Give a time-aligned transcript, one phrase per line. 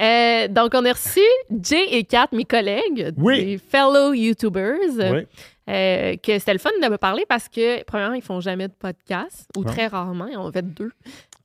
[0.00, 1.20] Euh, donc, on a reçu
[1.62, 3.44] Jay et Kat, mes collègues, Oui.
[3.44, 5.26] des fellow YouTubers, Oui.
[5.70, 8.74] euh, que c'était le fun de me parler parce que, premièrement, ils font jamais de
[8.78, 10.92] podcast, ou très rarement, ils en ont fait deux.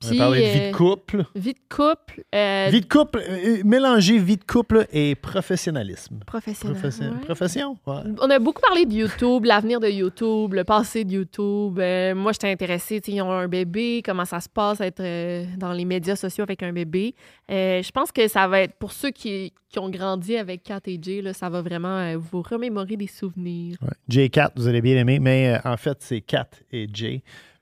[0.04, 1.26] On Puis, a parlé de vie euh, de couple.
[1.36, 6.20] Vie de couple, euh, Vie de couple, euh, mélanger vie de couple et professionnalisme.
[6.26, 6.78] professionnelle.
[6.80, 7.12] Profession.
[7.12, 7.26] ouais.
[7.26, 8.02] Profession, ouais.
[8.20, 11.78] On a beaucoup parlé de YouTube, l'avenir de YouTube, le passé de YouTube.
[11.80, 13.02] Euh, moi, j'étais intéressée.
[13.08, 16.64] Ils ont un bébé, comment ça se passe être euh, dans les médias sociaux avec
[16.64, 17.14] un bébé.
[17.52, 20.80] Euh, je pense que ça va être, pour ceux qui, qui ont grandi avec Kat
[20.88, 23.78] et Jay, là, ça va vraiment euh, vous remémorer des souvenirs.
[23.82, 23.90] Ouais.
[24.10, 27.22] Jay et Kat, vous allez bien aimer, mais euh, en fait, c'est Kat et Jay,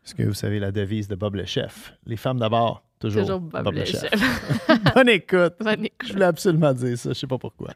[0.09, 1.93] parce que vous savez la devise de Bob le chef.
[2.07, 4.09] Les femmes d'abord, toujours, Toujours Bob le chef.
[4.95, 5.53] Bonne écoute.
[5.59, 6.07] Bonne écoute.
[6.07, 7.69] Je voulais absolument dire ça, je sais pas pourquoi.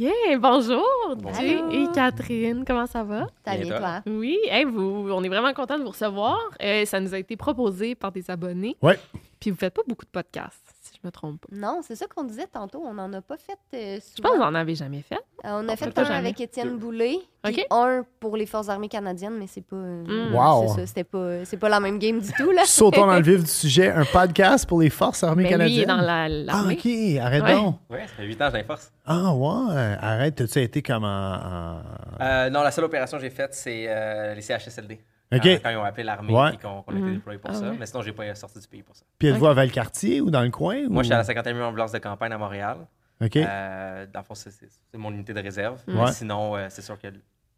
[0.00, 2.64] Yeah, bonjour, Jay et Catherine.
[2.66, 3.26] Comment ça va?
[3.44, 4.02] Bien, toi?
[4.06, 6.38] Oui, hey, vous, on est vraiment content de vous recevoir.
[6.62, 8.78] Euh, ça nous a été proposé par des abonnés.
[8.80, 8.98] Ouais.
[9.38, 10.69] Puis vous faites pas beaucoup de podcasts,
[11.02, 11.48] je me trompe pas.
[11.52, 12.82] Non, c'est ça qu'on disait tantôt.
[12.84, 14.30] On n'en a pas fait euh, Je pense souvent.
[14.32, 15.14] que vous en avez jamais fait.
[15.44, 16.16] Euh, on a on fait un jamais.
[16.18, 19.76] avec Étienne Boulay, puis un pour les Forces armées canadiennes, mais c'est pas.
[19.76, 20.34] euh, Mm.
[20.34, 20.68] Wow.
[20.68, 22.62] C'est ça, c'était pas, c'est pas la même game du tout, là.
[22.66, 25.80] Sautons dans le vif du sujet, un podcast pour les forces armées Mais lui, il
[25.80, 26.46] est canadiennes.
[26.46, 26.64] dans la- ah.
[26.70, 27.54] OK, arrête Ouais.
[27.54, 27.76] donc.
[27.88, 28.92] Ouais, ça fait 8 ans que j'ai force.
[29.06, 31.08] Ah, ouais, arrête, t'as-tu été comme en...
[31.34, 31.80] en-
[32.20, 35.00] Euh, non, la seule opération que j'ai faite, c'est euh, les CHSLD.
[35.32, 35.42] OK.
[35.42, 36.54] Quand, quand ils ont appelé l'armée Ouais.
[36.54, 37.14] et qu'on a été Mhm.
[37.14, 37.70] déployé pour Ah ça.
[37.70, 37.76] ouais.
[37.78, 39.04] Mais sinon, j'ai pas sorti du pays pour ça.
[39.18, 39.50] Puis êtes-vous Ok.
[39.50, 40.88] à Valcartier ou dans le coin?
[40.88, 42.78] Moi, ou- je suis à la 51e ambulance de campagne à Montréal.
[43.22, 43.36] OK.
[43.36, 44.50] Euh, dans le fond, c'est-
[44.96, 45.80] mon unité de réserve.
[45.86, 45.94] Ouais.
[46.06, 47.08] Mais Sinon, euh, c'est sûr que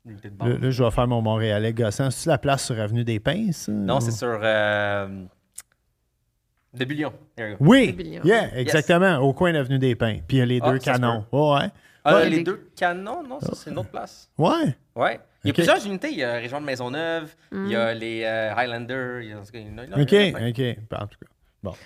[0.05, 0.59] l'unité de base.
[0.59, 2.11] Là, je vais faire mon Montréalais gossant.
[2.11, 3.53] C'est la place sur Avenue des Pins?
[3.53, 3.71] ça?
[3.73, 5.25] Non, Ou- c'est sur euh,
[6.75, 7.13] de Billion.
[7.61, 8.23] Oui, Des billions.
[8.25, 10.19] yeah, exactement, au coin d'Avenue des Pins.
[10.27, 11.25] Puis il y a les Ah, deux canons.
[11.33, 11.69] Ouais.
[12.05, 14.29] Ah, Ouais, les des- deux canons, non, ça, c'est une autre place.
[14.39, 14.77] Ouais.
[14.97, 15.21] Ouais.
[15.45, 16.11] Il y a plusieurs unités.
[16.11, 17.79] Il y a la région de Maisonneuve, il y Mm.
[17.79, 19.21] a les euh, Highlanders.
[19.23, 20.79] Il y a, OK, a- OK.
[20.91, 21.27] Ben, En tout cas.
[21.63, 21.71] Bon.
[21.71, 21.77] OK,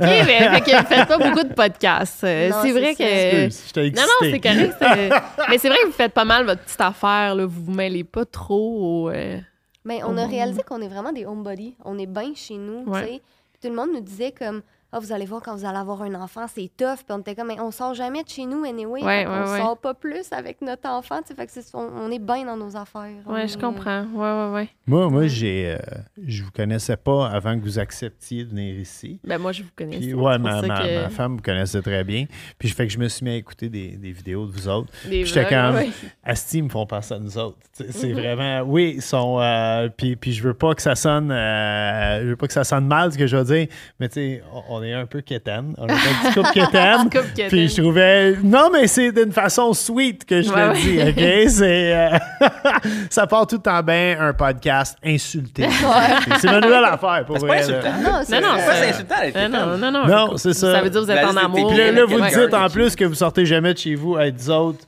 [0.00, 2.24] mais fait que vous faites pas beaucoup de podcasts.
[2.24, 3.44] Euh, Non, c'est vrai que...
[3.44, 4.74] Excuse, je t'ai Non, non, c'est correct.
[4.80, 5.10] c'est-
[5.50, 7.34] mais c'est vrai que vous faites pas mal votre petite affaire.
[7.34, 7.44] Là.
[7.44, 9.10] Vous vous mêlez pas trop au...
[9.10, 9.38] euh,
[9.84, 11.76] Mais on a réalisé qu'on est vraiment des homebodies.
[11.84, 13.20] On est bien chez nous, Ouais.
[13.62, 14.62] Tout le monde nous disait comme
[14.92, 16.96] ah vous allez voir quand vous allez avoir un enfant, c'est tough.
[17.06, 19.02] Puis on était comme mais on sort jamais de chez nous anyway.
[19.02, 19.58] Ouais, qu'on ouais, ouais.
[19.58, 21.34] sort pas plus avec notre enfant, tu sais.
[21.34, 23.10] Fait que c'est- on, on est bien dans nos affaires.
[23.26, 24.04] On Ouais, je est- comprends.
[24.14, 24.68] Ouais, ouais, ouais.
[24.86, 25.78] Moi, moi j'ai, euh,
[26.26, 29.20] je vous connaissais pas avant que vous acceptiez de venir ici.
[29.24, 29.96] Ben moi, je vous connais.
[29.98, 32.24] Puis, c'est ouais, ma, ma- que- ma femme vous connaissait très bien.
[32.58, 34.68] Puis, je fais que je me suis mis à écouter des, des vidéos de vous
[34.68, 34.90] autres.
[35.04, 35.90] Des Puis j'étais comme, ouais.
[36.24, 37.58] Asti, ils me font penser à nous autres.
[37.72, 37.90] Sais, Mhm.
[37.92, 42.22] C'est vraiment, oui, ils sont, euh, puis, puis je veux pas que ça sonne, euh,
[42.22, 43.66] je veux pas que ça sonne mal ce que je veux dire,
[44.00, 45.74] mais tu sais, on, on est un peu quétaine.
[45.78, 47.02] On est un petit couple quétaine.
[47.10, 47.48] Couple.
[47.48, 51.50] Puis je trouvais, non, mais c'est d'une façon sweet que je Ouais, le dis, OK?
[51.50, 52.18] C'est, euh,
[53.10, 55.66] ça part tout le temps bien, un podcast insulté.
[56.40, 57.58] C'est ma nouvelle affaire, pour C'est pas vrai.
[57.62, 57.92] insultant.
[58.02, 60.36] Non, c'est Non, non, C'est insultant Non, non, non, non.
[60.36, 60.72] C'est ça.
[60.74, 61.68] Ça veut dire que vous êtes La en amour.
[61.68, 64.26] Puis là, là, vous dites en plus que vous sortez jamais de chez vous à
[64.26, 64.84] être autres.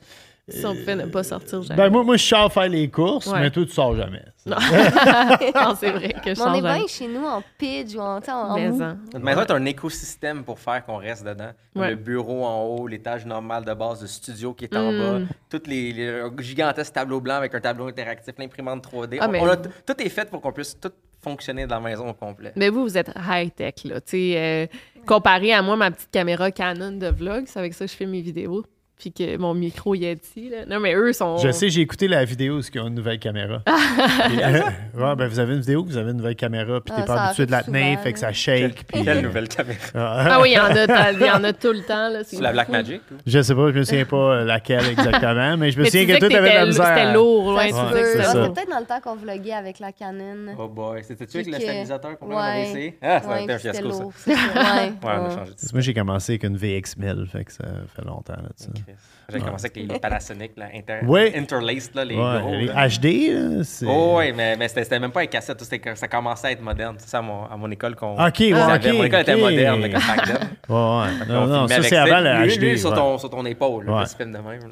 [0.47, 1.77] Si on pouvait ne pas sortir jamais.
[1.77, 3.39] Ben, moi, moi, je sors faire les courses, Ouais.
[3.41, 4.23] mais toi, tu sors jamais.
[4.45, 4.57] Non,
[5.55, 8.17] non c'est vrai que je Mais on est bien chez nous en pidge ou en,
[8.19, 8.81] en, en Mais mou.
[8.81, 11.51] en- Notre maison est un écosystème pour faire qu'on reste dedans.
[11.75, 11.91] Ouais.
[11.91, 14.99] Le bureau en haut, l'étage normal de base, le studio qui est en Mm.
[14.99, 19.19] bas, toutes les, les un gigantesques tableaux blancs avec un tableau interactif, l'imprimante 3D.
[19.21, 20.91] Ah, On- mais- on a t- tout est fait pour qu'on puisse tout
[21.23, 22.51] fonctionner dans la maison au complet.
[22.55, 24.01] Mais vous, vous êtes high-tech, là.
[24.01, 24.65] Tu sais, euh,
[25.05, 28.07] comparé à moi, ma petite caméra Canon de vlog, c'est avec ça que je fais
[28.07, 28.65] mes vidéos.
[29.01, 30.49] Puis que mon micro Yeti.
[30.49, 30.57] Là.
[30.69, 31.37] Non, mais eux sont.
[31.37, 33.63] Je sais, j'ai écouté la vidéo où ils ont une nouvelle caméra.
[34.27, 34.59] Puis, euh,
[34.95, 37.21] ouais, ben, vous avez une vidéo, vous avez une nouvelle caméra, puis t'es Ah, pas
[37.23, 38.83] habitué de la tenir, souvent, fait que ça shake.
[38.85, 39.79] Puis, Quelle nouvelle caméra?
[39.95, 42.09] Ah oui, il y en a, y en a tout le temps.
[42.23, 42.69] C'est la Black.
[42.69, 43.01] Magic?
[43.11, 43.15] ou?
[43.25, 46.05] Je sais pas, je me souviens pas euh, laquelle exactement, mais je me Mais souviens
[46.05, 46.85] que toi, t'avais de la misère.
[46.87, 48.31] C'était lourd, ouais, que c'est c'était Ah, ça.
[48.31, 50.53] C'était peut-être dans le temps qu'on vloguait avec la Canon.
[50.59, 52.97] Oh boy, c'était-tu avec le que- stabilisateur qu'on avait essayé?
[53.01, 54.03] Ah, ça a été un fiasco, ça.
[54.31, 54.91] Ouais.
[55.03, 57.65] On a changé de Moi, j'ai commencé avec une VX1000, fait que ça
[57.95, 58.33] fait longtemps.
[58.33, 58.69] Là, de ça.
[58.73, 58.90] Chris.
[59.33, 61.33] J'ai commencé avec les, Panasonic, là, inter, Ouais.
[61.37, 62.51] interlaced, là, les Ouais, gros.
[62.51, 62.87] les là.
[62.87, 63.85] HD, là, c'est.
[63.87, 65.61] Oh, oui, mais, mais c'était c'était même pas avec cassette,
[65.95, 66.95] ça commençait à être moderne.
[66.99, 68.13] C'est ça à mon, à mon école qu'on.
[68.13, 70.37] Ok, ouais, Mon école était moderne, là, quand back then.
[70.69, 71.25] Ouais, ouais.
[71.27, 72.61] Non, On non, ça, avec c'est avant le lui, HD.
[72.61, 72.95] lui, sur, ouais.
[72.95, 74.03] ton, sur ton épaule, là, Ouais.
[74.19, 74.59] le de même.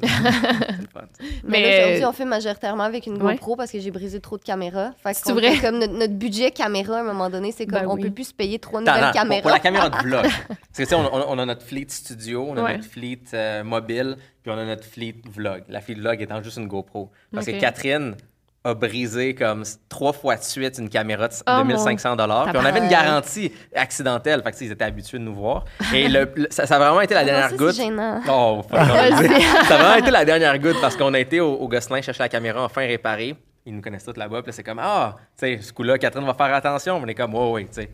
[1.44, 3.34] Mais, Mais, là, aujourd'hui, on fait majoritairement avec une ouais.
[3.34, 4.92] GoPro parce que j'ai brisé trop de caméras.
[5.02, 5.56] Fait C'est qu'on vrai?
[5.58, 8.02] comme notre, notre budget caméra, à un moment donné, c'est comme Ben on oui.
[8.02, 9.42] peut plus se payer trois nouvelles caméras.
[9.42, 10.22] pour la caméra de vlog.
[10.22, 10.32] Parce
[10.76, 13.62] que, tu sais, on, on- on a notre fleet studio, on a notre fleet euh,
[13.64, 15.62] mobile, puis on a notre fleet vlog.
[15.68, 17.10] La fleet vlog étant juste une GoPro.
[17.32, 18.14] Parce que Catherine
[18.62, 22.48] a brisé comme trois fois de suite une caméra de Oh, 2500 dollars.
[22.50, 24.42] Puis on avait une garantie accidentelle.
[24.42, 25.64] Fait que, ils étaient habitués de nous voir.
[25.94, 27.72] Et le- le- ça, ça a vraiment été la Ah, dernière goutte.
[27.72, 28.20] c'est gênant.
[28.28, 32.02] Oh, ça a vraiment été la dernière goutte parce qu'on a été au, au Gosselin
[32.02, 33.34] chercher la caméra enfin réparée.
[33.64, 34.42] Ils nous connaissent tous là-bas.
[34.42, 36.96] Puis là, c'est comme, ah, tu sais, ce coup-là, Catherine va faire attention.
[37.02, 37.90] On est comme, ouais, ouais, tu sais.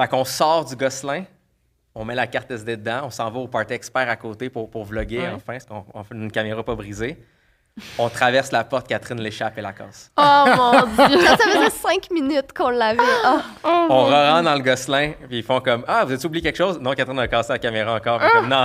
[0.00, 1.24] Fait qu'on sort du Gosselin,
[2.00, 4.70] on met la carte SD dedans, on s'en va au Party Expert à côté pour,
[4.70, 5.26] pour vlogger Ouais.
[5.34, 7.18] enfin, parce qu'on on fait une caméra pas brisée.
[7.96, 10.10] On traverse la porte, Catherine l'échappe et la casse.
[10.16, 10.72] Oh mon
[11.06, 11.20] Dieu!
[11.20, 12.98] Ça, ça faisait cinq minutes qu'on l'avait.
[13.24, 13.42] Ah.
[13.62, 16.56] Oh, On rentre dans le Gosselin, puis ils font comme, ah, vous avez oublié quelque
[16.56, 16.80] chose?
[16.80, 18.20] Non, Catherine a cassé la caméra encore.
[18.32, 18.64] Comme, non.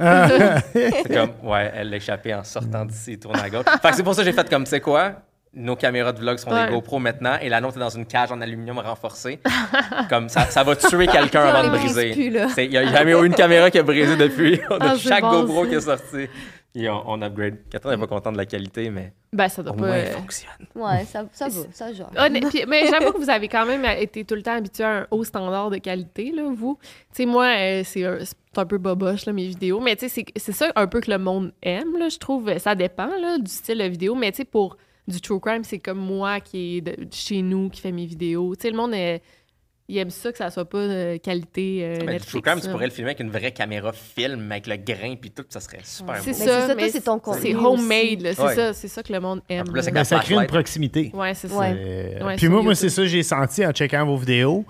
[0.00, 3.64] C'est comme, ouais, elle l'a échappé en sortant d'ici, tourne à gauche.
[3.80, 5.12] Fait que c'est pour ça que j'ai fait comme, tu sais quoi?
[5.54, 6.66] Nos caméras de vlog sont Ouais.
[6.66, 9.38] des GoPro maintenant et la nôtre est dans une cage en aluminium renforcée.
[10.08, 12.12] comme ça, ça va tuer quelqu'un avant de briser.
[12.16, 14.60] Il n'y a jamais eu une caméra qui a brisé depuis.
[14.70, 15.68] On a Ah, chaque bon, GoPro ça.
[15.70, 16.26] qui est sorti.
[16.74, 17.58] Et on, on upgrade.
[17.68, 19.82] Catherine n'est pas contente de la qualité, mais Ben, ça doit au pas.
[19.88, 20.52] moins, euh, elle fonctionne.
[20.74, 22.08] Ouais, ça, ça va, ça genre.
[22.50, 25.06] Puis- mais j'avoue que vous avez quand même été tout le temps habitué à un
[25.10, 26.78] haut standard de qualité, là, vous.
[26.80, 29.80] Tu sais, moi, euh, c'est un, c'est un peu boboche, là, mes vidéos.
[29.80, 32.56] Mais tu sais, c'est- c'est ça un peu que le monde aime, là, je trouve.
[32.56, 34.14] Ça dépend, là, du style de vidéo.
[34.14, 34.78] Mais tu sais, pour
[35.08, 38.06] du true crime, c'est comme moi qui est de, de chez nous, qui fait mes
[38.06, 38.54] vidéos.
[38.54, 39.18] Tu sais, le monde, euh,
[39.88, 42.60] il aime ça que ça soit pas de qualité euh, Mais du Netflix, true crime,
[42.60, 45.60] tu pourrais le filmer avec une vraie caméra film, avec le grain puis tout, ça
[45.60, 46.20] serait super beau.
[46.26, 48.54] Mais ça, c'est ça, mais c'est ton contenu C'est homemade, c'est Ouais.
[48.54, 49.66] ça, c'est ça que le monde aime.
[49.74, 49.90] là, là.
[49.92, 51.10] Mais ça crée une proximité.
[51.12, 51.58] Ouais, c'est ça.
[51.58, 51.74] Ouais.
[51.76, 54.64] Euh, Ouais, puis moi, moi c'est ça que j'ai senti en checkant vos vidéos.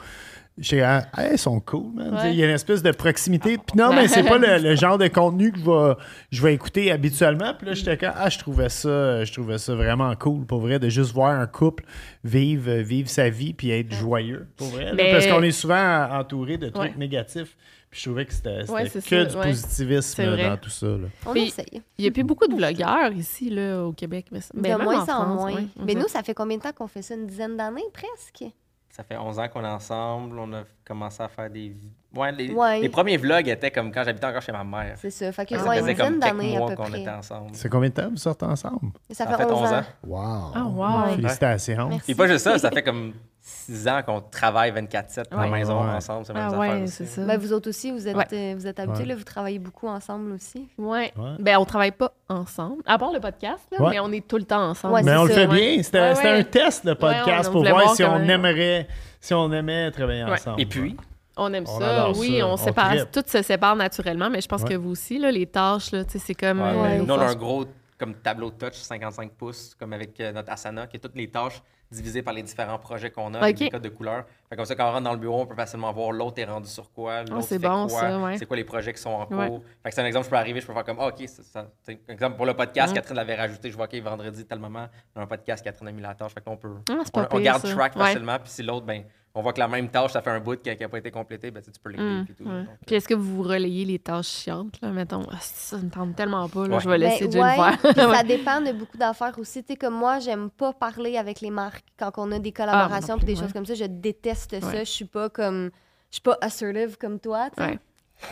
[0.59, 2.15] J'étais ah, elles sont cool, man.
[2.15, 2.33] Ouais.
[2.33, 3.57] Il y a une espèce de proximité.
[3.57, 5.95] Puis non, mais c'est pas le, le genre de contenu que je vais,
[6.31, 7.55] je vais écouter habituellement.
[7.57, 10.79] Puis là, j'étais comme, ah, je trouvais ça, je trouvais ça vraiment cool, pour vrai,
[10.79, 11.85] de juste voir un couple
[12.23, 14.85] vivre, euh, vivre sa vie puis être joyeux, pour vrai.
[14.87, 14.93] là.
[14.95, 16.99] Mais- Parce qu'on est souvent entouré de trucs Ouais.
[16.99, 17.57] négatifs.
[17.91, 19.43] Puis je trouvais que c'était Ouais, que ça, du ouais.
[19.49, 20.87] positivisme dans tout ça.
[20.87, 21.09] là.
[21.27, 21.83] On Puis- essaye.
[21.99, 24.27] Il n'y a plus beaucoup de vlogueurs ici, là, au Québec.
[24.33, 25.55] Mais, De ben, même moins en en France, moins.
[25.55, 25.67] ouais.
[25.85, 26.01] Mais Mhm.
[26.03, 27.15] nous, ça fait combien de temps qu'on fait ça?
[27.15, 28.51] Une dizaine d'années, presque?
[28.95, 30.39] Ça fait 11 ans qu'on est ensemble.
[30.39, 31.75] On a commencé à faire des.
[32.15, 32.79] Ouais, les, Ouais.
[32.79, 34.97] les premiers vlogs étaient comme quand j'habitais encore chez ma mère.
[34.99, 35.33] C'est ça.
[35.33, 37.51] Fait que, Ça ouais, faisait comme quelques mois peu qu'on était ensemble.
[37.55, 38.93] C'est combien de temps vous sortez ensemble?
[39.11, 39.83] Ça Ça fait 11 ans.
[40.07, 40.53] Wow!
[40.55, 41.15] Ah, wow.
[41.17, 41.89] Félicitations.
[41.89, 42.05] Merci.
[42.05, 45.83] Puis pas juste ça, ça fait comme 6 ans qu'on travaille 24-7 à la maison
[45.83, 45.91] Ouais.
[45.91, 46.25] ensemble.
[46.25, 46.93] C'est Ah ouais, aussi.
[46.93, 47.25] c'est ça.
[47.25, 48.27] Ben, vous autres aussi, vous êtes, Ouais.
[48.33, 49.09] euh, vous êtes habitués, Ouais.
[49.09, 50.69] là, vous travaillez beaucoup ensemble aussi.
[50.79, 51.13] Ouais.
[51.17, 51.31] Ouais.
[51.41, 53.91] Ben, on travaille pas ensemble, à part le podcast, là, Ouais.
[53.91, 54.95] mais on est tout le temps ensemble.
[54.95, 55.75] Ouais, Mais on le fait ouais.
[55.75, 55.83] bien.
[55.83, 56.39] C'était Ouais, c'était ouais.
[56.39, 58.87] un test, le podcast, Ouais, on pour voir, voir si on aimerait,
[59.21, 60.33] si on aimait travailler Ouais.
[60.33, 60.61] ensemble.
[60.61, 60.97] Et puis,
[61.35, 64.47] On aime On ça, oui, ça, on, on sépare, tout se sépare naturellement, mais je
[64.49, 64.69] pense Ouais.
[64.69, 66.61] que vous aussi, là, les tâches, c'est comme...
[66.61, 67.65] ouais, euh, nous, on a un gros
[67.99, 71.29] comme tableau de touch 55 pouces, comme avec euh, notre Asana, qui est toutes les
[71.31, 73.61] tâches divisées par les différents projets qu'on a, avec Ok.
[73.61, 74.25] des codes de couleurs.
[74.49, 76.45] Fait comme ça, quand on rentre dans le bureau, on peut facilement voir l'autre est
[76.45, 78.39] rendu sur quoi, l'autre Ah, c'est fait bon, quoi, ouais.
[78.39, 79.37] c'est quoi les projets qui sont en cours.
[79.39, 79.61] Ouais.
[79.83, 81.43] Fait que c'est un exemple, je peux arriver, je peux faire comme, ah, OK, c'est
[81.45, 81.69] ça.
[82.09, 82.97] Exemple, pour le podcast, Ouais.
[82.99, 86.03] Catherine l'avait rajouté, je vois, OK, vendredi, tel moment, dans un podcast, Catherine a mis
[86.03, 86.33] la tâche.
[86.33, 86.75] Fait qu'on peut.
[86.91, 87.75] Ah, c'est on, garde ça.
[87.75, 89.05] track facilement, puis si l'autre, ben,
[89.35, 91.51] on voit que la même tâche, ça fait un bout qui n'a pas été complété,
[91.51, 92.07] ben, tu sais, tu peux l'écrire.
[92.07, 92.45] Hum, puis tout.
[92.45, 92.65] ouais.
[92.65, 95.25] Donc, Puis est-ce que vous vous relayez les tâches chiantes, là, mettons?
[95.31, 96.83] Ah, ça me tente tellement pas, là, Ouais.
[96.83, 97.79] je vais laisser Ben, ouais, faire.
[97.79, 99.63] puis ça dépend de beaucoup d'affaires aussi.
[99.65, 103.15] Tu sais, comme moi, j'aime pas parler avec les marques quand on a des collaborations
[103.15, 103.75] Ah, non puis des choses comme ça.
[103.75, 104.79] Je déteste ça.
[104.85, 105.71] Je suis pas comme.
[106.11, 107.79] Je suis pas assertive comme toi, tu sais.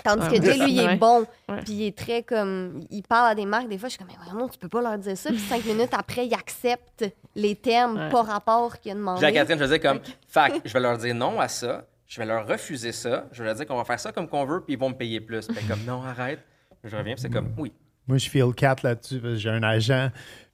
[0.04, 1.24] Tandis que Jay, lui, il est bon.
[1.64, 2.80] Puis il est très comme.
[2.90, 3.68] Il parle à des marques.
[3.68, 5.30] Des fois, je suis comme, mais voyons, tu peux pas leur dire ça.
[5.30, 7.04] Puis cinq minutes après, il accepte
[7.34, 8.08] les termes Ouais.
[8.10, 9.24] pas rapport qu'il a demandé.
[9.24, 12.26] à Catherine, je faisais comme, fac, je vais leur dire non à ça, je vais
[12.26, 14.74] leur refuser ça, je vais leur dire qu'on va faire ça comme qu'on veut, puis
[14.74, 15.46] ils vont me payer plus.
[15.46, 16.40] Puis comme, non, arrête.
[16.84, 17.72] Je reviens, puis c'est comme, oui.
[18.08, 20.10] Moi, je feel cat là-dessus parce que j'ai un agent.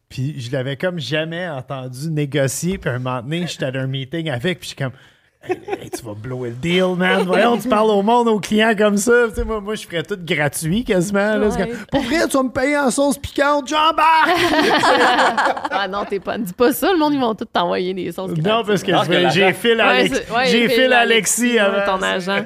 [0.08, 2.78] Puis je l'avais comme jamais entendu négocier.
[2.78, 4.60] Puis un moment donné, j'étais dans un meeting avec.
[4.60, 4.92] Puis je suis comme,
[5.48, 7.22] Hey, tu vas blower le deal, man.
[7.24, 9.12] Voyons, tu parles au monde, aux clients comme ça.
[9.28, 11.36] Tu sais, moi, moi, je ferais tout gratuit quasiment.
[11.36, 11.48] là.
[11.48, 11.72] Ouais.
[11.90, 14.30] Pour vrai, tu vas me payer en sauce piquante, j'embarque!
[15.78, 16.38] Ah non, t'es pas.
[16.38, 18.30] Dis pas ça, le monde, ils vont tous t'envoyer des sauces.
[18.30, 21.98] non, parce que Non, je parce que j'ai fil Alex- ouais, j'ai fil Alexis avant.
[21.98, 22.44] ton agent.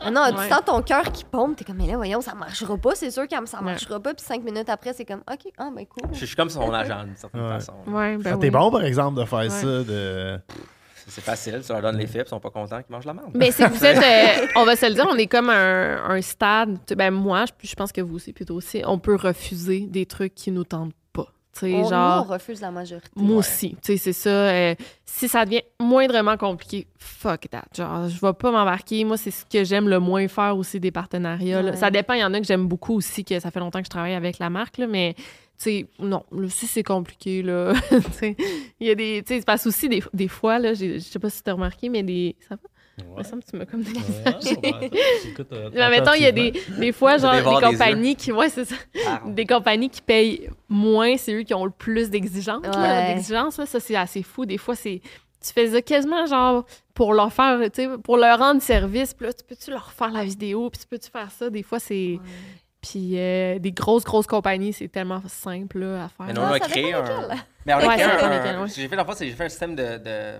[0.00, 0.32] Ah non, Ouais.
[0.32, 1.56] tu sens ton cœur qui pompe.
[1.56, 2.94] T'es comme, mais là, voyons, ça marchera pas.
[2.94, 4.14] C'est sûr que ça marchera pas.
[4.14, 6.08] Puis cinq minutes après, c'est comme, OK, ah, ben cool.
[6.12, 7.48] Je suis comme son agent d'une certaine Ouais.
[7.48, 7.72] façon.
[7.86, 8.40] Ouais, ben Ah, oui.
[8.40, 9.66] T'es bon, par exemple, de faire ça.
[9.66, 10.38] De...
[11.06, 13.30] C'est facile, tu leur donnes les fibres, ils sont pas contents qu'ils mangent la merde.
[13.34, 13.98] Mais c'est que vous êtes,
[14.42, 16.78] euh, on va se le dire, on est comme un, un stade.
[16.96, 20.34] Ben moi, je, je pense que vous aussi, plutôt aussi, on peut refuser des trucs
[20.34, 20.94] qui nous tentent
[21.62, 22.24] On, genre.
[22.24, 23.08] nous, on refuse la majorité.
[23.16, 24.30] Moi aussi, tu sais, c'est ça.
[24.30, 27.64] euh, si ça devient moindrement compliqué, fuck that.
[27.76, 29.04] Genre, je vais pas m'embarquer.
[29.04, 31.62] Moi, c'est ce que j'aime le moins faire aussi des partenariats.
[31.62, 31.76] Ouais.
[31.76, 33.86] Ça dépend, il y en a que j'aime beaucoup aussi, que ça fait longtemps que
[33.86, 35.22] je travaille avec la marque, là, mais tu
[35.58, 38.36] sais, non, là, si c'est compliqué, là, tu sais,
[38.80, 41.18] il y a des, tu sais, c'est parce aussi des, des fois, là, je sais
[41.20, 42.68] pas si tu as remarqué, mais des, ça va?
[42.98, 43.82] Il me semble que tu m'as comme
[45.74, 48.76] Mais mettons, il y a des, des fois, genre, Des compagnies qui, ouais, c'est ça.
[49.26, 52.64] Des compagnies qui payent moins, c'est eux qui ont le plus d'exigences.
[52.76, 53.14] Ouais.
[53.14, 53.66] d'exigences, là.
[53.66, 54.46] ça, c'est assez fou.
[54.46, 55.00] Des fois, c'est.
[55.46, 59.12] Tu fais ça quasiment genre pour leur faire, tu sais, pour leur rendre service.
[59.12, 60.70] Puis là, tu peux-tu leur faire la vidéo?
[60.70, 61.50] Puis tu peux-tu faire ça?
[61.50, 62.18] Des fois, c'est.
[62.80, 66.26] Puis euh, des grosses, grosses compagnies, c'est tellement simple là, à faire.
[66.26, 67.28] Mais nous, on Ah, a créé un.
[67.66, 68.62] Mais on a Ouais, créé un.
[68.62, 68.68] ouais.
[68.74, 70.38] J'ai fait fois, j'ai un système de, de-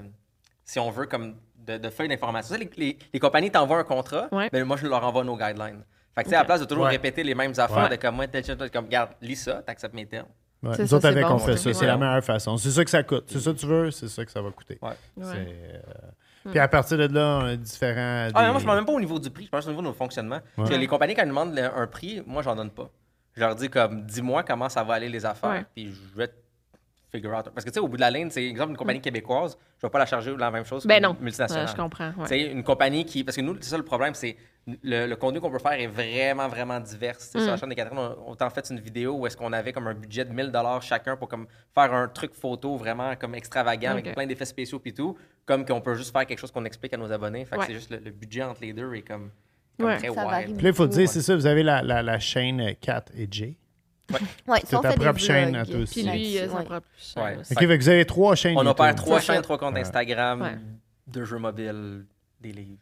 [0.65, 1.35] si on veut, comme
[1.67, 2.57] de, de feuilles d'information.
[2.57, 5.85] Les, les- les compagnies t'envoient un contrat, mais moi, je leur envoie nos guidelines.
[6.15, 6.91] Fait que, tu sais, à la place de toujours Ouais.
[6.91, 7.97] répéter les mêmes affaires, Ouais.
[7.97, 10.29] de comme moi, tel, tel, tel, comme, regarde, lis ça, t'acceptes mes termes.
[10.63, 11.75] Ouais, nous ça, autres, avec, bon, on fait ça.
[11.75, 12.57] C'est la meilleure façon.
[12.57, 13.25] C'est ça que ça coûte.
[13.27, 14.79] C'est ça que tu veux, c'est ça que ça va coûter.
[15.19, 15.81] Euh,
[16.51, 18.29] Puis à partir de là, on a différents.
[18.35, 19.71] Ah, non, moi, je ne parle même pas au niveau du prix, je pense au
[19.71, 20.41] niveau de nos fonctionnements.
[20.57, 22.91] Parce que les compagnies, quand elles demandent un prix, moi, j'en donne pas.
[23.35, 26.35] Je leur dis comme, dis-moi comment ça va aller les affaires, puis je vais te
[27.17, 27.45] figure out.
[27.55, 29.87] Parce que, tu sais, au bout de la ligne, c'est exemple une compagnie québécoise, je
[29.87, 31.17] vais pas la charger la même chose Ben qu'une non.
[31.21, 31.67] multinationale.
[31.67, 32.09] Ouais, je comprends.
[32.09, 32.23] ouais.
[32.23, 33.23] Tu sais, une compagnie qui.
[33.25, 34.37] Parce que nous, c'est ça le problème, c'est
[34.83, 37.21] le, le contenu qu'on peut faire est vraiment, vraiment divers.
[37.21, 37.43] Sais, Mm.
[37.43, 39.73] Sur la chaîne des Catherine, on, on t'a fait une vidéo où est-ce qu'on avait
[39.73, 43.91] comme un budget de 1000 chacun pour comme faire un truc photo vraiment comme extravagant
[43.93, 45.17] avec plein d'effets spéciaux puis tout.
[45.47, 47.45] Comme qu'on peut juste faire quelque chose qu'on explique à nos abonnés.
[47.45, 49.31] Fait que c'est juste le, le budget entre les deux est comme,
[49.79, 49.99] comme Ouais.
[49.99, 50.55] très wild.
[50.57, 53.05] Puis là, il faut dire, c'est ça, vous avez la, la, la chaîne euh, Kat
[53.17, 53.57] et Jay.
[54.47, 56.03] Ouais, C'est ça, on ta propre chaîne à aussi.
[56.03, 56.65] Puis lui, euh, sa ouais.
[56.65, 57.23] propre chaîne.
[57.25, 57.37] Ouais.
[57.39, 58.57] OK, fait que vous avez trois chaînes.
[58.59, 59.33] On opère trois C'est ça.
[59.35, 59.81] chaînes, trois comptes Ouais.
[59.81, 60.59] Instagram, Ouais.
[61.07, 62.05] deux jeux mobiles,
[62.41, 62.79] des livres.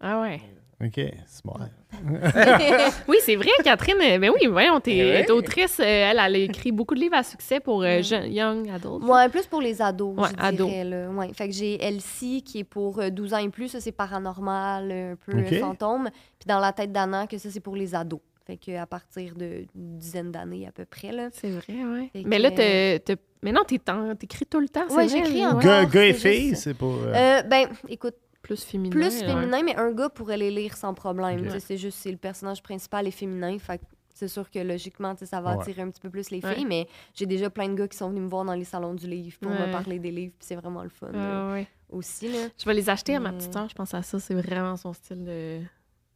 [0.00, 0.40] Ah ouais.
[0.84, 0.94] OK,
[1.26, 1.54] c'est bon.
[3.08, 3.96] Oui, c'est vrai, Catherine.
[4.02, 5.78] euh, Ben oui, voyons, t'es Eh autrice.
[5.78, 9.04] euh, Elle, elle a écrit beaucoup de livres à succès pour euh, jeunes- young adults.
[9.04, 10.68] Ouais, plus pour les ados, Ouais, je ados.
[10.68, 10.84] dirais.
[10.84, 11.08] Là.
[11.10, 11.30] Ouais.
[11.34, 14.90] Fait que j'ai Elsie qui est pour euh, 12 ans et plus, ça c'est paranormal,
[14.90, 16.08] un peu fantôme.
[16.38, 18.20] Puis dans la tête d'Anna, que ça c'est pour les ados.
[18.52, 19.66] Fait que à partir d'une
[19.98, 21.10] dizaine d'années à peu près.
[21.10, 21.28] Là.
[21.32, 22.10] C'est vrai, ouais.
[22.12, 24.86] Fait Mais que- là, t'es- t'es- mais non, t'es en- t'écris tout le temps.
[24.88, 25.60] vrai, j'écris encore.
[25.62, 26.92] Gars, gars et filles, c'est pour.
[26.94, 28.90] euh, Euh, ben, écoute, Plus féminin.
[28.90, 29.26] plus ouais.
[29.26, 31.48] féminin, mais un gars pourrait les lire sans problème.
[31.60, 33.56] C'est juste, c'est le personnage principal est féminin.
[33.58, 35.62] Fait que c'est sûr que logiquement, ça va Ouais.
[35.62, 36.54] attirer un petit peu plus les Ouais.
[36.54, 38.92] filles, mais j'ai déjà plein de gars qui sont venus me voir dans les salons
[38.94, 39.66] du livre pour Ouais.
[39.66, 41.54] me parler des livres, puis c'est vraiment le fun Ah
[41.88, 42.28] aussi.
[42.30, 42.48] Là.
[42.58, 43.68] Je vais les acheter à ma petite soeur.
[43.68, 44.18] Je pense à ça.
[44.20, 45.60] C'est vraiment son style de,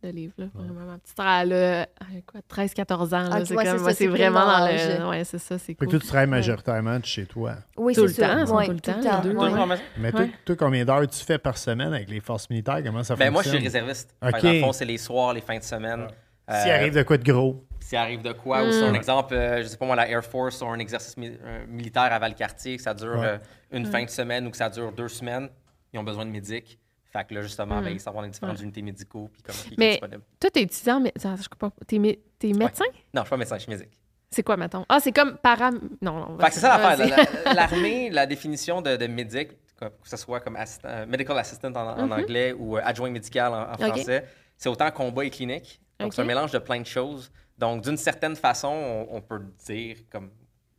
[0.02, 0.34] de livre.
[0.38, 0.46] Là.
[0.54, 1.84] Vraiment, ma petite soeur, elle a euh,
[2.26, 3.28] quoi, 13-14 ans.
[3.28, 3.28] là.
[3.32, 5.08] Ah, c'est ouais, c'est comme- ça, ouais, c'est c'est plus vraiment dans le.
[5.08, 5.88] Ouais, c'est ça, c'est cool.
[5.88, 7.54] tu travailles majoritairement de chez toi.
[7.76, 8.44] Oui, Tout c'est le ça.
[8.44, 9.22] temps, Ouais, tout le temps, ouais.
[9.22, 9.82] Toujours en maison?
[9.98, 10.30] Mais toi, Ouais.
[10.44, 12.80] toi, combien d'heures tu fais par semaine avec les forces militaires?
[12.84, 14.14] Comment ça Ben, moi, je suis réserviste.
[14.22, 14.30] Ok.
[14.32, 16.06] Fait que Dans le fond, c'est les soirs, les fins de semaine.
[16.48, 17.64] S'il Euh, arrive de quoi de gros?
[17.80, 18.72] S'il arrive de quoi, ou Mm.
[18.72, 21.36] si un exemple, euh, je sais pas moi, la Air Force ou un exercice mi-
[21.44, 23.26] euh, militaire à Valcartier, que ça dure Ouais.
[23.26, 23.38] euh,
[23.72, 25.48] une fin de semaine ou que ça dure deux semaines,
[25.92, 26.78] ils ont besoin de médic.
[27.16, 28.58] Fait que là, justement, ben, ils savent les différentes Mm.
[28.58, 28.64] Ouais.
[28.64, 30.22] unités médicaux puis qui est Mais- disponible.
[30.40, 31.12] Toi, t'es étudiant, mais.
[31.16, 31.84] attends, je comprends pas.
[31.86, 32.84] T'es, mé- t'es médecin?
[33.14, 33.88] Non, je suis pas médecin, je suis médic.
[34.30, 34.84] C'est quoi, mettons?
[34.88, 35.70] Ah, c'est comme para.
[35.70, 36.38] Non, non.
[36.38, 37.26] Fait que c'est ça l'affaire.
[37.46, 41.72] la- L'armée, la définition de, de médic, que ce soit comme assistant- euh, medical assistant
[41.74, 43.86] en, en anglais ou euh, adjoint médical en, Mm-hmm.
[43.88, 44.24] Français,
[44.56, 45.80] c'est autant combat et clinique.
[45.98, 47.30] Donc, c'est un mélange de plein de choses.
[47.56, 50.30] Donc, d'une certaine façon, on, on peut dire comme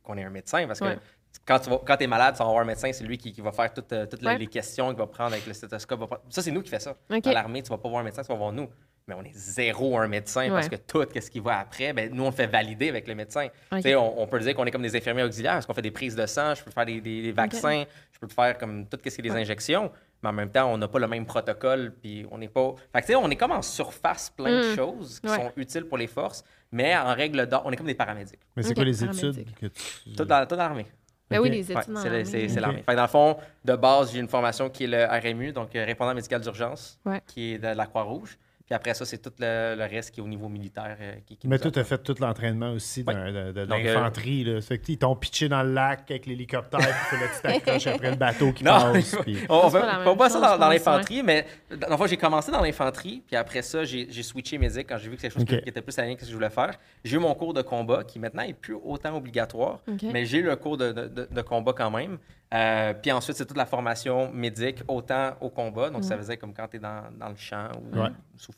[0.04, 0.98] qu'on est un médecin parce que Ouais.
[1.46, 3.40] Quand tu vas, quand es malade, tu vas voir un médecin, c'est lui qui, qui
[3.40, 4.38] va faire toutes, euh, toutes les- Ouais.
[4.38, 6.00] les questions, qui va prendre avec le stéthoscope.
[6.00, 6.94] va Ça, c'est nous qui fait ça.
[7.10, 7.22] Ok.
[7.22, 8.68] Dans l'armée, tu vas pas voir un médecin, tu vas voir nous.
[9.06, 12.24] Mais on est zéro un médecin parce que tout ce qui va après, ben, nous,
[12.24, 13.46] on le fait valider avec le médecin.
[13.72, 13.78] Ok.
[13.78, 15.80] Tu sais, on, on peut dire qu'on est comme des infirmiers auxiliaires, parce qu'on fait
[15.80, 18.58] des prises de sang, je peux faire des, des- des vaccins, je peux te faire
[18.58, 19.90] comme tout ce qui est des injections,
[20.22, 22.74] mais en même temps, on n'a pas le même protocole, puis on n'est pas...
[22.92, 24.76] Fait que, tu sais, on est comme en surface plein de Mm.
[24.76, 25.36] choses qui Ouais.
[25.36, 28.40] sont utiles pour les forces, mais en règle d'or, on est comme des paramédics.
[28.56, 30.14] Mais c'est quoi les études que tu.
[30.14, 30.86] Tout dans, tout dans l'armée.
[31.30, 32.24] Ben oui, les études Ouais, c'est l'armée.
[32.24, 32.60] c'est c'est Ok.
[32.60, 32.82] l'armée.
[32.82, 35.74] Fait que dans le fond, de base, j'ai une formation qui est le RMU, donc
[35.76, 37.20] euh, répondant médical d'urgence, Ouais.
[37.26, 38.38] qui est de la Croix-Rouge.
[38.68, 40.96] Puis après ça, c'est tout le, le reste qui est au niveau militaire.
[41.00, 43.14] euh, qui, qui Mais toi, tu as fait tout l'entraînement aussi Ouais.
[43.14, 44.44] d'un- de, de Donc, euh, l'infanterie.
[44.44, 44.60] là.
[44.60, 48.16] Que, ils t'ont pitché dans le lac avec l'hélicoptère, puis que tu t'accroches après le
[48.16, 49.16] bateau qui Non, passe.
[49.22, 49.80] puis- on fait
[50.18, 53.84] pas ça dans, l'infanterie, mais dans le fond, j'ai commencé dans l'infanterie, puis après ça,
[53.84, 56.12] j'ai switché médic quand j'ai vu que c'est quelque chose qui, qui était plus aligné
[56.12, 56.74] avec ce que je voulais faire.
[57.04, 59.80] J'ai eu mon cours de combat, qui maintenant est plus autant obligatoire,
[60.12, 62.18] mais j'ai eu le cours de, de- de- de combat quand même.
[62.54, 66.54] Euh, puis ensuite, c'est toute la formation médic, autant au combat, donc ça faisait comme
[66.54, 68.08] quand tu es dans, dans le champ ou Ouais.
[68.36, 68.52] sous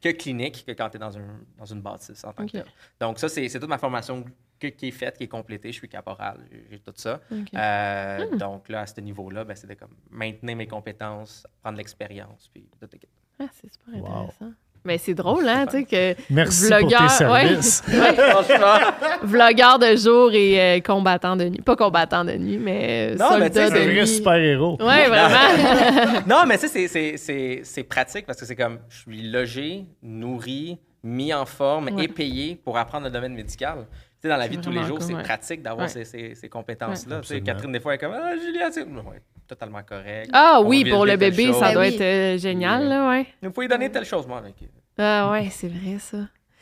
[0.00, 2.58] que clinique, que quand tu es dans, un, dans une bâtisse en tant que.
[3.00, 4.24] Donc ça, c'est c'est toute ma formation
[4.58, 5.72] que- qui est faite, qui est complétée.
[5.72, 6.38] Je suis caporal,
[6.70, 7.20] j'ai- tout ça.
[7.30, 8.36] Euh, Hmm.
[8.38, 12.68] Donc là, à ce niveau-là, ben, c'est de comme maintenir mes compétences, prendre l'expérience, puis
[12.80, 12.88] tout
[13.38, 14.06] Ah, c'est super Wow.
[14.06, 14.52] intéressant.
[14.84, 16.22] Mais c'est drôle, hein, tu sais, que.
[16.30, 17.82] Merci pour tes vlogueur- services.
[17.88, 21.60] Ouais, ouais, Franchement, vlogueur de jour et euh, combattant de nuit.
[21.60, 24.78] Pas combattant de nuit, mais euh, Non, mais tu sais, soldat C'est un vrai super-héros.
[24.80, 26.20] Ouais, vraiment.
[26.26, 29.22] non, mais tu sais, c'est- c'est- c'est c'est pratique parce que c'est comme je suis
[29.30, 32.04] logé, nourri, mis en forme Ouais.
[32.04, 33.86] et payé pour apprendre le domaine médical.
[34.22, 35.22] Tu sais, dans la vie de tous les jours, cool, c'est ouais.
[35.24, 35.92] pratique d'avoir Ouais.
[35.92, 37.20] ces, ces- ces compétences-là.
[37.28, 37.40] Ouais.
[37.40, 40.30] Catherine, des fois, elle est comme Ah, Julia, tu sais, ouais, totalement correct.
[40.32, 43.26] Ah On oui, pour le bébé, ça doit Ben être euh, génial, là, ouais.
[43.42, 44.40] Il faut lui donner telle chose, moi.
[44.46, 44.68] ok.
[44.98, 46.18] Ah ouais, c'est vrai, ça.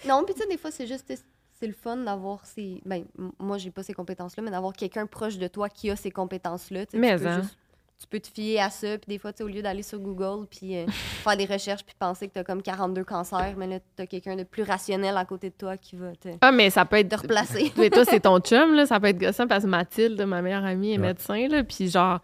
[0.08, 1.12] Non, puis tu sais, des fois, c'est juste,
[1.52, 2.80] c'est le fun d'avoir ces.
[2.86, 3.04] Ben,
[3.38, 6.84] moi, j'ai pas ces compétences-là, mais d'avoir quelqu'un proche de toi qui a ces compétences-là.
[6.94, 7.42] Mais tu peux hein.
[7.42, 7.58] juste-
[8.00, 9.98] tu peux te fier à ça, puis des fois, tu sais, au lieu d'aller sur
[9.98, 10.86] Google, puis euh,
[11.22, 14.06] faire des recherches, puis penser que tu as comme 42 cancers, mais là, tu as
[14.06, 16.96] quelqu'un de plus rationnel à côté de toi qui va te, Ah, mais ça peut
[16.96, 17.10] être.
[17.10, 17.70] te replacer.
[17.76, 18.86] Mais toi, c'est ton chum, là.
[18.86, 21.08] Ça peut être gossant parce que Mathilde, ma meilleure amie, est Ouais.
[21.08, 21.62] médecin, là.
[21.62, 22.20] Puis genre,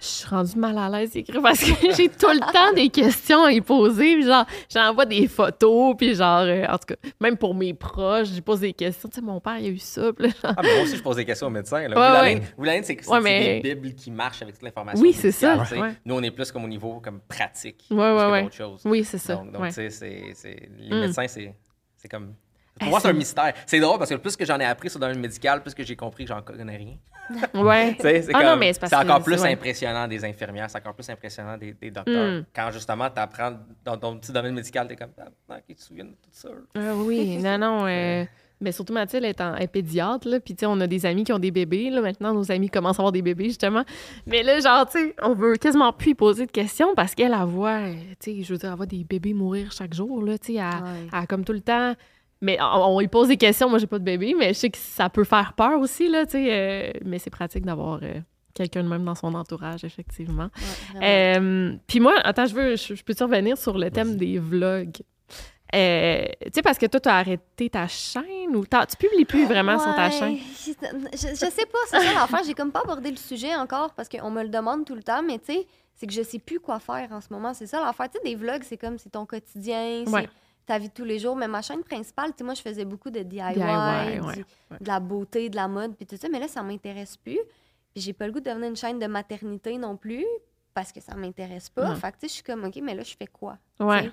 [0.00, 3.42] je suis rendue mal à l'aise d'écrire parce que j'ai tout le temps des questions
[3.44, 4.14] à y poser.
[4.14, 5.94] Puis genre, j'envoie des photos.
[5.98, 9.08] Puis genre, euh, en tout cas, même pour mes proches, je pose des questions.
[9.08, 10.12] Tu sais, mon père, il a eu ça.
[10.12, 11.88] Puis là, genre, Ah, mais moi aussi, je pose des questions au médecin.
[11.88, 12.22] Là.
[12.22, 12.82] Ouais, ouais.
[12.84, 15.02] c'est que c'est Ouais, mais- des bibles qui marchent avec toute l'information.
[15.02, 15.56] Oui, c'est ça.
[16.04, 17.84] Nous, on est plus comme au niveau comme pratique.
[17.90, 17.96] Ouais,
[18.30, 18.82] ouais, que choses.
[18.84, 19.34] Oui, c'est ça.
[19.36, 20.34] Donc, tu sais,
[20.78, 21.00] les Mm.
[21.00, 22.34] médecins, c'est comme.
[22.78, 23.52] Pour moi, c'est un mystère.
[23.66, 25.82] C'est drôle parce que plus que j'en ai appris sur le domaine médical, plus que
[25.84, 26.94] j'ai compris que j'en connais rien.
[27.54, 27.94] Ouais.
[28.00, 29.52] C'est Ah non, comme- mais c'est parce c'est que encore plus ouais.
[29.52, 32.40] impressionnant des infirmières, c'est encore plus impressionnant des, des docteurs.
[32.40, 32.44] Mm.
[32.56, 33.52] Quand justement, tu apprends
[33.84, 35.10] dans ton petit domaine médical, tu es comme,
[35.50, 36.48] ah, tu te souviens de tout ça.
[36.74, 37.86] Ah oui, non, non.
[37.86, 38.24] euh,
[38.62, 40.40] mais surtout, Mathilde est, en, est pédiatre, là.
[40.40, 42.00] Puis, tu sais, on a des amis qui ont des bébés, là.
[42.00, 43.84] Maintenant, nos amis commencent à avoir des bébés, justement.
[44.26, 47.36] Mais là, genre, tu sais, on veut quasiment plus y poser de questions parce qu'elle,
[47.38, 50.24] elle voit, euh, tu sais, je veux dire, elle voit des bébés mourir chaque jour,
[50.24, 50.38] là.
[50.38, 51.06] Tu sais, elle, Ouais.
[51.12, 51.94] elle a comme tout le temps.
[52.40, 53.68] Mais on, on lui pose des questions.
[53.68, 56.24] Moi, j'ai pas de bébé, mais je sais que ça peut faire peur aussi, là,
[56.24, 56.46] tu sais.
[56.50, 58.20] euh, mais c'est pratique d'avoir euh,
[58.54, 60.48] quelqu'un de même dans son entourage, effectivement.
[61.02, 64.98] Euh, Puis moi, attends, je veux, je, je peux-tu revenir sur le thème des vlogs?
[65.74, 69.44] Euh, tu sais, parce que toi, tu as arrêté ta chaîne ou tu publies plus
[69.44, 70.38] vraiment sur ta chaîne?
[70.38, 70.72] Je,
[71.12, 72.40] je sais pas, c'est ça l'affaire.
[72.46, 75.22] J'ai comme pas abordé le sujet encore parce qu'on me le demande tout le temps,
[75.22, 77.52] mais tu sais, c'est que je sais plus quoi faire en ce moment.
[77.52, 78.06] C'est ça l'affaire.
[78.10, 80.28] Tu sais, des vlogs, c'est comme c'est ton quotidien, Ouais.
[80.68, 81.34] Ta vie de tous les jours.
[81.34, 84.20] Mais ma chaîne principale, tu sais, moi, je faisais beaucoup de DIY, DIY, du- ouais,
[84.20, 84.44] ouais.
[84.80, 86.28] de la beauté, de la mode, puis tout ça.
[86.30, 87.40] Mais là, ça m'intéresse plus.
[87.94, 90.24] Puis j'ai pas le goût de devenir une chaîne de maternité non plus
[90.74, 91.94] parce que ça m'intéresse pas.
[91.96, 93.58] Fait que tu sais, je suis comme, OK, mais là, je fais quoi?
[93.80, 94.10] Ouais.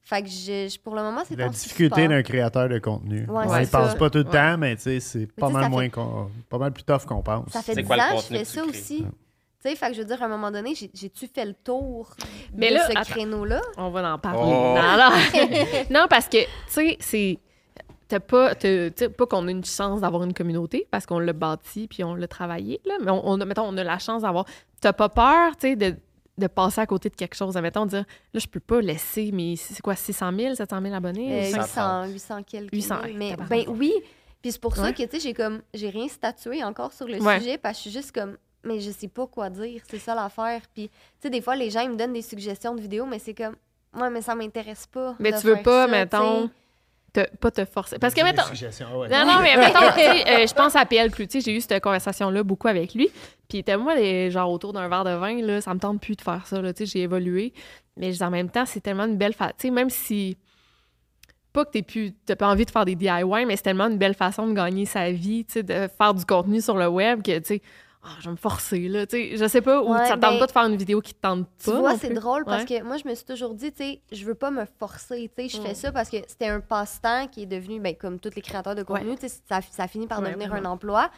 [0.00, 3.26] Fait que je, je- pour le moment, c'est La difficulté d'un créateur de contenu.
[3.28, 4.30] Ouais, on c'est y pense pas tout le Ouais.
[4.30, 6.00] temps, mais tu sais, c'est pas mal moins fait-
[6.48, 7.50] pas mal plus tough qu'on pense.
[7.52, 9.06] Ça fait C'est 10 quoi le ans que je fais ça aussi.
[9.62, 11.54] Tu sais, fait que je veux dire, à un moment donné, j'ai- j'ai-tu fait le
[11.54, 12.14] tour
[12.54, 13.60] Mais de là, ce créneau-là?
[13.76, 14.40] On va en parler.
[14.40, 14.74] Oh.
[14.76, 15.10] Non, non.
[16.02, 17.38] non, parce que, tu sais, c'est.
[18.06, 21.18] T'as pas, t'as- tu sais, pas qu'on a une chance d'avoir une communauté parce qu'on
[21.18, 23.98] l'a bâti puis on l'a travaillé, là, mais on, on a, mettons, on a la
[23.98, 24.46] chance d'avoir.
[24.80, 25.94] T'as pas peur, tu sais, de,
[26.38, 27.54] de passer à côté de quelque chose.
[27.56, 31.48] Mettons, dire, là, je peux pas laisser mes, c'est quoi, 600 000, 700 000 abonnés?
[31.48, 32.72] Euh, ou 800, 800 quelques.
[32.72, 33.10] 800, mille.
[33.10, 33.92] hey, mais ben oui.
[34.40, 37.20] Puis c'est pour ça que, tu sais, j'ai comme, j'ai rien statué encore sur le
[37.20, 37.40] Ouais.
[37.40, 39.82] sujet parce que je suis juste comme, mais je sais pas quoi dire.
[39.88, 40.62] C'est ça l'affaire.
[40.74, 43.18] Puis, tu sais, des fois, les gens, ils me donnent des suggestions de vidéos, mais
[43.18, 43.56] c'est comme,
[43.98, 45.14] ouais, mais ça m'intéresse pas.
[45.18, 46.50] Mais tu veux pas, ça, mettons,
[47.12, 47.98] te- pas te forcer.
[47.98, 49.08] Parce que, mettons, ouais.
[49.08, 51.82] Non, non, mais mettons, tu sais, euh, je pense à PL Cloutier, j'ai eu cette
[51.82, 53.10] conversation-là beaucoup avec lui.
[53.48, 56.20] Puis, moi, les, genre, autour d'un verre de vin, là, ça me tente plus de
[56.22, 57.52] faire ça, là, tu sais, j'ai évolué.
[57.96, 60.36] Mais en même temps, c'est tellement une belle façon, tu sais, même si,
[61.52, 63.98] pas que t'es plus, t'as pas envie de faire des DIY, mais c'est tellement une
[63.98, 67.22] belle façon de gagner sa vie, tu sais, de faire du contenu sur le web
[67.22, 67.62] que, tu sais,
[68.02, 70.20] ah, je vais me forcer, là, tu sais, je sais pas, ou Ouais, ça te
[70.20, 71.72] tente ben, pas de faire une vidéo qui te tente pas.
[71.72, 72.78] Tu vois, c'est drôle parce Ouais.
[72.78, 75.30] que moi, je me suis toujours dit, tu sais, je veux pas me forcer.
[75.36, 75.66] Tu sais, je Mm.
[75.66, 78.74] fais ça parce que c'était un passe-temps qui est devenu, ben, comme tous les créateurs
[78.76, 81.10] de contenu, tu sais, ça, ça finit par devenir un emploi.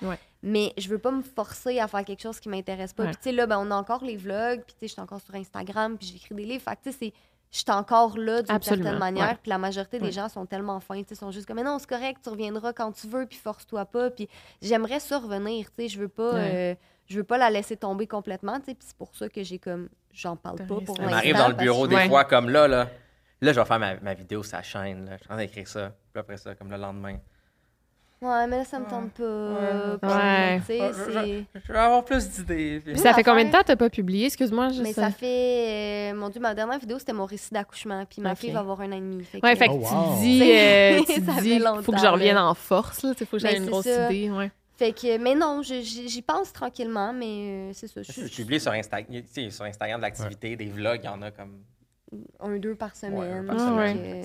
[0.43, 3.05] Mais je veux pas me forcer à faire quelque chose qui m'intéresse pas.
[3.05, 5.03] Puis, tu sais, là, ben, on a encore les vlogs, puis, tu sais, je suis
[5.03, 6.63] encore sur Instagram, puis j'écris des livres.
[6.67, 7.13] Fait que, tu sais, c'est.
[7.53, 10.07] Je suis encore là d'une Absolument, certaine manière, puis la majorité Ouais.
[10.07, 12.29] des gens sont tellement fins, tu sais, sont juste comme, mais non, c'est correct, tu
[12.31, 14.29] reviendras quand tu veux, puis force-toi pas, puis
[14.63, 16.51] j'aimerais ça revenir, tu sais, je veux pas, Ouais.
[16.55, 16.75] euh,
[17.07, 19.59] je veux pas la laisser tomber complètement, tu sais, puis c'est pour ça que j'ai
[19.59, 21.03] comme, j'en parle pas pour fait.
[21.03, 22.09] On l'instant, arrive dans le bureau des Ouais.
[22.09, 22.89] fois comme là, là.
[23.43, 25.07] Là, je vais faire ma, ma vidéo sur la chaîne.
[25.07, 25.13] Là.
[25.13, 25.93] Je suis en train d'écrire ça.
[26.13, 27.17] Puis après ça, comme le lendemain.
[28.23, 29.23] Ouais, mais là, ça me tente pas.
[29.25, 29.99] Ouais.
[30.03, 30.59] Puis, Ouais.
[30.61, 31.45] Tu sais, Je- c'est.
[31.55, 32.83] je, je vais avoir plus d'idées.
[32.85, 34.27] puis- ça fait combien de temps t'as pas publié?
[34.27, 35.01] Excuse-moi, je Mais sais.
[35.01, 36.11] ça fait.
[36.13, 38.05] euh, mon Dieu, ma dernière vidéo, c'était mon récit d'accouchement.
[38.05, 39.25] Puis ma fille va avoir un an et demi.
[39.25, 40.17] Fait Ouais, que- fait que Oh, wow.
[40.17, 43.55] tu dis, euh, tu dis, faut que je revienne en force, sais, faut que j'aie
[43.55, 44.11] Ben, une grosse ça.
[44.13, 44.51] idée, ouais.
[44.77, 48.03] Fait que, mais non, je- j'y pense tranquillement, mais euh, c'est ça.
[48.03, 51.07] Je Je suis publie sur, Insta- tu sais, sur Instagram de l'activité, des vlogs, il
[51.07, 51.59] y en a comme
[52.41, 53.47] un, deux par ouais, semaine.
[53.47, 54.25] par semaine.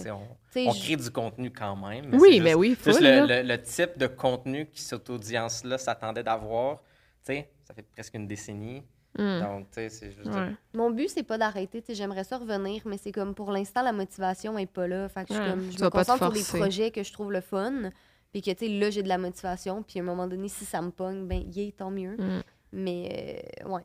[0.67, 2.13] On, crée du contenu quand même.
[2.13, 3.43] Oui, mais oui, juste full, le, là.
[3.43, 6.79] le- le type de contenu que cette audience-là s'attendait d'avoir,
[7.25, 8.83] tu sais, ça fait presque une décennie.
[9.17, 9.39] Hmm.
[9.39, 10.27] Donc, tu sais, c'est juste.
[10.27, 10.51] Ouais.
[10.73, 11.81] Mon but, c'est pas d'arrêter.
[11.81, 15.07] tu sais, J'aimerais ça revenir, mais c'est comme pour l'instant, la motivation est pas là.
[15.07, 16.59] Fait que je, suis comme, je me concentre sur des forcer.
[16.59, 17.91] projets que je trouve le fun.
[18.33, 19.83] Puis que, tu sais, là, j'ai de la motivation.
[19.83, 22.17] Puis à un moment donné, si ça me pogne, ben, yay, tant mieux.
[22.17, 22.41] Mm.
[22.73, 23.81] Mais, euh, ouais.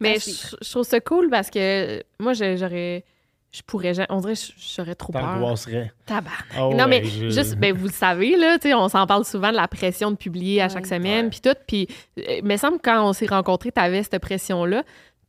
[0.00, 3.04] Mais je, je trouve ça cool parce que moi, j'aurais.
[3.54, 3.92] Je pourrais.
[4.10, 4.40] On dirait que
[4.76, 5.22] j'aurais trop peur.
[5.22, 5.92] T'angoisserais.
[6.06, 6.44] Tabarnak.
[6.56, 9.24] Ah non, mais je- juste, ben, vous le savez, là, tu sais, on s'en parle
[9.24, 10.88] souvent de la pression de publier à chaque Ouais.
[10.96, 11.54] semaine, puis tout.
[11.68, 11.86] Puis,
[12.18, 14.82] euh, il me semble que quand on s'est rencontrés, tu avais cette pression-là,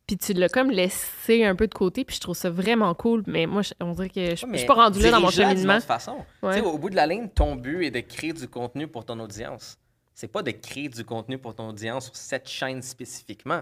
[0.08, 3.22] puis tu l'as comme laissé un peu de côté, puis je trouve ça vraiment cool.
[3.28, 5.30] Mais moi, je- on dirait que je, je Ouais, suis pas rendue là dans mon
[5.30, 5.78] cheminement.
[5.80, 6.16] façon.
[6.42, 6.54] Ouais.
[6.56, 9.04] Tu sais, Au bout de la ligne, ton but est de créer du contenu pour
[9.04, 9.78] ton audience.
[10.14, 13.60] C'est pas de créer du contenu pour ton audience sur cette chaîne spécifiquement.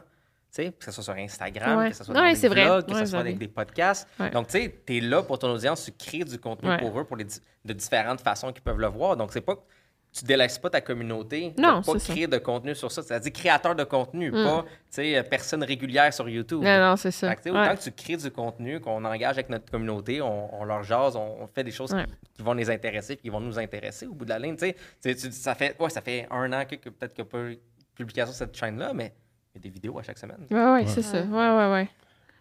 [0.57, 1.91] Que ce soit sur Instagram, Ouais.
[1.91, 2.65] que ce soit Ouais, dans des c'est vrai.
[2.65, 4.09] vlogs, que Ouais, ce soit avec des podcasts.
[4.21, 4.31] Ouais.
[4.31, 6.79] Donc, tu sais, tu es là pour ton audience, tu crées du contenu Ouais.
[6.79, 7.25] pour eux pour les,
[7.65, 9.17] de différentes façons qu'ils peuvent le voir.
[9.17, 9.61] Donc, c'est pas que
[10.17, 12.13] tu délaisses pas ta communauté Non, pas ça.
[12.13, 13.03] créer de contenu sur ça.
[13.03, 16.63] C'est-à-dire créateur de contenu, pas tu sais, euh, personne régulière sur YouTube.
[16.63, 17.35] Non, non, c'est ça.
[17.35, 17.61] Que, Ouais.
[17.61, 21.17] Autant que tu crées du contenu, qu'on engage avec notre communauté, on, on leur jase,
[21.17, 22.05] on, on fait des choses Ouais.
[22.05, 24.55] qui, qui vont les intéresser, qui vont nous intéresser au bout de la ligne.
[24.55, 25.31] tu sais.
[25.33, 27.55] Ça, fait, ouais, ça fait un an que, que peut-être qu'il n'y a pas eu
[27.57, 27.61] de
[27.97, 29.13] publication sur cette chaîne-là, mais
[29.55, 30.47] y a des vidéos à chaque semaine.
[30.51, 31.23] Ouais, ouais, c'est ça.
[31.23, 31.89] Ouais, ouais, ouais.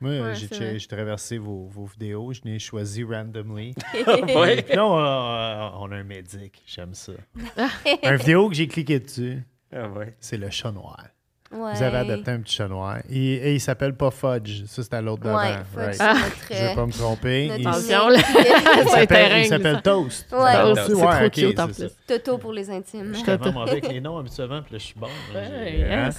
[0.02, 3.74] Moi, Ouais, j'ai traversé vos, vos vidéos, je n'ai choisi randomly.
[4.36, 4.62] Ouais.
[4.64, 7.14] Puis là, on a, on a un médic, j'aime ça.
[8.04, 9.42] un vidéo que j'ai cliqué dessus,
[9.74, 10.16] Ah ouais.
[10.20, 11.06] c'est le chat noir.
[11.52, 11.72] Ouais.
[11.76, 12.98] Vous avez adopté un petit chat noir.
[13.10, 14.66] Et, et il s'appelle pas Fudge.
[14.66, 15.24] Ça, c'était à l'autre.
[15.28, 15.32] Ouais,
[15.76, 15.98] right.
[16.00, 16.16] Ah.
[16.48, 17.46] c'est Je vais notre, pas me tromper.
[17.60, 18.20] Il, Attention, là.
[18.82, 19.82] il s'appelle.
[19.84, 20.32] Toast.
[20.34, 20.54] Ouais.
[20.56, 20.82] Toast.
[20.88, 21.90] C'est ouais, trop cute en plus.
[22.08, 23.10] Toto pour les intimes.
[23.14, 25.08] Je suis vraiment mauvais avec les noms habituellement, puis là, je suis bon.
[25.32, 26.10] là, Ouais, j'ai- hein?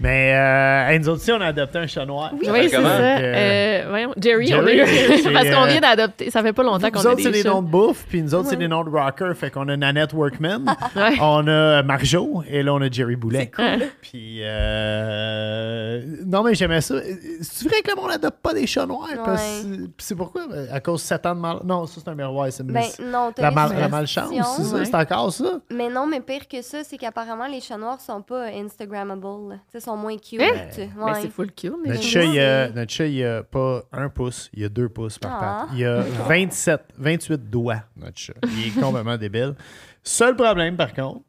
[0.00, 2.30] Mais euh, nous autres aussi, on a adopté un chat noir.
[2.32, 2.88] Oui, c'est comment?
[2.88, 3.00] ça.
[3.00, 3.34] Euh,
[3.82, 4.86] Euh, voyons, Jerry, Jerry, on est
[5.18, 6.30] c'est, Parce qu'on euh, vient d'adopter.
[6.30, 8.34] Ça fait pas longtemps qu'on Nous a autres, c'est des noms de bouffe, puis nous
[8.34, 9.32] autres, c'est des noms de rocker.
[9.34, 10.64] Fait qu'on a Nanette Workman,
[10.96, 11.16] Ouais.
[11.20, 13.50] on a Marjo, et là, on a Jerry Boulet.
[14.00, 16.96] Puis, euh, non, mais j'aimais ça.
[17.42, 19.08] C'est vrai que le monde n'adopte pas des chats noirs.
[19.24, 20.42] parce- Puis c'est pourquoi?
[20.72, 21.58] À cause de 7 ans de mal.
[21.64, 22.46] Non, ça, c'est un miroir.
[22.50, 24.76] C'est Ben non, la, mal- la malchance, c'est ça?
[24.76, 24.84] Ouais.
[24.84, 25.58] C'est encore ça?
[25.70, 29.58] Mais non, mais pire que ça, c'est qu'apparemment, les chats noirs sont pas Instagrammable.
[29.88, 30.40] Sont moins cute.
[30.42, 30.50] Hein?
[30.54, 30.88] Ouais.
[31.06, 31.72] Mais c'est full cute.
[31.82, 34.68] mais Notre chat, il a, c'est- notre chat, il a pas un pouce, il a
[34.68, 35.66] deux pouces par Ah.
[35.66, 35.78] patte.
[35.78, 38.34] Il a 27, 28 doigts, notre chat.
[38.44, 39.54] Il est complètement débile.
[40.02, 41.20] Seul problème, par contre,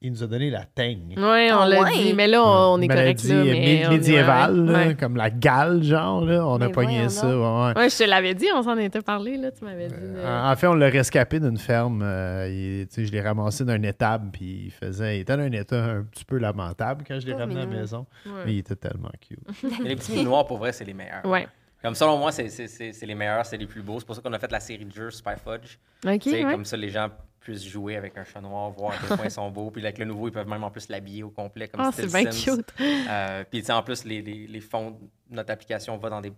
[0.00, 1.14] il nous a donné la teigne.
[1.16, 1.92] Ouais, on Ah l'a ouais?
[1.92, 2.14] dit.
[2.14, 3.34] Mais là, on, on est correct là.
[3.34, 4.94] euh, Mais mé- on est- médiévale, ouais, là, ouais.
[4.94, 6.24] comme la gale, genre.
[6.24, 6.46] Là.
[6.46, 7.26] On a pogné ça.
[7.26, 9.50] ouais, je te l'avais dit, on s'en était parlé, là.
[9.50, 9.94] Tu m'avais dit.
[9.94, 12.02] de- En en fait, on l'a rescapé d'une ferme.
[12.02, 15.18] euh, il- je l'ai ramassé d'un étable, puis il faisait.
[15.18, 17.66] Il était dans un état un petit peu lamentable quand je l'ai ramené à la
[17.66, 18.06] maison.
[18.26, 18.32] Ouais.
[18.46, 19.38] Mais il était tellement cute.
[19.84, 21.24] Les petits noirs, pour vrai, c'est les meilleurs.
[21.24, 21.46] Ouais.
[21.82, 23.98] Comme selon moi, c'est- c'est c'est- c'est les meilleurs, c'est les plus beaux.
[24.00, 25.76] C'est pour ça qu'on a fait la série de jeux Super Fudge.
[26.06, 26.42] OK.
[26.52, 27.08] Comme ça, les gens
[27.52, 29.70] puissent jouer avec un chat noir, voir à quel point ils sont beaux.
[29.70, 32.10] Puis avec le nouveau, ils peuvent même en plus l'habiller au complet, comme Ah, style
[32.10, 32.56] c'est bien Sims.
[32.56, 32.74] cute.
[32.80, 34.90] Euh, puis tu sais, en plus, les, les, les fonds
[35.30, 36.32] de notre application vont dans des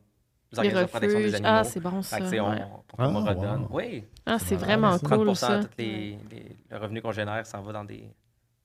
[0.53, 1.49] Les organismes de protection des animaux.
[1.53, 2.16] Ah, c'est bon, ça.
[2.18, 2.62] Fait que, on, ouais.
[2.99, 3.62] on, on Ah, redonne.
[3.62, 3.68] wow.
[3.73, 4.99] Oui, Ah, c'est vraiment ça.
[5.07, 5.61] 30 cool, de ça.
[5.64, 8.05] tous les, les- le revenu qu'on génère s'en va dans des,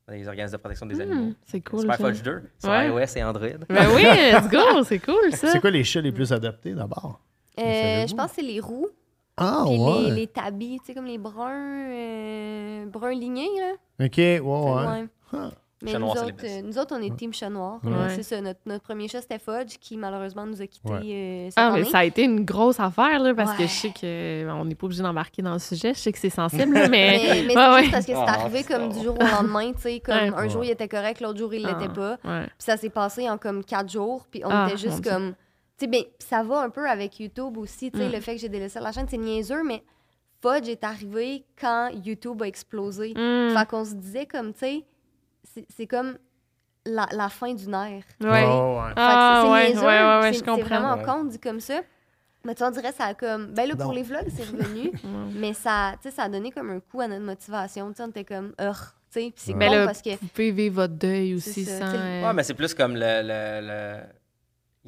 [0.08, 1.34] dans des organismes de protection des animaux.
[1.46, 1.98] c'est cool, Super.
[1.98, 2.88] Fudge 2 sur Ouais.
[2.88, 3.48] iOS et Android.
[3.70, 5.52] Ben oui, let's go, c'est cool, ça.
[5.52, 7.22] C'est quoi les chats les plus adoptés d'abord?
[7.58, 8.88] Euh, je pense que c'est les roux.
[9.38, 10.02] Ah, Puis ouais.
[10.04, 14.06] les, les tabis, tu sais, comme les bruns, euh, bruns lignés, là.
[14.06, 15.06] Ok, ouais, ouais.
[15.34, 15.50] Ouais.
[15.84, 17.80] Mais nous, autres, euh, nous autres, on est team chat noir.
[17.84, 17.92] Ouais.
[18.16, 21.00] C'est ça, notre, notre premier chat, c'était Fudge, qui malheureusement nous a quittés Ouais.
[21.04, 23.90] euh, cette Ah, mais ça a été une grosse affaire, là, parce que je sais
[23.94, 25.94] qu'on n'est pas obligé d'embarquer dans le sujet.
[25.94, 27.20] Je sais que c'est sensible, là, mais.
[27.22, 27.92] Mais, mais c'est Ouais, juste ouais.
[27.92, 28.98] parce que c'est Ah, arrivé comme ça.
[28.98, 30.32] du jour au lendemain, tu sais, comme Ouais.
[30.36, 32.12] un jour il était correct, l'autre jour il l'était Ah, pas.
[32.24, 32.44] Ouais.
[32.46, 35.34] Puis ça s'est passé en comme quatre jours, puis on Ah, était juste comme...
[35.78, 38.12] Sais, ben, ça va un peu avec YouTube aussi, tu sais, Mm.
[38.14, 39.84] le fait que j'ai délaissé la chaîne, c'est niaiseux, mais
[40.42, 43.14] Fudge est arrivé quand YouTube a explosé.
[43.16, 43.54] Hmm.
[43.58, 44.86] Fait qu'on se disait comme, tu sais,
[45.44, 46.18] c'est- c'est comme
[46.86, 48.04] la, la fin d'une ère.
[48.22, 48.28] Ouais.
[48.28, 48.88] Ouais, ouais.
[48.90, 50.64] Fait que Ah, c'est- c'est ouais, niaiseux, ouais, ouais, ouais, c'est- je C'est comprends.
[50.68, 51.04] vraiment Ouais.
[51.04, 51.82] con dit comme ça.
[52.46, 53.48] Mais tu on dirait ça a comme...
[53.54, 53.92] Ben là, pour Non.
[53.94, 54.92] les vlogs, c'est revenu.
[55.36, 57.92] mais ça, tu sais, ça a donné comme un coup à notre motivation.
[57.92, 58.64] Tu on était comme, tu
[59.10, 59.34] sais.
[59.36, 60.12] C'est con là, parce que...
[60.12, 63.22] vous pouvez vivre votre deuil aussi C'est ça, euh, Ouais, mais c'est plus comme le.
[63.24, 64.04] le, le-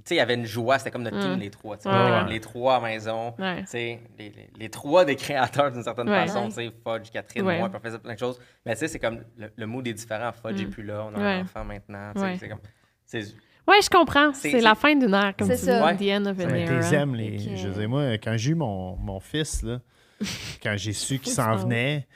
[0.09, 1.39] il y avait une joie, c'était comme notre team, Mm.
[1.39, 1.75] les trois.
[1.75, 1.81] Ouais,
[2.19, 3.33] comme les trois à maison.
[3.39, 3.61] Ouais.
[3.61, 6.25] Tu sais, les, les- les trois des créateurs d'une certaine Ouais.
[6.27, 6.43] façon.
[6.43, 6.47] Ouais.
[6.49, 7.57] Tu sais, Fudge, Catherine, Ouais.
[7.59, 8.39] moi, puis on faisait plein de choses.
[8.65, 10.31] Mais tu sais, c'est comme le, le mood est différent.
[10.31, 10.69] Fudge n'est Mm.
[10.69, 11.25] plus là, on a Ouais.
[11.39, 12.11] un enfant maintenant.
[12.13, 12.37] tu sais, Ouais.
[12.39, 12.59] C'est comme.
[13.05, 13.35] c'est-
[13.67, 14.31] Ouais, je comprends.
[14.33, 15.65] C'est- C'est la fin d'une ère, comme tu C'est dis.
[15.65, 15.93] ça.
[15.93, 16.79] The end of an Mais era.
[16.89, 17.37] t'es aimes, les.
[17.57, 19.81] Je sais, moi, quand j'ai eu mon, mon fils, là,
[20.63, 22.07] quand j'ai su qu'il s'en se venait,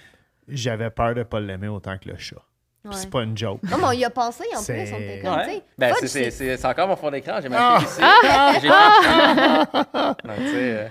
[0.47, 2.41] j'avais peur de pas l'aimer autant que le chat.
[2.83, 3.61] Puis c'est pas une joke.
[3.69, 4.73] Non, mais on y a pensé en plus.
[4.73, 5.63] On était comme, tu sais.
[5.77, 7.39] Ben, c'est- c'est c'est- c'est- c'est encore mon fond d'écran.
[7.41, 7.79] J'ai ma Ah!
[7.79, 8.01] fille ici.
[8.61, 10.87] J'ai fait- Donc, tu sais, euh,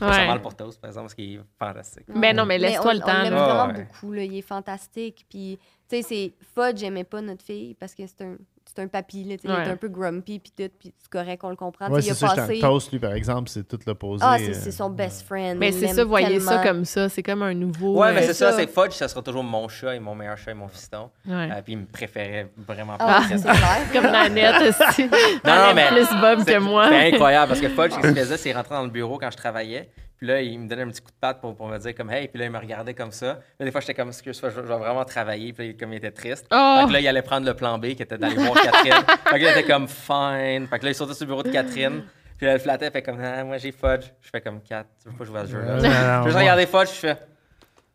[0.00, 0.26] Ouais.
[0.26, 2.04] mal pour Toast, par exemple, parce qu'il est fantastique.
[2.08, 3.22] Ben non, mais laisse-toi on- le On temps.
[3.22, 3.44] l'aime là.
[3.54, 3.84] vraiment Ouais.
[3.84, 4.12] beaucoup.
[4.12, 4.22] Là.
[4.24, 5.26] Il est fantastique.
[5.28, 8.36] Puis, tu sais, c'est Fudge j'aimais pas notre fille parce que c'est un,
[8.74, 9.24] c'est un papy.
[9.24, 10.38] Là, Il est un peu grumpy.
[10.38, 10.70] Puis tout.
[10.78, 11.88] Puis c'est correct, on le comprend.
[11.90, 12.58] Ouais, c'est ça, passé.
[12.60, 14.24] Toast, lui, par exemple, c'est tout l'opposé.
[14.26, 15.58] Ah, euh, c'est c'est son best friend.
[15.58, 17.08] Mais c'est ça, voyez ça comme ça.
[17.08, 17.98] C'est comme un nouveau.
[18.00, 18.56] Ouais, mais euh, c'est ça, ça.
[18.58, 21.10] c'est Fudge, ça sera toujours mon chat et mon meilleur chat et mon fiston.
[21.26, 21.50] ouais.
[21.50, 23.38] Euh, puis il me préférait vraiment Ah, plus.
[23.38, 23.78] c'est clair.
[23.92, 25.02] Comme Nanette aussi.
[25.04, 26.84] Non, non, mais plus Bob que moi.
[26.90, 29.36] C'était incroyable parce que Fudge, ce qu'il faisait, c'est rentrer dans le bureau quand je
[29.36, 29.90] travaillais.
[30.20, 32.10] Puis là, il me donnait un petit coup de patte pour, pour me dire comme
[32.10, 32.28] hey.
[32.28, 33.38] Puis là, il me regardait comme ça.
[33.58, 35.54] Là, des fois, j'étais comme excuse, je, je vais vraiment travailler.
[35.54, 36.46] Puis là, comme il était triste.
[36.52, 36.76] Oh.
[36.82, 38.92] Fait que là, il allait prendre le plan B qui était d'aller voir Catherine.
[39.24, 40.66] fait que là, il était comme fine.
[40.66, 42.02] Fait que là, il sautait sur le bureau de Catherine.
[42.36, 44.12] Puis là, elle flattait, fait comme ah, moi j'ai Fudge.
[44.20, 44.86] Je fais comme 4.
[45.02, 45.78] Tu veux pas jouer à ce jeu-là?
[45.78, 47.16] Je moi- regarder Fudge, je fais.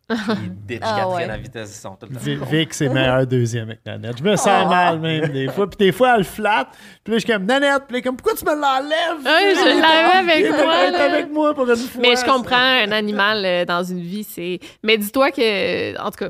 [0.10, 0.16] Il
[0.68, 1.34] ditch Ah, Catherine ouais.
[1.34, 2.22] à vitesse du son tout le temps.
[2.22, 4.18] Vi- Vic, c'est meilleur deuxième avec Nanette.
[4.20, 4.70] Je me sens Oh.
[4.70, 5.68] mal même des fois.
[5.70, 6.68] Puis des fois, elle flatte.
[7.04, 7.84] Puis là, je suis comme Nanette.
[7.88, 9.26] Puis là, comme pourquoi tu me l'enlèves?
[9.26, 11.04] Ouais, je l'avais avec elle là.
[11.12, 12.02] avec moi pour une fois.
[12.02, 14.60] Mais je comprends un animal euh, dans une vie, c'est.
[14.84, 16.30] Mais dis-toi que, en tout cas,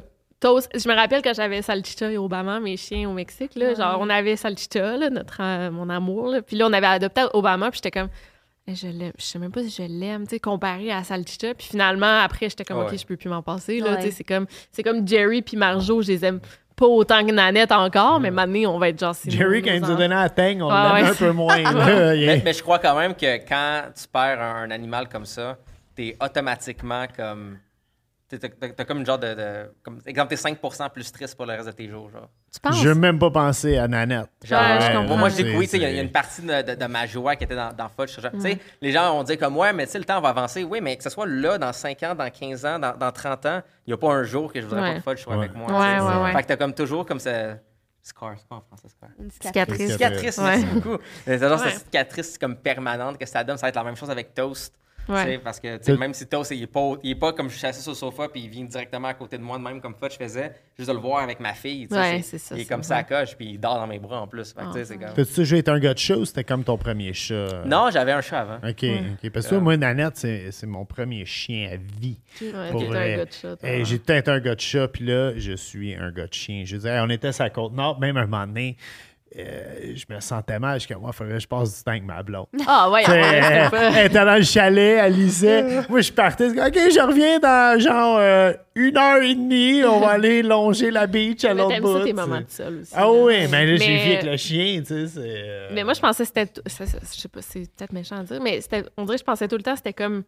[0.76, 4.10] je me rappelle quand j'avais Salchicha et Obama, mes chiens au Mexique, là, genre on
[4.12, 7.80] avait Salchicha, là, notre, euh, mon amour, là, puis là on avait adopté Obama, puis
[7.84, 8.10] j'étais comme,
[8.74, 11.68] je l'aime, je sais même pas si je l'aime, tu sais, comparé à Salchicha, puis
[11.68, 12.86] finalement après j'étais comme, Ouais.
[12.92, 13.98] ok, je peux plus m'en passer, là, Ouais.
[13.98, 16.40] tu sais, c'est comme, c'est comme Jerry puis Marjo, je les aime
[16.76, 19.16] pas autant que Nanette encore, mais maintenant on va être genre.
[19.16, 21.04] c'est Jerry, quand il nous a donné la teigne, on Ah, ouais.
[21.08, 21.58] un peu moins.
[21.62, 22.14] là.
[22.44, 25.58] Mais je crois quand même que quand tu perds un, un animal comme ça,
[25.96, 27.60] t'es automatiquement comme.
[28.28, 29.34] T'as comme une genre de.
[29.36, 32.10] de- comme, exemple, t'es 5% plus triste pour le reste de tes jours.
[32.10, 32.28] Genre.
[32.52, 32.82] Tu penses?
[32.82, 34.30] Je n'ai même pas pensé à Nanette.
[34.44, 35.18] Genre, Ouais, je comprends.
[35.18, 36.06] moi, je dis que C'est- oui, tu sais, il y a- il y, a c'est-
[36.08, 38.20] une partie de, de- de ma joie qui était dans, dans Fudge.
[38.20, 40.64] genre, sais, Les gens vont dire comme, ouais, mais le temps va avancer.
[40.64, 43.46] Oui, mais que ce soit là, dans 5 ans, dans 15 ans, dans, dans 30
[43.46, 44.94] ans, il n'y a pas un jour que je voudrais Ouais.
[45.02, 45.46] pas que Fudge soit Ouais.
[45.46, 45.68] avec moi.
[45.68, 46.08] Ouais, tu sais.
[46.18, 46.32] ouais, ouais.
[46.34, 47.58] Fait que t'as comme toujours comme ça.
[48.02, 49.10] Scar, c'est quoi en français, Scar?
[49.20, 49.92] Une Cicatrice.
[49.94, 50.44] Cicatrice, Ouais.
[50.44, 50.98] merci beaucoup.
[51.26, 53.58] C'est genre cette cicatrice comme permanente que ça donne.
[53.58, 54.76] Ça va être la même chose avec Toast.
[55.08, 55.38] Ouais.
[55.38, 57.68] Parce que Tout- même si Toast, il est, pas, il est pas comme je suis
[57.68, 59.96] assis sur le sofa puis il vient directement à côté de moi, de même comme
[59.96, 61.88] Fudge faisait, juste de le voir avec ma fille.
[61.92, 64.00] Ouais, c'est ça, Il est c'est comme ça à coche puis il dort dans mes
[64.00, 64.54] bras en plus.
[64.74, 65.14] Sais, c'est comme...
[65.16, 67.64] T'as-tu déjà été un gars de chat ou c'était comme ton premier chat?
[67.66, 68.58] Non, j'avais un chat avant.
[68.68, 68.84] OK,
[69.24, 69.30] OK.
[69.32, 72.20] Parce que moi, Nanette, c'est c'est mon premier chien à vie.
[72.42, 73.14] Ouais, Pour vrai.
[73.14, 73.64] un gars de chat.
[73.64, 76.64] Hey, J'ai peut-être un gars de chat, puis là, je suis un gars de chien.
[76.66, 78.78] Je veux dire, on était sur la côte nord, même un moment donné,
[79.38, 80.80] euh, je me sentais mal.
[80.80, 82.46] Je moi, il faudrait que je passe du temps avec ma blonde.
[82.68, 85.82] Ah, ouais, elle, c'était pas- elle était dans le chalet, elle lisait.
[85.90, 86.48] Moi, je partais.
[86.50, 89.84] OK, je reviens dans genre euh, une heure et demie.
[89.84, 91.98] On va aller longer la beach à l'autre bout.
[92.00, 92.94] ça, tes moments de seul aussi.
[92.96, 95.20] Ah oui, mais là, j'ai vu avec le chien, tu sais.
[95.20, 96.62] euh, Mais moi, je pensais que c'était.
[96.66, 96.72] Je
[97.22, 98.60] sais pas, c'est peut-être méchant à dire, mais
[98.98, 100.24] on dirait que je pensais tout le temps, c'était comme.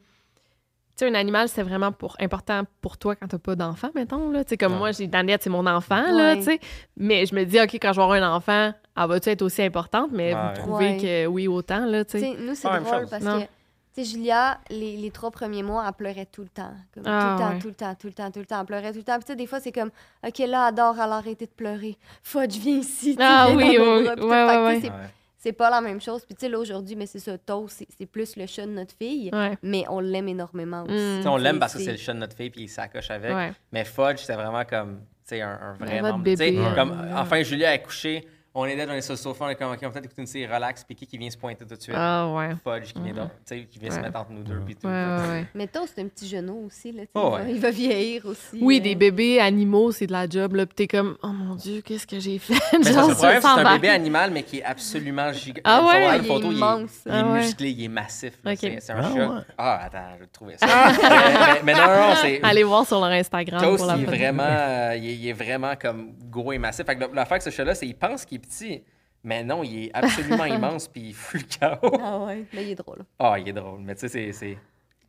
[0.97, 4.31] Tu sais, un animal, c'est vraiment pour, important pour toi quand t'as pas d'enfant, mettons.
[4.31, 4.43] Là.
[4.43, 6.37] Tu sais, comme moi, j'ai Danette, c'est mon enfant, là, Ouais.
[6.37, 6.59] tu sais.
[6.95, 9.61] Mais je me dis, OK, quand je vais avoir un enfant, elle va-tu être aussi
[9.61, 10.09] importante?
[10.11, 10.39] Mais Ouais.
[10.55, 10.97] vous trouvez Ouais.
[10.97, 12.35] que oui, autant, là, tu sais.
[12.39, 13.41] nous, c'est drôle parce Non.
[13.41, 13.47] que, tu
[13.93, 16.73] sais, Julia, les, les trois premiers mois, elle pleurait tout le temps.
[16.95, 17.59] Comme, Ah, tout le temps, ouais.
[17.59, 18.59] tout le temps, tout le temps, tout le temps.
[18.61, 19.15] Elle pleurait tout le temps.
[19.17, 19.91] Puis, tu sais, des fois, c'est comme,
[20.27, 21.95] OK, là, adore, elle a arrêté de pleurer.
[22.23, 23.15] Fudge, viens ici.
[23.15, 24.89] tu sais, Ah viens oui, mes oui,
[25.37, 25.49] c'est-.
[25.49, 26.25] C'est pas la même chose.
[26.25, 28.71] Puis, tu sais, là, aujourd'hui, mais c'est ça, Toast, c'est- c'est plus le chat de
[28.71, 29.29] notre fille.
[29.31, 29.57] Ouais.
[29.63, 30.93] Mais on l'aime énormément aussi.
[30.93, 31.17] Mm.
[31.17, 32.67] Tu sais, on l'aime C'est- parce que c'est le chat de notre fille puis il
[32.69, 33.33] s'accroche avec.
[33.33, 33.51] Ouais.
[33.71, 36.23] Mais Fudge, c'était vraiment comme tu sais, un, un vrai membre.
[36.23, 37.11] Bébé, comme, Ouais.
[37.15, 38.25] Enfin, Julia a couché,
[38.59, 40.21] on est là, on est sur le sofa, on est comme, OK, on peut-être écouter
[40.21, 41.95] une série relax, puis qui, qui vient se pointer tout de suite?
[41.97, 42.49] Ah, ouais.
[42.63, 44.01] Fudge qui vient, tu sais, qui vient se Ouais.
[44.03, 44.59] mettre entre nous deux.
[44.65, 44.87] Puis tout.
[44.87, 45.45] Ouais, ouais, ouais.
[45.53, 46.91] Mais Toast, c'est un petit genou aussi.
[46.91, 47.51] Là, Oh, il, va, ouais.
[47.53, 48.57] il va vieillir aussi.
[48.61, 48.83] Oui, euh.
[48.83, 50.65] des bébés animaux, c'est de la job, là.
[50.65, 52.55] Puis t'es comme, oh mon Dieu, qu'est-ce que j'ai fait?
[52.77, 55.61] Mais ça, Genre, le problème, c'est ça un bébé animal, mais qui est absolument gigant.
[55.63, 56.17] Ah ouais?
[56.17, 56.91] Une Il est photo, il est, immense.
[57.05, 57.39] il est Ah ouais.
[57.39, 58.33] musclé, il est massif.
[58.43, 58.51] là.
[58.53, 58.57] Ok.
[58.61, 59.27] C'est c'est un Ah chat.
[59.29, 59.41] ouais.
[59.57, 60.65] Ah, attends, je vais te trouver ça.
[60.65, 62.39] mais, mais non, non, c'est.
[62.43, 65.27] Allez voir sur leur Instagram Toast, pour la il est, vraiment, euh, il, est, il
[65.27, 66.85] est vraiment comme gros et massif.
[66.85, 68.83] Fait que le- l'affaire avec ce chat-là, c'est qu'il pense qu'il est petit,
[69.23, 71.97] mais non, il est absolument immense puis il fout le chaos.
[72.01, 73.03] Ah ouais, mais il est drôle.
[73.19, 73.79] Ah, il est drôle.
[73.81, 74.57] Mais tu sais, c'est-.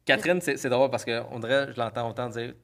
[0.04, 2.54] Catherine, c'est drôle parce qu'on dirait, je l'entends autant dire.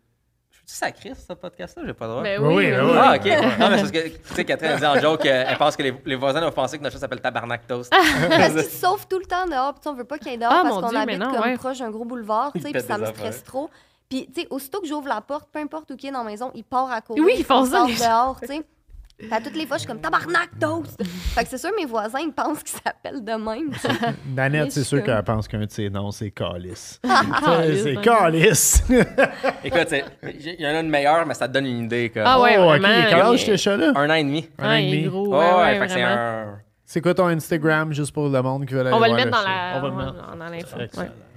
[0.51, 2.23] Je suis sacré sur ce podcast-là, j'ai pas le droit.
[2.23, 2.93] Ben Oui, oui, oui.
[2.97, 3.27] Ah, ok.
[3.59, 5.77] Non, mais c'est parce que, tu sais, Catherine a dit en joke, euh, elle pense
[5.77, 7.91] que les, les voisins doivent penser que notre chat s'appelle Tabarnak Toast.
[8.31, 9.75] Parce qu'il se sauve tout le temps dehors.
[9.75, 11.57] Puis tu on veut pas qu'il aille dehors Ah, parce qu'on habite non, comme ouais.
[11.59, 12.53] proche d'un gros boulevard.
[12.55, 13.15] tu sais, Puis ça me affaires.
[13.15, 13.69] stresse trop.
[14.09, 16.31] Puis, tu sais, aussitôt que j'ouvre la porte, peu importe où qui est dans la
[16.31, 17.23] maison, il part à courir.
[17.25, 18.63] Oui, ils font on ça, dehors, tu sais.
[19.31, 21.01] À toutes les fois, je suis comme tabarnak toast.
[21.05, 23.71] fait que c'est sûr, mes voisins, ils pensent qu'ils s'appellent de même.
[24.35, 27.01] Nanette, c'est sûr qu'elle pense qu'un de ses noms, c'est Calice.
[27.45, 28.01] Calice, c'est.
[28.03, 28.85] Calice.
[29.65, 29.89] Écoute,
[30.25, 32.11] il y en a une meilleure, mais ça te donne une idée.
[32.13, 32.69] Comme, Ah ouais, oh, ok.
[32.81, 32.89] vraiment.
[33.09, 33.93] Quel âge il- ce chat-là?
[33.95, 34.49] Un an et demi.
[34.59, 35.03] Un an et demi.
[35.05, 35.29] gros.
[35.29, 36.21] Ouais, Ouais, ouais, ouais, fait que c'est vraiment.
[36.21, 36.59] un.
[36.95, 39.33] C'est quoi ton Instagram, juste pour le monde qui veut aller On va le mettre
[39.33, 39.73] dans la.
[39.79, 40.29] On va le ouais, mettre.
[40.31, 40.77] dans- dans l'info.
[40.79, 40.89] Ouais.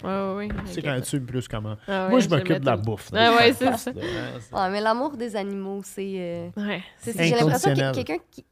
[0.03, 0.49] Ouais, ouais, ouais.
[0.65, 1.77] C'est quand tu plus comment.
[1.87, 3.09] Ah Moi, ouais, je m'occupe de la bouffe.
[3.11, 3.89] Ah ouais, c'est ça.
[3.91, 6.13] Ouais, mais l'amour des animaux, c'est.
[6.15, 6.83] euh, Ouais.
[7.03, 8.45] J'ai l'impression que quelqu'un qui,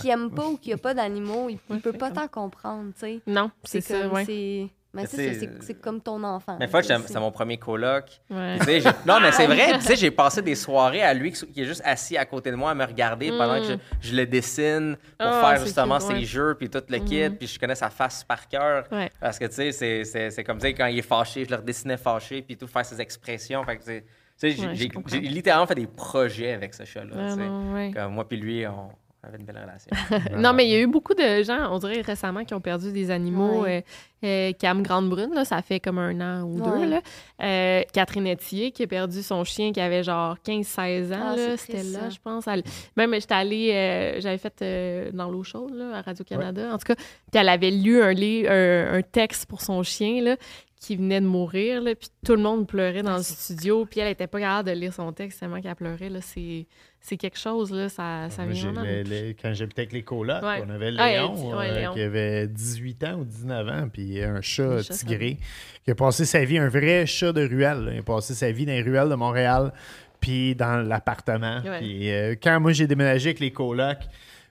[0.00, 2.92] qui aime pas ou qui a pas d'animaux, il, il Ouais, peut pas tant comprendre,
[2.94, 3.20] tu sais.
[3.26, 4.68] Non, c'est ça, ouais.
[5.06, 6.56] C'est- Mais ça, comme ton enfant.
[6.58, 8.04] Mais sais, c'est mon premier coloc.
[8.30, 8.58] Ouais.
[9.06, 9.72] Non, mais c'est vrai.
[9.78, 12.56] Tu sais, j'ai passé des soirées à lui qui est juste assis à côté de
[12.56, 13.64] moi à me regarder pendant que
[14.00, 17.28] je, je le dessine pour Ah, faire justement ses jeux puis tout le kit.
[17.30, 18.84] Puis je connais sa face par cœur.
[18.92, 19.10] Ouais.
[19.20, 22.42] Parce que, tu sais, c'est- comme, sais, quand il est fâché, je le redessinais fâché
[22.42, 23.62] puis tout, faire ses expressions.
[23.64, 24.02] Fait que, tu
[24.36, 27.14] sais, j'ai- littéralement fait des projets avec ce chat-là.
[27.16, 27.90] Ah.
[27.94, 28.90] Comme moi puis lui, on
[29.22, 29.90] avait une belle relation.
[30.38, 32.92] Non, mais il y a eu beaucoup de gens, on dirait récemment, qui ont perdu
[32.92, 33.62] des animaux.
[33.62, 33.84] Ouais.
[34.24, 36.78] Euh, euh, Cam Grande-Brune, là, ça fait comme un an ou Ouais.
[36.80, 36.86] deux.
[36.90, 37.00] Là.
[37.42, 41.18] Euh, Catherine Etier, qui a perdu son chien qui avait genre 15-16 ans.
[41.32, 42.10] Ah, là, C'était là, ça.
[42.10, 42.46] je pense.
[42.46, 42.62] Elle-
[42.96, 46.72] Même, j'étais allée, euh, j'avais fait euh, dans l'eau chaude là, à Radio-Canada.
[46.72, 50.36] En tout cas, puis elle avait lu un, un, un texte pour son chien là,
[50.80, 51.80] qui venait de mourir.
[51.82, 53.84] Là, puis tout le monde pleurait dans le studio.
[53.84, 56.08] Puis elle était pas capable de lire son texte tellement qu'elle pleurait.
[56.08, 56.20] Là.
[56.20, 56.66] C'est,
[57.00, 58.82] c'est quelque chose, là, ça, ça vient vraiment.
[58.82, 60.62] le- le- quand j'habitais avec les colocs, Ouais.
[60.66, 61.92] on avait Ah, Léon, il- ouais, euh, Léon.
[61.94, 65.38] qui avait 18 ans ou 19 ans, puis un chat tigré,
[65.84, 67.84] qui a passé sa vie, un vrai chat de ruelle.
[67.84, 67.92] là.
[67.94, 69.72] Il a passé sa vie dans les ruelles de Montréal,
[70.20, 71.60] puis dans l'appartement.
[71.78, 73.98] Puis euh, quand moi j'ai déménagé avec les colocs,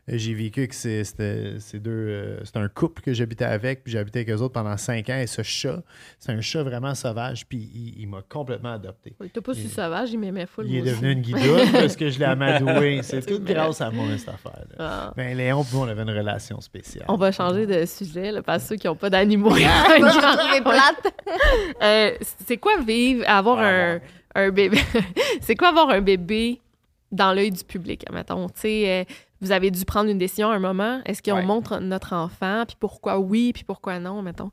[0.08, 3.98] j'ai vécu que c'est- c'était c'est deux, euh, c'était un couple que j'habitais avec, puis
[3.98, 5.18] habité avec eux autres pendant cinq ans.
[5.18, 5.82] Et ce chat,
[6.18, 9.14] c'est un chat vraiment sauvage, puis il, il m'a complètement adopté.
[9.20, 10.66] Il était pas si sauvage, il m'aimait full.
[10.70, 13.02] Il est devenu une guidoune parce que je l'ai amadoué.
[13.04, 14.66] C'est tout Mais- grâce à moi, cette affaire.
[14.80, 15.14] Ah.
[15.18, 17.06] Ben, Léon, puis moi, on avait une relation spéciale.
[17.10, 19.54] On va changer de sujet, là, parce que ceux qui n'ont pas d'animaux.
[21.84, 22.12] Euh,
[22.46, 24.00] c'est quoi vivre, avoir un,
[24.36, 24.78] un bébé?
[25.42, 26.60] c'est quoi avoir un bébé
[27.12, 28.48] dans l'œil du public, mettons?
[28.48, 29.04] Tu sais, euh,
[29.42, 31.02] vous avez dû prendre une décision à un moment.
[31.06, 31.44] Est-ce qu'on Ouais.
[31.46, 32.64] montre notre enfant?
[32.68, 34.52] Puis pourquoi oui, puis pourquoi non, mettons?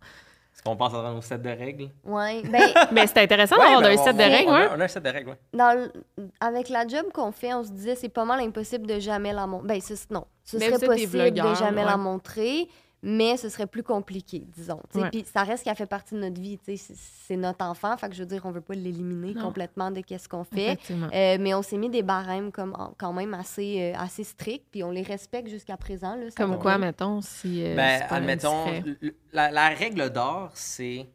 [0.54, 1.90] Est-ce qu'on pense à nos set de règles?
[2.04, 2.42] Ouais.
[2.44, 4.68] Ben, Mais c'est intéressant Ouais, d'avoir ben, un set de règles, on a- ouais.
[4.76, 5.38] On a un set de règles, ouais.
[5.52, 5.92] dans le-
[6.40, 9.46] avec la job qu'on fait, on se disait c'est pas mal impossible de jamais la
[9.48, 9.66] montrer.
[9.66, 11.84] Ben, ce- non, ce Mais serait possible de jamais ouais.
[11.90, 12.68] la montrer,
[13.06, 14.80] mais ce serait plus compliqué, disons.
[14.94, 15.10] Ouais.
[15.10, 18.20] Puis ça reste qu'elle fait partie de notre vie, c'est notre enfant, fait que je
[18.22, 20.78] veux dire, on veut pas l'éliminer complètement de qu'est-ce qu'on fait.
[20.90, 24.66] Euh, mais on s'est mis des barèmes comme, en- quand même assez, euh, assez stricts,
[24.70, 26.16] puis on les respecte jusqu'à présent.
[26.16, 27.62] Là, Comme quoi, mettons, si.
[27.64, 28.64] euh, Ben, c'est pas admettons,
[29.32, 31.06] la, la règle d'or, c'est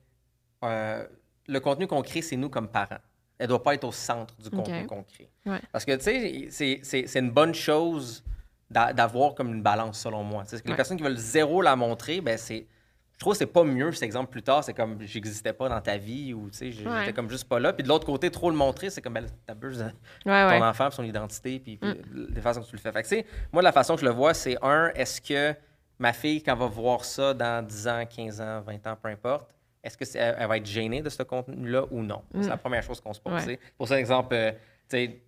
[0.64, 1.06] euh,
[1.48, 2.98] le contenu qu'on crée, c'est nous comme parents.
[3.38, 5.30] Elle doit pas être au centre du contenu qu'on crée.
[5.46, 5.60] Ouais.
[5.72, 8.24] Parce que, tu sais, c'est- c'est c'est une bonne chose
[8.70, 10.44] d'avoir comme une balance, selon moi.
[10.50, 12.68] Parce que Les personnes qui veulent zéro la montrer, ben c'est...
[13.14, 15.82] Je trouve que c'est pas mieux, cet exemple plus tard, c'est comme j'existais pas dans
[15.82, 17.12] ta vie ou tu sais, j'étais Ouais.
[17.14, 17.74] comme juste pas là.
[17.74, 20.88] Puis de l'autre côté, trop le montrer, c'est comme ben, t'abuses de Ouais, ton enfant,
[20.88, 21.96] puis son identité, puis, puis
[22.30, 22.94] les façons que tu le fais.
[22.94, 25.54] Fait que, moi, la façon que je le vois, c'est un, est-ce que
[25.98, 29.10] ma fille, quand elle va voir ça dans 10 ans, 15 ans, 20 ans, peu
[29.10, 29.50] importe,
[29.84, 32.22] est-ce qu'elle elle, va être gênée de ce contenu-là ou non?
[32.40, 33.44] C'est la première chose qu'on se pose.
[33.78, 34.52] Pour ça, exemple, euh,
[34.88, 35.22] tu sais,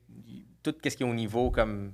[0.64, 1.92] tout ce qui est au niveau comme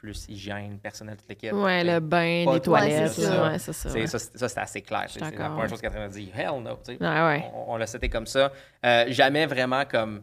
[0.00, 1.52] plus hygiène, personnel, toute l'équipe.
[1.52, 3.42] Ouais, le bain, les toi, toilettes, c'est là, ça.
[3.50, 3.90] ouais, c'est ça.
[3.90, 4.06] Ouais.
[4.06, 5.04] Ça, c'est- ça, c'est assez clair.
[5.08, 6.30] C'est la première chose qu'Adrien a dit.
[6.34, 6.78] Hell no.
[7.00, 7.44] Ouais.
[7.54, 8.50] On, on l'a cité comme ça.
[8.86, 10.22] Euh, jamais vraiment comme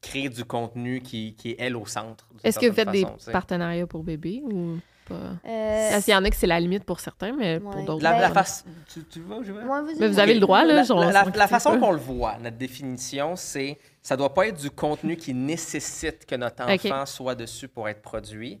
[0.00, 2.26] créer du contenu qui, qui est elle au centre.
[2.42, 5.14] Est-ce que vous faites des façon, partenariats pour bébé ou pas?
[5.46, 8.02] Euh, Parce qu'il y en a que c'est la limite pour certains, mais pour d'autres.
[8.02, 8.64] La, la Ben- face.
[8.92, 9.60] Tu, tu vois, je vais?
[9.64, 11.92] ouais, vas-y, Mais vous avez le droit, là, La, genre, la- la- la façon qu'on
[11.92, 16.62] le voit, notre définition, c'est ça doit pas être du contenu qui nécessite que notre
[16.64, 18.60] enfant soit dessus pour être produit.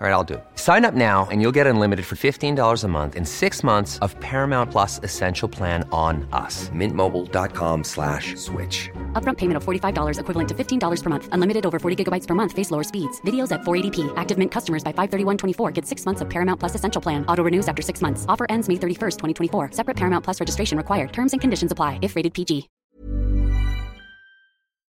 [0.00, 0.44] All right, I'll do it.
[0.54, 4.14] Sign up now and you'll get unlimited for $15 a month in six months of
[4.20, 6.68] Paramount Plus Essential Plan on us.
[6.72, 8.90] Mintmobile.com slash switch.
[9.14, 11.28] Upfront payment of $45 equivalent to $15 per month.
[11.32, 12.52] Unlimited over 40 gigabytes per month.
[12.52, 13.20] Face lower speeds.
[13.22, 14.12] Videos at 480p.
[14.16, 17.26] Active Mint customers by 531.24 get six months of Paramount Plus Essential Plan.
[17.26, 18.24] Auto renews after six months.
[18.28, 19.70] Offer ends May 31st, 2024.
[19.72, 21.12] Separate Paramount Plus registration required.
[21.12, 22.68] Terms and conditions apply if rated PG.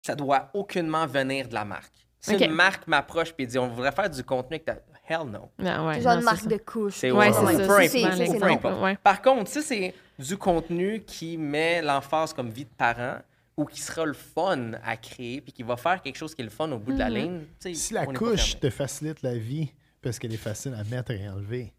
[0.05, 1.93] Ça doit aucunement venir de la marque.
[2.21, 2.41] Si Ok.
[2.41, 4.75] une marque m'approche et dit on voudrait faire du contenu avec ta.
[5.09, 5.51] Hell no.
[5.65, 6.47] Ah, ouais, C'est genre non, une marque ça.
[6.49, 6.95] de couche.
[6.97, 8.99] C'est Ouais, peu importe, peu importe.
[9.03, 13.17] Par contre, si c'est du contenu qui met l'emphase comme vie de parent
[13.57, 16.45] ou qui sera le fun à créer puis qui va faire quelque chose qui est
[16.45, 19.37] le fun au bout de la ligne, tu sais, Si la couche te facilite la
[19.37, 21.73] vie parce qu'elle est facile à mettre et enlever,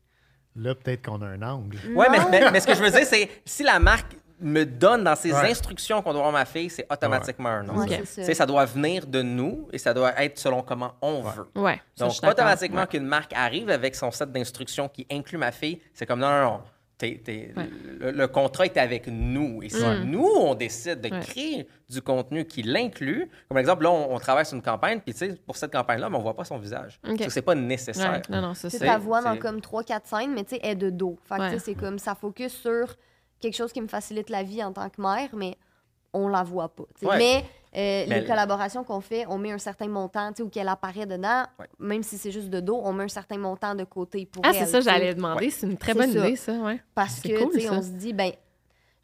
[0.56, 1.78] là, peut-être qu'on a un angle.
[1.96, 5.04] Ouais, mais, mais- mais ce que je veux dire, c'est si la marque me donne
[5.04, 5.52] dans ses Ouais.
[5.52, 7.76] instructions qu'on doit avoir ma fille, c'est automatiquement un non.
[7.78, 7.96] Ouais, ça.
[8.00, 8.22] c'est ça.
[8.22, 11.48] Tu sais, ça doit venir de nous et ça doit être selon comment on veut.
[11.56, 11.82] Ouais.
[11.98, 12.88] Donc, automatiquement, Ouais.
[12.88, 16.42] qu'une marque arrive avec son set d'instructions qui inclut ma fille, c'est comme non, non,
[16.44, 16.62] non.
[17.02, 19.64] le, le contrat est avec nous.
[19.64, 21.20] Et si nous, on décide de Ouais.
[21.22, 25.14] créer du contenu qui l'inclut, comme exemple, là, on, on travaille sur une campagne, puis
[25.14, 27.00] tu sais, pour cette campagne-là, on voit pas son visage.
[27.10, 27.20] Ok.
[27.24, 28.12] Ça, c'est pas nécessaire.
[28.12, 28.86] Ouais, Non, non, c'est Tu ça.
[28.86, 31.18] ta voix dans c'est- comme 3-4 scènes, mais tu sais, elle est de dos.
[31.24, 32.96] Fait c'est comme ça focus sur
[33.40, 35.58] quelque chose qui me facilite la vie en tant que mère, mais
[36.14, 36.84] on la voit pas.
[37.04, 37.18] Ouais.
[37.18, 40.50] Mais, euh, les elle- collaborations qu'on fait, on met un certain montant, tu sais, ou
[40.50, 41.68] qu'elle apparaît dedans, Ouais.
[41.80, 44.50] même si c'est juste de dos, on met un certain montant de côté pour Ah,
[44.50, 44.56] elle.
[44.56, 45.50] c'est ça, j'allais demander.
[45.52, 46.20] C'est une très bonne ça.
[46.28, 46.82] idée, ça, ouais.
[46.96, 47.74] Parce que, cool, tu sais, ça.
[47.74, 48.32] on se dit, ben,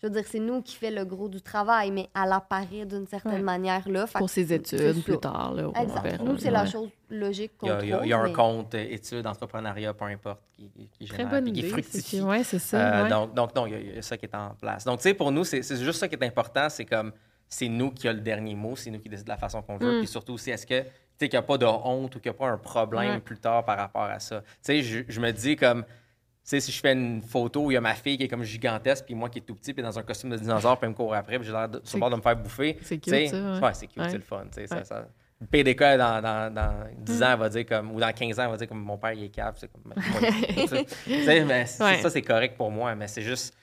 [0.01, 3.07] je veux dire, c'est nous qui fait le gros du travail, mais elle apparaît d'une
[3.07, 3.39] certaine Ouais.
[3.41, 4.05] manière là.
[4.07, 5.53] Fait Pour ses études plus tard.
[5.53, 6.01] Là, Exact.
[6.03, 8.09] verra, Nous, c'est la chose logique Il qu'on y a, il y a- trouve, il
[8.09, 11.53] y a un mais- compte études d'entrepreneuriat, peu importe, qui, qui Très génère, bonne puis
[11.53, 11.69] qui idée.
[11.69, 12.17] fructifie.
[12.17, 12.77] c'est- Ouais, c'est ça.
[12.99, 13.09] Euh, ouais.
[13.09, 14.83] donc, donc, non, il y, a- il y a ça qui est en place.
[14.85, 16.67] Donc, tu sais, pour nous, c'est juste ça qui est important.
[16.69, 17.11] C'est comme,
[17.47, 19.77] c'est nous qui a le dernier mot, c'est nous qui décide de la façon qu'on
[19.77, 19.97] veut.
[19.97, 19.99] Mm.
[19.99, 20.87] Puis surtout aussi, est-ce que, tu
[21.19, 23.19] sais, qu'il n'y a pas de honte ou qu'il n'y a pas un problème Ouais.
[23.21, 24.41] plus tard par rapport à ça?
[24.41, 25.85] Tu sais, je, je me dis comme,
[26.49, 28.43] sais, si je fais une photo où il y a ma fille qui est comme
[28.43, 30.91] gigantesque, puis moi qui est tout petit, puis dans un costume de dinosaure, puis elle
[30.91, 32.77] me court après, puis j'ai l'air de, sur le bord de me faire bouffer.
[32.81, 33.15] c'est cute, ça,
[33.61, 33.73] ouais.
[33.73, 34.09] c'est cute, Ouais.
[34.09, 34.45] c'est le fun.
[34.51, 34.83] ça- Ouais.
[34.83, 35.07] ça-
[35.51, 38.51] PDK, dans, dans, dans 10 ans, elle va dire comme, ou dans 15 ans, elle
[38.51, 39.55] va dire comme mon père, il est cave.
[39.57, 39.93] C'est comme,
[41.07, 43.53] mais ça, c'est correct pour moi, mais c'est juste,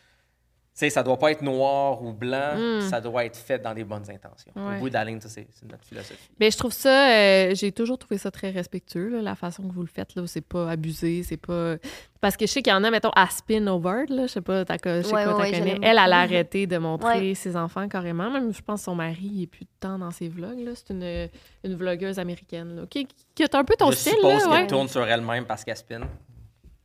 [0.75, 4.09] sais, ça doit pas être noir ou blanc, ça doit être fait dans des bonnes
[4.11, 4.53] intentions.
[4.57, 4.77] Ouais.
[4.77, 6.19] Au bout de la ligne, ça, c'est c'est notre philosophie.
[6.41, 9.73] Mais je trouve ça, euh, j'ai toujours trouvé ça très respectueux, là, la façon que
[9.75, 10.15] vous le faites.
[10.15, 11.75] Là, c'est pas abusé, c'est pas.
[12.21, 14.65] Parce que je sais qu'il y en a, mettons, Aspin Overt, là, je sais pas,
[14.65, 15.79] t'as, je sais Ouais, pas, ouais, t'as ouais, je connais.
[15.83, 17.35] Elle, elle a arrêté de montrer Ouais.
[17.35, 18.31] ses enfants carrément.
[18.31, 20.61] Même, je pense que son mari, il est plus de temps dans ses vlogs.
[20.61, 20.71] Là.
[20.75, 21.29] C'est une,
[21.65, 24.51] une vlogueuse américaine, là, qui, qui a un peu ton Je style, suppose là, qu'elle
[24.53, 24.67] ouais.
[24.69, 26.01] tourne sur elle-même parce qu'elle spin.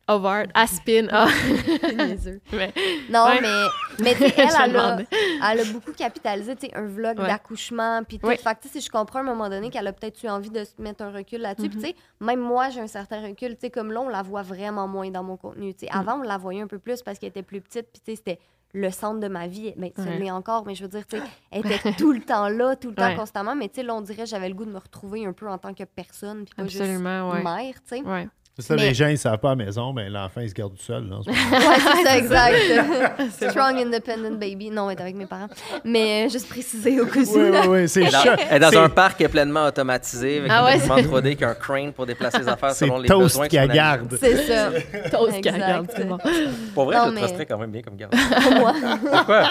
[0.10, 1.28] Overt, Aspin, ah.
[2.54, 2.74] Mais-
[3.10, 3.42] Non, Ouais.
[3.42, 3.66] mais,
[4.00, 4.98] mais elle, a,
[5.52, 7.28] elle a beaucoup capitalisé, tu sais, un vlog Ouais.
[7.28, 8.20] d'accouchement, puis.
[8.24, 8.38] Ouais.
[8.38, 10.30] Fait que, tu sais, si je comprends à un moment donné qu'elle a peut-être eu
[10.30, 11.82] envie de se mettre un recul là-dessus, puis Mm-hmm.
[11.84, 14.42] tu sais, même moi, j'ai un certain recul, tu sais, comme là, on la voit
[14.44, 15.92] vraiment moins dans mon contenu, tu sais.
[15.94, 16.00] Mm.
[16.00, 18.16] Avant, on la voyait un peu plus parce qu'elle était plus petite, puis tu sais,
[18.16, 18.40] c'était
[18.74, 19.74] le centre de ma vie.
[19.78, 20.20] Mais ça Ouais.
[20.20, 22.90] l'est encore, mais je veux dire, tu sais, elle était tout le temps là, tout
[22.90, 23.16] le temps, Ouais.
[23.16, 25.48] constamment, mais tu sais, là, on dirait, j'avais le goût de me retrouver un peu
[25.50, 27.64] en tant que personne, puis pas Absolument, juste ouais.
[27.64, 28.04] mère, tu sais.
[28.60, 30.54] Ça, Mais- les gens, ils ne savent pas à la maison, mais l'enfant, il se
[30.56, 31.08] garde tout seul.
[31.08, 31.18] Là.
[31.28, 31.34] Ouais,
[31.96, 33.22] c'est ça, exact.
[33.52, 34.72] Strong independent baby.
[34.72, 35.48] Non, elle est avec mes parents.
[35.84, 37.10] Mais euh, juste préciser au où.
[37.16, 37.88] oui, oui, oui.
[37.90, 40.52] C'est Elle est dans, elle est dans c'est- un parc qui est pleinement automatisé, avec
[40.52, 42.98] Ah un ouais, équipement 3D qui a un crane pour déplacer les affaires C'est selon
[43.00, 43.48] les Toast besoins.
[43.48, 43.78] qui de la son ami.
[43.78, 44.18] garde.
[44.20, 44.72] C'est ça.
[45.12, 45.50] Toast qui
[45.96, 46.18] c'est bon.
[46.74, 48.16] Pour vrai, Non, je te mais- trusterais quand même bien comme garde.
[48.60, 48.74] Moi.
[49.12, 49.50] Pourquoi?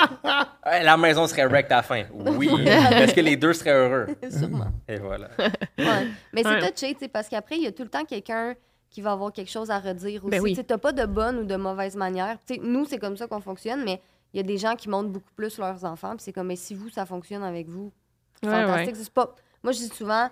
[0.82, 2.02] La maison serait wrecked à la fin.
[2.12, 2.50] Oui.
[2.66, 4.07] Est-ce que les deux seraient heureux?
[4.30, 4.66] Sûrement.
[4.88, 5.28] Et voilà.
[5.78, 6.09] Ouais.
[6.32, 8.54] Mais c'est touché, tu sais, parce qu'après, il y a tout le temps quelqu'un
[8.91, 10.30] qui va avoir quelque chose à redire aussi.
[10.30, 10.55] Ben oui.
[10.55, 12.39] Tu t'as pas de bonne ou de mauvaise manière.
[12.47, 14.01] Tu sais, nous, c'est comme ça qu'on fonctionne, mais
[14.32, 16.11] il y a des gens qui montrent beaucoup plus leurs enfants.
[16.16, 17.93] Puis c'est comme, mais si vous, ça fonctionne avec vous,
[18.43, 18.95] Ouais, fantastique.
[18.97, 19.03] ouais.
[19.05, 19.34] C'est pas...
[19.62, 20.28] Moi, je dis souvent,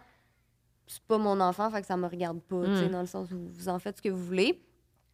[0.87, 2.89] c'est pas mon enfant, fait que ça me regarde pas, Mm.
[2.91, 4.63] dans le sens où vous en faites ce que vous voulez.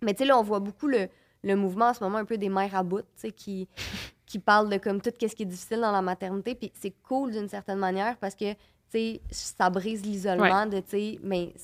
[0.03, 1.09] Mais tu sais, là, on voit beaucoup le,
[1.45, 3.05] le mouvement en ce moment, un peu des mères à bout,
[3.36, 3.68] qui,
[4.26, 6.55] qui parlent de comme tout ce qui est difficile dans la maternité.
[6.55, 8.59] Puis c'est cool d'une certaine manière parce que, tu
[8.91, 11.55] sais, ça brise l'isolement de, tu sais, mais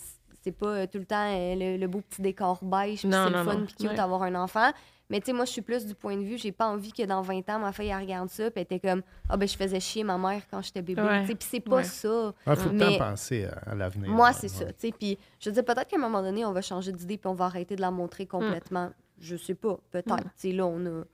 [0.47, 3.31] c'est pas euh, tout le temps euh, le, le beau petit décor beige, puis c'est
[3.31, 3.95] le fun, puis cute Ouais.
[3.97, 4.71] d'avoir un enfant.
[5.11, 7.03] Mais tu sais, moi, je suis plus du point de vue, j'ai pas envie que
[7.05, 9.57] dans 20 ans, ma fille, elle regarde ça, puis elle était comme, ah ben, je
[9.57, 11.01] faisais chier ma mère quand j'étais bébé.
[11.03, 11.25] Ouais.
[11.25, 11.85] Puis c'est pas Ouais.
[11.85, 12.33] ça.
[12.47, 14.09] Il faut tout le Mais- temps penser à, à l'avenir.
[14.11, 14.67] Moi, Ouais, c'est ouais.
[14.67, 14.73] ça.
[14.73, 14.93] tu sais.
[14.93, 17.35] Puis je veux dire, peut-être qu'à un moment donné, on va changer d'idée puis on
[17.35, 18.91] va arrêter de la montrer complètement.
[19.21, 19.79] Je sais pas.
[19.93, 20.17] Peut-être.
[20.17, 21.05] Tu sais, Là, on, a-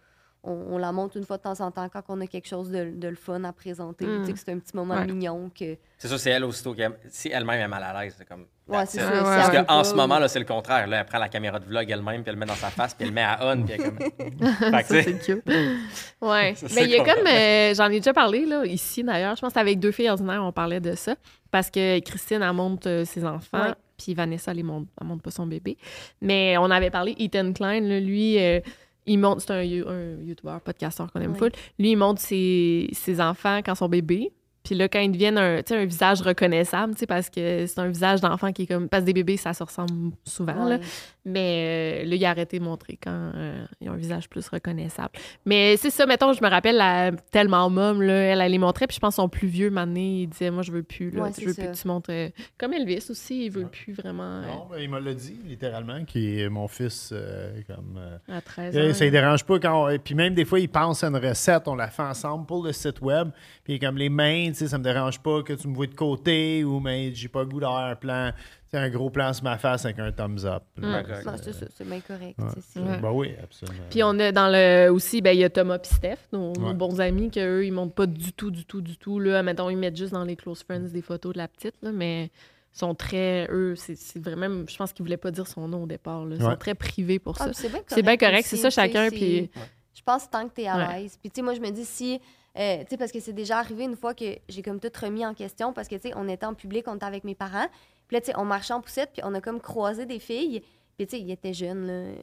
[0.45, 2.71] on, on la montre une fois de temps en temps quand on a quelque chose
[2.71, 4.05] de, de le fun à présenter.
[4.07, 4.21] Mm.
[4.23, 5.07] Tu sais, que c'est un petit moment Ouais.
[5.07, 5.51] mignon.
[5.57, 8.25] que C'est sûr, c'est elle aussitôt qui aime- Si elle-même est mal à l'aise, c'est
[8.29, 8.47] comme.
[8.69, 9.09] Ouais, c'est ça.
[9.09, 10.87] Ouais, Parce qu'en pas, ce moment, là, c'est le contraire.
[10.87, 12.95] Là, elle prend la caméra de vlog elle-même, puis elle le met dans sa face,
[12.95, 13.99] puis elle le met à on, puis elle est comme.
[14.83, 15.45] Que, Ça, c'est cute.
[16.21, 16.55] Ouais.
[16.57, 17.27] Ça, Mais il y a comme.
[17.27, 19.37] euh, J'en ai déjà parlé, là, ici d'ailleurs.
[19.37, 21.15] Je pense qu'avec deux filles ordinaires, on parlait de ça.
[21.51, 23.63] Parce que Christine, elle montre euh, ses enfants.
[23.63, 23.75] Ouais.
[23.99, 25.77] puis Vanessa, elle, ne montre, pas son bébé.
[26.21, 28.61] Mais on avait parlé, Ethan Klein, là, lui, euh,
[29.07, 31.51] il montre, c'est un, un YouTuber, podcasteur qu'on aime full.
[31.79, 34.33] Lui, il montre ses, ses enfants quand ils sont bébés.
[34.65, 38.53] Puis là, quand ils deviennent un, un visage reconnaissable, parce que c'est un visage d'enfant
[38.53, 38.89] qui est comme.
[38.89, 40.79] Parce que des bébés, ça se ressemble souvent, là.
[41.25, 44.49] Mais euh, là, il a arrêté de montrer quand euh, ils ont un visage plus
[44.49, 45.11] reconnaissable.
[45.47, 48.89] Mais c'est ça, mettons, je me rappelle, la, tellement mom, là, elle, elle les montrait,
[48.89, 51.31] puis je pense son plus vieux, maintenant, il disait, moi, je veux plus, là, Ouais,
[51.39, 51.63] je veux ça.
[51.63, 52.11] plus que tu montres.
[52.11, 55.39] euh, comme Elvis aussi, il veut plus vraiment euh, Non, ben, il me l'a dit,
[55.47, 57.99] littéralement, qui est mon fils, euh, comme...
[57.99, 58.81] euh, à 13 ans.
[58.81, 59.89] Euh, Ça ne dérange pas quand.
[59.93, 62.65] on- Puis même des fois, il pense à une recette, on la fait ensemble pour
[62.65, 63.29] le site web.
[63.63, 65.95] Puis comme les mains, tu sais, ça me dérange pas que tu me vois de
[65.95, 68.33] côté ou mais j'ai pas le goût d'avoir un plan.
[68.73, 70.63] C'est un gros plan sur ma face avec un thumbs up.
[70.79, 71.03] là.
[71.03, 71.37] Mm.
[71.43, 72.39] C'est- ça, bien correct.
[72.39, 72.47] Ouais.
[72.55, 72.99] tu sais, c'est- Ouais.
[73.03, 73.85] Ben oui, absolument.
[73.91, 76.99] Puis on a dans le aussi, ben, il y a Thomas et Steph, nos, bons
[77.01, 79.19] amis, qu'eux, ils montent pas du tout, du tout, du tout.
[79.21, 81.93] Là, mettons, ils mettent juste dans les close friends des photos de la petite, là,
[81.93, 82.31] mais
[82.75, 85.83] ils sont très, eux, c'est c'est vraiment, je pense qu'ils voulaient pas dire son nom
[85.83, 86.25] au départ.
[86.25, 86.37] Là.
[86.39, 86.51] Ils Ouais.
[86.53, 87.53] sont très privés pour Ah, ça.
[87.53, 87.93] c'est bien correct.
[87.95, 89.11] C'est bien correct, ça chacun.
[89.11, 89.51] Puis
[89.95, 91.03] Je pense tant que tu es à Ouais.
[91.03, 91.19] l'aise.
[91.21, 92.19] Puis, tu sais, moi, je me dis si.
[92.59, 95.25] Euh, tu sais, parce que c'est déjà arrivé une fois que j'ai comme tout remis
[95.25, 97.67] en question parce que, tu sais, on était en public, on était avec mes parents.
[98.09, 100.63] Puis là, tu sais, on marchait en poussette, puis on a comme croisé des filles.
[100.99, 102.15] Puis, tu sais, ils étaient jeunes, là, euh,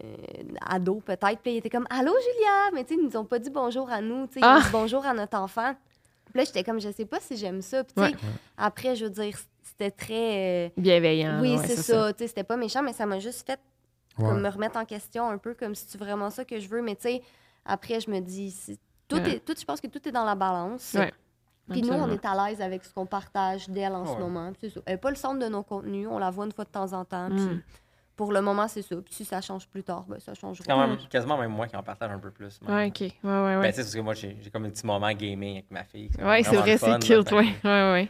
[0.67, 1.39] ados peut-être.
[1.41, 2.69] Puis, ils étaient comme Allô, Julia!
[2.73, 4.27] Mais, tu sais, ils nous ont pas dit bonjour à nous.
[4.27, 4.57] Tu sais, ils Ah!
[4.57, 5.73] ont dit bonjour à notre enfant.
[6.25, 7.83] Puis là, j'étais comme Je sais pas si j'aime ça.
[7.83, 8.17] Puis, tu sais, Ouais.
[8.57, 10.67] après, je veux dire, c'était très.
[10.67, 11.39] euh, bienveillant.
[11.41, 12.13] oui, ouais, c'est ça.
[12.13, 13.59] Tu sais, c'était pas méchant, mais ça m'a juste fait
[14.19, 14.25] Ouais.
[14.29, 16.81] comme me remettre en question un peu, comme si c'est vraiment ça que je veux.
[16.83, 17.21] Mais tu sais,
[17.65, 18.55] après, je me dis,
[19.09, 19.35] tout Ouais.
[19.35, 20.93] est, tout, je pense que tout est dans la balance.
[20.93, 21.11] Ouais,
[21.69, 24.51] Puis nous, on est à l'aise avec ce qu'on partage d'elle en ce moment.
[24.61, 24.79] C'est ça.
[24.85, 26.07] Elle n'est pas le centre de nos contenus.
[26.09, 27.27] On la voit une fois de temps en temps.
[27.29, 27.61] Puis Mm.
[28.15, 28.95] pour le moment, c'est ça.
[28.97, 30.63] Puis si ça change plus tard, ben, ça changera.
[30.65, 32.59] C'est quand même quasiment même moi qui en partage un peu plus.
[32.61, 32.75] même.
[32.75, 32.99] Ouais, ok.
[33.01, 33.61] Ouais, ouais, ouais.
[33.61, 35.83] Ben, tu sais, parce que moi, j'ai j'ai comme un petit moment gaming avec ma
[35.83, 36.09] fille.
[36.21, 37.45] Ouais, c'est vrai, c'est cute, ouais.
[37.61, 38.09] fait Ouais, ouais.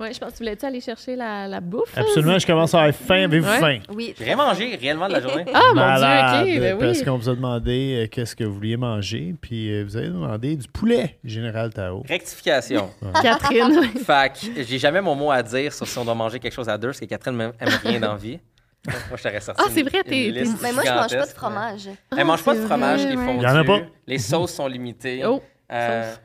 [0.00, 1.96] Ouais, je pense que tu voulais-tu aller chercher la, la bouffe?
[1.98, 2.02] hein?
[2.02, 3.24] Absolument, je commence à avoir faim.
[3.24, 3.58] Avez-vous Ouais.
[3.58, 3.78] faim?
[3.92, 4.14] Oui.
[4.16, 5.44] J'ai rien mangé réellement de la journée.
[5.52, 7.04] Ah, mon Malade, Dieu, ok, ben Parce oui.
[7.04, 9.34] qu'on vous a demandé euh, qu'est-ce que vous vouliez manger.
[9.40, 12.04] Puis euh, vous avez demandé du poulet, Général Tao.
[12.08, 12.90] Rectification.
[13.20, 13.82] Catherine.
[14.06, 16.68] fait que j'ai jamais mon mot à dire sur si on doit manger quelque chose
[16.68, 18.38] à deux, parce que Catherine m'aime- aime rien dans la vie.
[18.86, 19.62] Moi, je t'aurais sorti.
[19.66, 20.32] Ah, c'est vrai, t'es-
[20.62, 21.80] Mais moi, je mange pas de fromage.
[22.12, 23.44] mais- Elle mange pas de fromage, vrai, les fondus.
[23.44, 23.80] Y en a pas?
[24.06, 25.24] Les sauces sont limitées.
[25.26, 25.42] Oh,
[25.72, 26.20] Euh, sauce.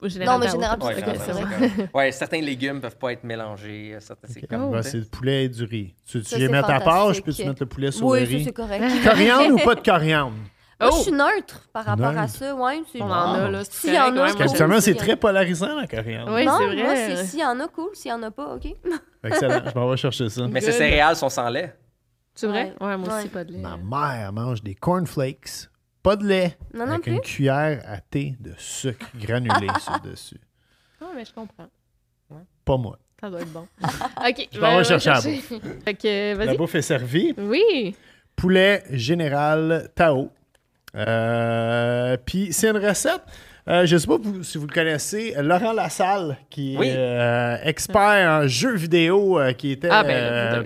[0.00, 0.54] Au général, Non, mais Tao.
[0.54, 0.94] général, ouais,
[1.24, 3.94] c'est vrai, ouais, certains légumes peuvent pas être mélangés.
[3.94, 4.70] euh, certains- c'est comme- Oh.
[4.70, 5.94] Ben, tu c'est du poulet et du riz.
[6.06, 6.82] Tu, tu Ça, les mets à part, je
[7.20, 7.24] fantastique.
[7.24, 8.44] peux-tu mettre le poulet sur Oui, le riz?
[8.44, 8.82] c'est correct.
[9.04, 10.36] Coriandre ou pas de coriandre?
[10.78, 11.02] Moi, je Oh!
[11.04, 12.54] suis neutre par rapport à ça.
[12.54, 13.64] Ouais, c'est On en a, là.
[13.64, 16.30] c'est S'il y en a, c'est très polarisant, la coriandre.
[16.34, 16.82] Oui, non, c'est vrai.
[16.82, 17.88] moi, c'est s'il y en a, cool.
[17.94, 18.66] S'il y en a pas, OK.
[19.24, 20.46] Excellent, je m'en vais chercher ça.
[20.46, 21.74] Mais ces céréales sont sans lait.
[22.34, 22.74] C'est vrai?
[22.78, 22.86] Ouais.
[22.88, 23.58] Ouais, moi aussi, pas de lait.
[23.60, 25.70] Ma mère mange des cornflakes,
[26.06, 27.12] pas de lait, Non, non avec plus.
[27.14, 30.40] une cuillère à thé de sucre granulé sur le dessus.
[31.00, 31.66] Ah, mais je comprends.
[32.64, 32.96] Pas moi.
[33.20, 33.66] Ça doit être bon.
[33.82, 34.48] OK.
[34.52, 36.34] Je vais ben, chercher la chercher.
[36.44, 37.34] La bouffe est servie.
[37.36, 37.96] Oui.
[38.36, 40.30] Poulet général Tao.
[40.94, 43.22] Euh, Puis c'est une recette.
[43.68, 48.00] Euh, je ne sais pas si vous le connaissez, Laurent Lassalle, qui est euh, expert
[48.30, 50.64] en jeux vidéo, euh, qui était Ah, ben,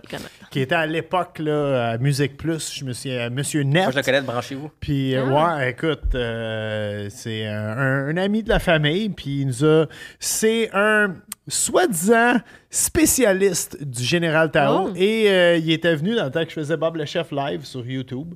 [0.51, 3.85] qui était à l'époque là, à Musique Plus, je me suis Monsieur Net.
[3.85, 4.71] Moi, je le connais branchez-vous.
[4.81, 5.25] Puis, Ah.
[5.59, 9.87] ouais, écoute, c'est un, ami de la famille, puis il nous a.
[10.19, 11.15] C'est un
[11.49, 12.35] soi-disant
[12.69, 14.93] spécialiste du Général Tao, Oh.
[14.95, 17.87] et il était venu dans le temps que je faisais Bob le Chef live sur
[17.87, 18.35] YouTube.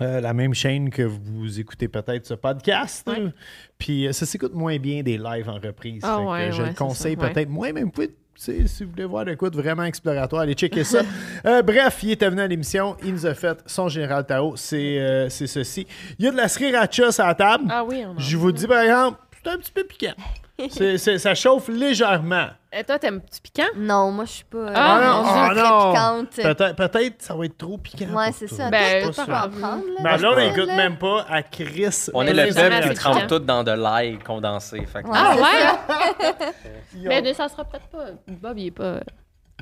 [0.00, 3.08] Euh, la même chaîne que vous écoutez peut-être ce podcast.
[3.08, 3.32] Ouais.
[3.78, 6.02] Puis euh, ça s'écoute moins bien des lives en reprise.
[6.02, 8.90] Ah Fait que ouais, je ouais, le conseille peut-être moins, même vous pouvez, si vous
[8.90, 11.02] voulez voir quoi de vraiment exploratoire, allez checker ça.
[11.46, 15.28] Euh, bref, il était venu à l'émission, il nous a fait son Général Tao, c'est
[15.28, 15.86] ceci.
[16.18, 17.64] Il y a de la sriracha sur la table.
[17.68, 20.14] Ah oui, on en Je vous dis par exemple, c'est un petit peu piquant.
[20.70, 22.46] C'est- c'est- ça chauffe légèrement.
[22.72, 23.66] Et Euh, toi, t'aimes-tu piquant?
[23.76, 24.66] Non, moi, je suis pas.
[24.72, 25.92] Ah, euh, non, je suis ah, très non.
[25.92, 26.56] piquante.
[26.56, 28.06] Peut-être peut-être ça va être trop piquant.
[28.14, 28.56] Ouais, pour c'est toi.
[28.56, 28.70] ça.
[28.70, 29.34] Ben, pas tu peux sûr.
[29.34, 30.00] en prendre, là.
[30.02, 32.06] Mais là, on n'écoute même pas à Chris.
[32.14, 34.84] On est le peuple qui trempe tout dans de l'ail condensé.
[34.86, 36.52] Fait que- Ah ouais?
[37.22, 38.06] Mais ça sera peut-être pas.
[38.28, 39.00] Bob, il est pas.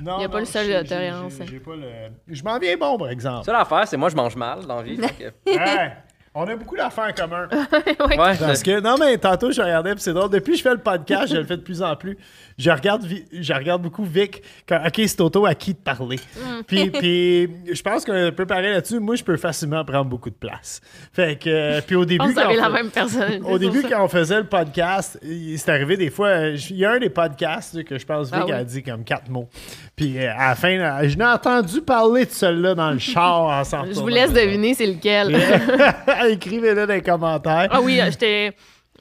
[0.01, 1.33] Non, Il y a pas le seul de tolérance.
[1.39, 3.45] j'ai- j'ai pas le- Je m'en viens bon, par exemple.
[3.45, 4.97] Ça, l'affaire, c'est moi, je mange mal dans la vie.
[5.01, 5.97] fait que- Ouais.
[6.35, 7.47] On a beaucoup d'affaires en commun.
[7.99, 8.37] Ouais.
[8.37, 10.29] Parce que, non, mais tantôt, je regardais, puis c'est drôle.
[10.29, 12.17] Depuis que je fais le podcast, je le fais de plus en plus.
[12.57, 14.41] Je regarde, Vi- je regarde beaucoup Vic.
[14.67, 16.17] Quand, OK, c'est auto à qui de parler.
[16.35, 16.61] Mm.
[16.67, 18.99] Puis, puis, je pense qu'on peut parler là-dessus.
[18.99, 20.81] Moi, je peux facilement prendre beaucoup de place.
[21.13, 22.23] Fait que, euh, puis au début.
[22.25, 23.43] On quand on la même personne.
[23.45, 25.19] Au début, quand on faisait le podcast,
[25.57, 26.27] c'est arrivé des fois.
[26.27, 28.51] euh, Il y a un des podcasts que je pense Vic Ah oui.
[28.51, 29.49] a dit comme quatre mots.
[29.95, 33.43] Puis euh, à la fin, là, je n'ai entendu parler de celui-là dans le char
[33.43, 35.35] en s'en Je vous laisse deviner c'est lequel.
[36.29, 37.67] Écrivez-le dans les commentaires.
[37.71, 38.53] Ah oui, j'étais.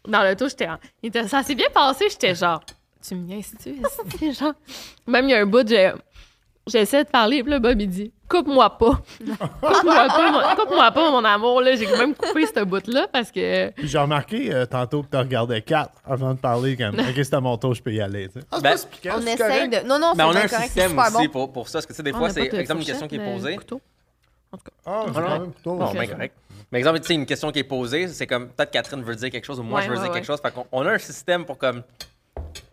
[0.09, 0.69] Dans le tour, j'étais.
[0.69, 2.61] en- il était- Ça s'est bien passé, j'étais genre.
[3.07, 3.77] Tu me niaises-tu?
[4.33, 4.53] genre.
[5.07, 5.93] Même il y a un bout, j'ai.
[6.65, 9.01] J'essaie de parler, puis là, Bob, il dit Coupe-moi pas.
[9.19, 11.61] Coupe-moi pas, mon- coupe-moi pas, mon amour.
[11.61, 13.71] Là, j'ai même coupé ce bout-là parce que.
[13.71, 17.35] Puis J'ai remarqué euh, tantôt que tu regardais 4 avant de parler comme OK, c'est
[17.35, 18.29] à mon tour, je peux y aller.
[18.29, 18.47] tu sais.
[18.53, 18.77] Ah, Ben,
[19.13, 19.83] On essaye correct.
[19.83, 19.89] de.
[19.89, 21.33] Non, non, c'est Mais on a un correct, c'est système super aussi bon.
[21.33, 21.79] pour, pour ça.
[21.79, 23.57] Parce que, tu sais, des On fois, c'est, exemple, une question qui est mais posée.
[23.57, 23.81] couteau.
[24.53, 24.71] En tout cas.
[24.87, 25.31] Ah, c'est quand non.
[25.41, 25.95] même plutôt- Bon, Ok.
[25.97, 26.35] ben correct.
[26.71, 29.31] Mais exemple, tu sais, une question qui est posée, c'est comme peut-être Catherine veut dire
[29.31, 30.17] quelque chose ou moi Ouais, je veux ouais, dire ouais.
[30.19, 30.41] quelque chose.
[30.41, 31.83] Fait qu'on on a un système pour comme,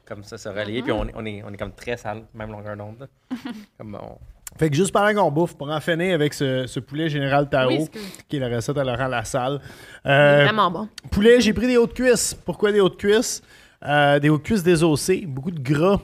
[0.10, 0.84] comme ça se relier, Mm-hmm.
[0.84, 3.07] puis on, est- on, est, on est comme très sale, même longueur d'onde.
[3.78, 4.18] comme on-
[4.57, 7.70] Fait que juste pendant qu'on bouffe, pour en finir avec ce, ce poulet général Tao,
[7.70, 7.88] Oui,
[8.28, 9.62] qui est la recette à Laurent Lassalle.
[10.05, 10.89] Euh, Vraiment bon.
[11.12, 12.34] poulet, j'ai pris des hautes cuisses.
[12.34, 13.41] Pourquoi des hautes cuisses?
[13.86, 16.01] Euh, des hautes cuisses désossées, beaucoup de gras,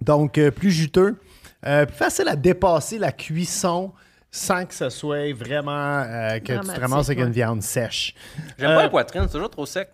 [0.00, 1.16] donc euh, plus juteux.
[1.64, 3.92] Euh, plus facile à dépasser la cuisson
[4.32, 7.24] sans que ce soit vraiment euh, que tu te Dramatique, ramasses avec ouais.
[7.26, 8.14] une viande sèche.
[8.58, 9.90] J'aime Euh, pas la poipoitrine, c'est toujours trop sec.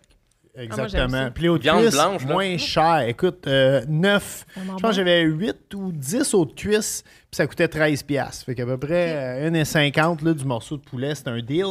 [0.59, 1.09] Exactement.
[1.25, 1.31] ça.
[1.31, 2.33] Puis les hautes Viande cuisses, blanche, là.
[2.33, 3.01] moins cher.
[3.09, 4.47] Écoute, euh, 9.
[4.57, 4.89] Vraiment Je pense bon.
[4.89, 8.45] que j'avais 8 ou 10 hautes cuisses, puis ça coûtait 13 piastres.
[8.47, 11.65] Fait qu'à peu près euh, 1,50 là, du morceau de poulet, c'est un deal.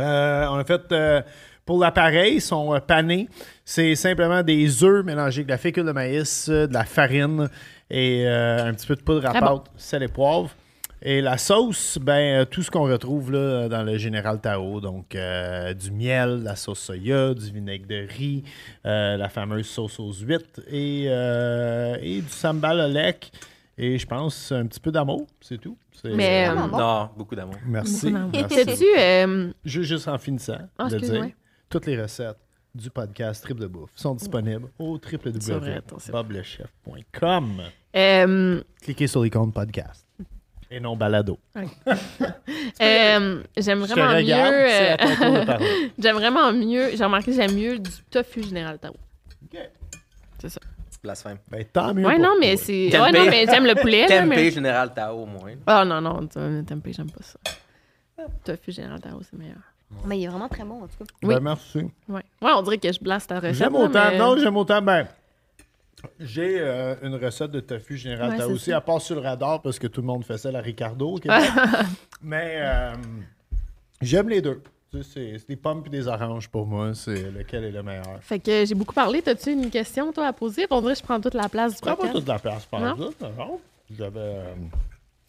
[0.00, 1.20] Euh, on a fait euh,
[1.66, 3.28] pour l'appareil, ils sont euh, panés.
[3.64, 7.48] C'est simplement des œufs mélangés avec de la fécule de maïs, euh, de la farine
[7.90, 9.58] et euh, un petit peu de poudre à Très bon.
[9.58, 10.50] pâte, sel et poivre.
[11.04, 14.80] Et la sauce, ben, euh, tout ce qu'on retrouve là, dans le Général Tao.
[14.80, 18.44] Donc, euh, du miel, la sauce soya, du vinaigre de riz,
[18.86, 23.32] euh, la fameuse sauce aux huîtres et, euh, et du sambal au lec.
[23.76, 25.76] Et je pense un petit peu d'amour, c'est tout.
[25.92, 26.78] C'est- Mais, euh, euh, bon.
[26.78, 27.56] Non, beaucoup d'amour.
[27.66, 28.12] merci.
[28.12, 28.54] merci.
[28.54, 31.26] Sais-tu, euh, Ju- Juste en finissant Ah, de dire,
[31.68, 32.36] toutes les recettes
[32.74, 37.50] du podcast Triple de Bouffe sont disponibles au www.boblechef.com.
[37.96, 40.01] euh, Cliquez sur l'icône podcast
[40.72, 41.38] et non balado.
[41.56, 44.16] euh, j'aime Je te vraiment mieux.
[44.16, 46.90] regarde, euh, j'aime vraiment mieux.
[46.96, 48.94] J'ai remarqué que j'aime mieux du tofu général Tao.
[50.38, 50.60] C'est ça.
[51.02, 51.38] Blasphème.
[51.50, 52.88] Ben, tant mieux Ouais, pour non, mais c'est.
[52.96, 54.06] Ouais, non, mais j'aime le poulet.
[54.08, 54.50] Tempeh mais...
[54.50, 55.54] Général Tao, au moins.
[55.66, 57.38] Ah, non, non, tempeh, j'aime pas ça.
[58.44, 59.56] Tofu général Tao, c'est meilleur.
[60.06, 61.04] Mais il est vraiment très bon, en tout cas.
[61.22, 61.34] Ben, Oui.
[61.42, 61.78] merci.
[62.08, 62.22] Ouais.
[62.40, 63.54] ouais, on dirait que je blasse ta recette.
[63.56, 64.10] J'aime autant.
[64.10, 64.80] mais- Non, j'aime autant.
[64.80, 65.06] Ben,
[66.20, 69.78] j'ai euh, une recette de tofu général Ouais, aussi, à part sur le radar parce
[69.78, 71.42] que tout le monde fait ça à la Ricardo au Québec.
[72.22, 72.92] Mais euh,
[74.00, 74.60] j'aime les deux.
[74.90, 76.92] Tu sais, C'est des pommes et des oranges pour moi.
[76.94, 78.18] C'est lequel est le meilleur.
[78.20, 79.22] Fait que j'ai beaucoup parlé.
[79.22, 80.66] T'as-tu une question, toi, à poser?
[80.70, 82.66] On dirait que je prends toute la place du Ça prend pas toute la place
[82.66, 83.10] par Non?
[83.18, 83.30] ça.
[83.38, 83.60] Non.
[83.96, 84.18] J'avais.
[84.20, 84.54] euh,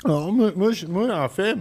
[0.05, 1.55] non, moi, moi, moi, en fait,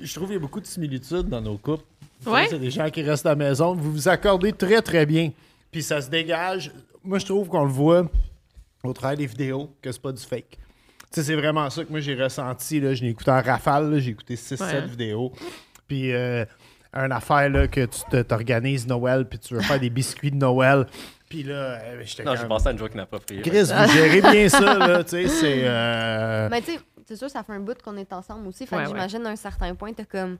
[0.00, 1.84] je trouve qu'il y a beaucoup de similitudes dans nos couples.
[2.26, 2.46] Ouais.
[2.48, 3.74] C'est des gens qui restent à la maison.
[3.74, 5.32] Vous vous accordez très, très bien.
[5.72, 6.70] Puis ça se dégage.
[7.04, 8.06] Moi, je trouve qu'on le voit
[8.84, 10.50] au travers des vidéos que c'est pas du fake.
[10.50, 12.80] Tu sais, c'est vraiment ça que moi, j'ai ressenti.
[12.80, 12.94] Là.
[12.94, 13.90] Je l'ai écouté en rafale.
[13.92, 13.98] là.
[13.98, 14.86] J'ai écouté 6-7 Ouais.
[14.86, 15.32] vidéos.
[15.86, 16.44] Puis, euh,
[16.94, 20.86] une affaire là, que tu t'organises Noël, puis tu veux faire des biscuits de Noël.
[21.28, 23.40] Puis là, euh, j'étais Non, j'ai pensé à une joke inappropriée.
[23.42, 25.62] Chris, vous gérez bien ça, là, tu sais, c'est...
[25.64, 28.66] euh, Mais tu sais, c'est sûr, ça fait un bout qu'on est ensemble aussi.
[28.66, 28.94] Fait Ouais, que ouais.
[28.94, 30.36] j'imagine à un certain point, t'as comme.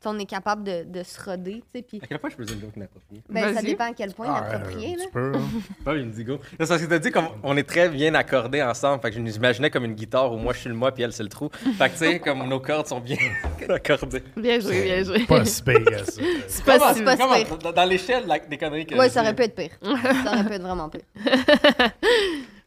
[0.00, 1.82] Tu on est capable de, de se roder, tu sais.
[1.82, 3.20] Puis À quel point je peux dire une joke inappropriée?
[3.28, 4.96] ben, ça dépend à quel point ah, inapproprié, un là.
[5.04, 5.40] petit peu, hein.
[5.84, 6.38] Pas une digo.
[6.50, 9.02] C'est parce que t'as dit qu'on on est très bien accordés ensemble.
[9.02, 11.02] Fait que je nous imaginais comme une guitare où moi je suis le moi puis
[11.02, 11.50] elle c'est le trou.
[11.76, 13.16] Fait que tu sais, comme nos cordes sont bien
[13.68, 14.22] accordées.
[14.36, 15.26] Bien joué, bien joué.
[15.26, 16.22] Pas si pire, ça.
[16.46, 17.16] C'est pas, super.
[17.58, 19.70] dans- Dans l'échelle des conneries que Ouais, je ça aurait pu être pire.
[19.82, 21.00] ça aurait pu être vraiment pire.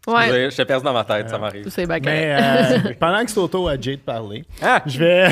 [0.08, 0.50] Ouais.
[0.50, 1.70] Je t'ai perdu dans ma tête, ça m'arrive.
[1.70, 1.86] C'est.
[1.86, 2.02] Mais
[2.36, 4.82] euh, pendant que c'est au tour à Jay de parler, Ah!
[4.86, 5.30] je vais...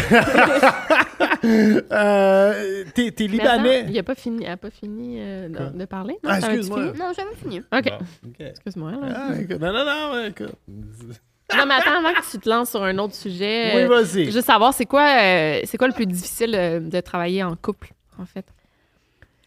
[1.44, 3.86] euh, T'es t'es Mais attends, Libanais?
[3.90, 6.14] il a pas fini, elle a pas fini euh, de, de parler?
[6.24, 6.88] Non, Ah, T'avais-tu excuse-moi.
[6.94, 7.00] fini?
[7.00, 7.60] Non, j'avais fini.
[7.60, 7.84] OK.
[7.90, 8.40] Bon, ok.
[8.40, 8.92] Excuse-moi.
[8.92, 8.98] là.
[9.16, 10.54] Ah, écoute, non, non, non, ouais, écoute.
[11.58, 14.26] Non, mais attends, avant que tu te lances sur un autre sujet, Oui, euh, vas-y.
[14.26, 17.90] juste savoir, c'est quoi, euh, c'est quoi le plus difficile euh, de travailler en couple,
[18.20, 18.46] en fait?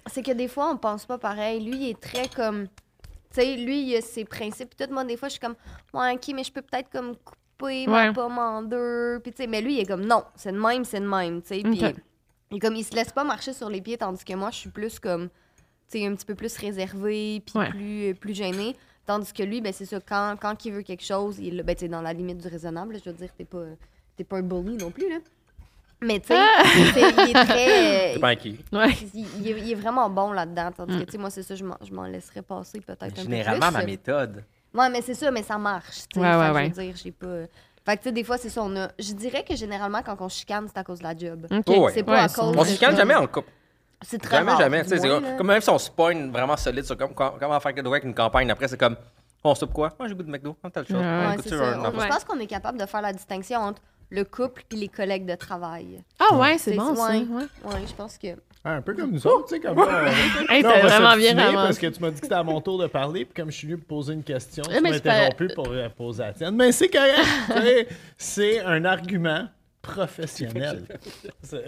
[0.07, 1.61] C'est que des fois, on pense pas pareil.
[1.64, 2.66] Lui, il est très comme.
[3.32, 4.70] Tu sais, lui, il a ses principes.
[4.76, 5.55] Puis tout, moi, des fois, je suis comme,
[5.95, 7.38] ouais, ok, mais je peux peut-être comme couper
[7.88, 8.12] ma Ouais.
[8.12, 9.20] pomme en deux.
[9.22, 11.42] Puis, tu sais, mais lui, il est comme, non, c'est de même, c'est de même.
[11.42, 11.94] Tu sais, puis Ok.
[12.50, 14.70] il, comme, il se laisse pas marcher sur les pieds, tandis que moi, je suis
[14.70, 15.28] plus comme,
[15.90, 17.68] tu sais, un petit peu plus réservée, puis Ouais.
[17.70, 18.76] plus, euh, plus gênée.
[19.06, 21.80] Tandis que lui, ben, c'est ça, quand, quand il veut quelque chose, il, ben, tu
[21.80, 23.64] sais, dans la limite du raisonnable, là, je veux dire, t'es pas,
[24.16, 25.16] t'es pas un bully non plus, là.
[26.04, 26.62] Mais, tu sais, Ah!
[26.64, 28.16] il est très.
[28.16, 28.28] euh, pas.
[28.32, 28.92] Ouais.
[29.14, 30.70] il, il est, il est vraiment bon là-dedans.
[30.72, 30.98] Tandis Mm.
[31.00, 33.22] que, tu sais, moi, c'est ça, je m'en, je m'en laisserais passer peut-être un peu
[33.22, 34.44] Généralement, ma méthode.
[34.75, 36.09] Ouais, mais c'est ça, mais ça marche.
[36.12, 36.20] tu sais.
[36.20, 36.64] Ouais, ouais, Fait que ouais.
[36.64, 37.27] Je veux dire, j'ai pas.
[37.85, 38.89] Fait que, tu sais, des fois, c'est ça, on a.
[38.99, 41.47] Je dirais que généralement, quand on chicane, c'est à cause de la job.
[41.51, 41.62] OK.
[41.68, 41.93] Oh, ouais.
[41.93, 43.51] C'est pas Ouais, à cause On de se chicane comme- jamais en couple.
[44.05, 44.83] C'est très Jamais, rare, jamais.
[44.85, 47.73] sais, moins, comme- même si on se pogne vraiment solide sur comme, com- comment faire
[47.75, 48.97] chose avec une campagne, après, c'est comme,
[49.45, 49.93] on soupe quoi?
[49.99, 50.57] Moi, j'ai goût de McDo.
[50.62, 50.99] On t'a le choix.
[50.99, 51.64] Ouais, Ouais, Écoute, c'est tu ça.
[51.64, 52.01] veux un On- enfant?
[52.01, 55.25] Je pense qu'on est capable de faire la distinction entre le couple puis les collègues
[55.27, 56.03] de travail.
[56.18, 57.11] Ah ouais, c'est bon ça.
[57.11, 57.25] Ouais,
[57.87, 58.29] je pense que.
[58.64, 59.82] Ah, un peu comme nous autres, tu sais, comme on-
[60.48, 61.34] Hey, là, on va vraiment bien.
[61.52, 63.56] Parce que tu m'as dit que c'était à mon tour de parler, puis comme je
[63.56, 66.32] suis venu pour poser une question, tu m'as c'est pas- interrompu pour euh, poser la
[66.32, 66.54] tienne.
[66.54, 67.18] Mais c'est correct,
[67.88, 69.48] tu c'est un argument
[69.82, 70.84] professionnel.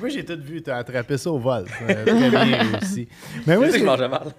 [0.00, 1.64] Moi, j'ai tout vu, t'as attrapé ça au vol.
[1.78, 3.08] C'est Très bien réussi.
[3.46, 4.32] Mais ce que je mal.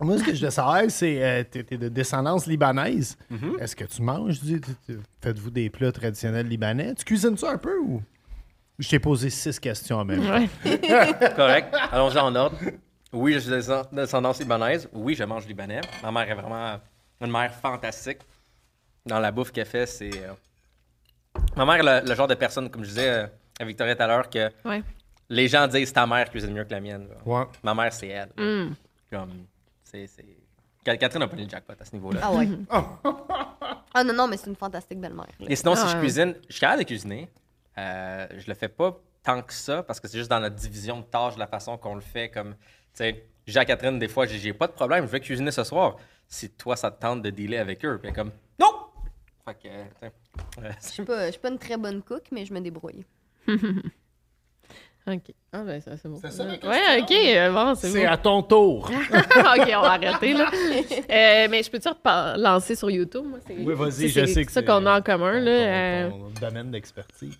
[0.00, 3.16] moi, ce que je veux savoir, c'est, euh, t'es t'es de descendance libanaise.
[3.32, 3.60] Mm-hmm.
[3.62, 6.94] Est-ce que tu manges, tu- tu- faites-vous des plats traditionnels libanais?
[6.94, 8.02] Tu cuisines ça un peu ou...
[8.82, 10.38] Je t'ai posé six questions en même temps.
[10.64, 11.30] Ouais.
[11.36, 11.74] Correct.
[11.92, 12.56] Allons-y en ordre.
[13.12, 14.88] Oui, je suis de descendance libanaise.
[14.92, 15.80] Oui, je mange libanais.
[16.02, 16.80] Ma mère est vraiment
[17.20, 18.18] une mère fantastique.
[19.06, 20.10] Dans la bouffe qu'elle fait, c'est.
[20.12, 20.32] euh,
[21.56, 23.26] Ma mère est le, le genre de personne, comme je disais euh,
[23.60, 24.82] à Victoria tout à l'heure, que Ouais.
[25.28, 27.06] les gens disent ta mère cuisine mieux que la mienne.
[27.24, 27.44] Ouais.
[27.62, 28.30] Ma mère, c'est elle.
[28.36, 28.74] Mm.
[29.10, 29.44] Comme,
[29.84, 30.24] c'est, c'est...
[30.84, 32.20] Ca- Catherine a pas le jackpot à ce niveau-là.
[32.22, 32.48] Ah ouais.
[33.94, 35.26] ah non, non, mais c'est une fantastique belle-mère.
[35.38, 35.46] là.
[35.48, 36.00] Et sinon, si Ah, je ouais.
[36.00, 37.28] cuisine, je suis capable de cuisiner.
[37.78, 40.98] Euh, je le fais pas tant que ça parce que c'est juste dans notre division
[41.00, 42.28] de tâches, la façon qu'on le fait.
[42.28, 42.58] Comme, tu
[42.94, 45.96] sais, j'ai à Catherine, des fois, j'ai- pas de problème, je vais cuisiner ce soir.
[46.28, 48.68] Si toi, ça te tente de dealer avec eux, puis comme, non!
[49.44, 52.22] Fait que, euh, tu sais, Je suis pas, je suis pas une très bonne cook,
[52.30, 53.04] mais je me débrouille.
[55.08, 55.34] OK.
[55.52, 56.18] Ah ben ça, c'est bon.
[56.22, 57.10] C'est ça, la Ouais, OK.
[57.10, 58.12] euh, Bon, c'est C'est bon.
[58.12, 58.84] à ton tour.
[58.88, 60.48] OK, on va arrêter, là.
[60.52, 63.24] Euh, mais je peux-tu repa- lancer sur YouTube?
[63.26, 65.40] Moi, c'est, Oui, vas-y, c'est- je c'est sais que ça c'est qu'on a en commun,
[65.40, 66.08] ton- là.
[66.08, 67.36] ton- euh, ton domaine d'expertise.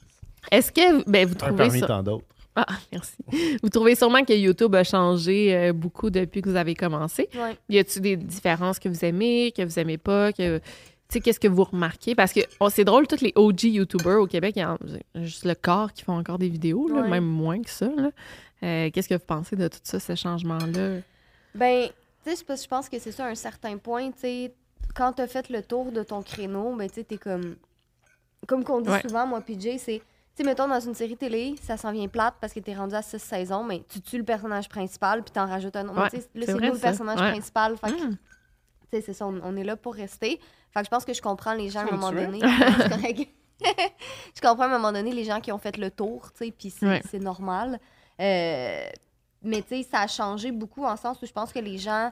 [0.50, 1.86] Est-ce que ben, vous Un trouvez parmi ça...
[1.86, 2.24] tant d'autres.
[2.54, 3.14] Ah, merci.
[3.62, 7.28] Vous trouvez sûrement que YouTube a changé euh, beaucoup depuis que vous avez commencé.
[7.34, 7.56] Ouais.
[7.68, 10.62] Y a-t-il des différences que vous aimez, que vous aimez pas, que tu
[11.08, 12.14] sais qu'est-ce que vous remarquez?
[12.14, 14.76] Parce que oh, c'est drôle tous les OG YouTubers au Québec, il y a
[15.16, 17.08] juste le corps qui font encore des vidéos, là, Ouais.
[17.08, 17.88] même moins que ça.
[18.62, 20.98] Euh, qu'est-ce que vous pensez de tout ça, ce changement-là?
[21.54, 21.88] Ben,
[22.24, 24.54] tu sais, je pense que c'est ça, à un certain point, tu sais,
[24.94, 27.56] quand t'as fait le tour de ton créneau, ben, tu sais, t'es comme.
[28.46, 29.00] Comme qu'on dit Ouais.
[29.02, 30.02] souvent, moi, PJ, c'est.
[30.34, 32.94] Tu sais, mettons, dans une série télé, ça s'en vient plate parce que t'es rendu
[32.94, 36.00] à six saisons, mais tu tues le personnage principal puis t'en rajoutes un autre.
[36.14, 37.30] Ouais, là, c'est nous le personnage Ouais.
[37.32, 37.76] principal.
[37.76, 38.10] Fait que, Hmm.
[38.12, 38.16] tu
[38.92, 40.40] sais, c'est ça, on, on est là pour rester.
[40.72, 42.40] Fait que je pense que je comprends les gens à un moment me donné.
[44.34, 46.50] Je comprends à un moment donné les gens qui ont fait le tour, tu sais,
[46.50, 47.02] puis c'est Ouais.
[47.08, 47.78] c'est normal.
[48.20, 48.84] Euh,
[49.42, 52.10] mais tu sais, ça a changé beaucoup en sens où je pense que les gens,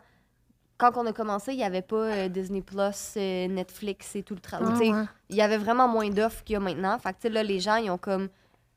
[0.81, 4.35] quand on a commencé, il n'y avait pas euh, Disney Plus, euh, Netflix et tout
[4.35, 4.91] le travail.
[4.93, 5.05] Ah, ouais.
[5.29, 6.99] Il y avait vraiment moins d'offres qu'il y a maintenant.
[6.99, 8.29] Fait que tu sais, là, les gens, ils ont comme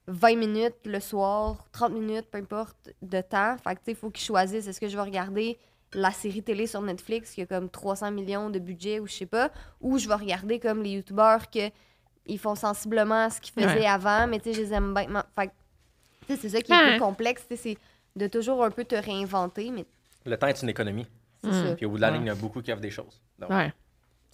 [0.07, 3.55] 20 minutes le soir, 30 minutes, peu importe, de temps.
[3.63, 5.57] Fait que tu sais, il faut qu'ils choisissent est-ce que je vais regarder
[5.93, 9.25] la série télé sur Netflix qui a comme 300 millions de budget ou je sais
[9.25, 9.49] pas,
[9.79, 11.69] ou je vais regarder comme les youtubeurs que
[12.25, 13.85] ils font sensiblement ce qu'ils faisaient Ouais.
[13.85, 15.23] avant, mais tu sais, je les aime bien.
[15.37, 15.51] Fait que,
[16.27, 16.91] tu sais, c'est ça qui est Ouais.
[16.91, 17.77] plus complexe, c'est
[18.15, 19.85] de toujours un peu te réinventer, mais
[20.25, 21.05] le temps est une économie.
[21.43, 21.75] Mm.
[21.75, 23.21] Puis au bout de la ligne, il y en a beaucoup qui offrent des choses.
[23.39, 23.69] Donc, Ouais.
[23.69, 23.73] tu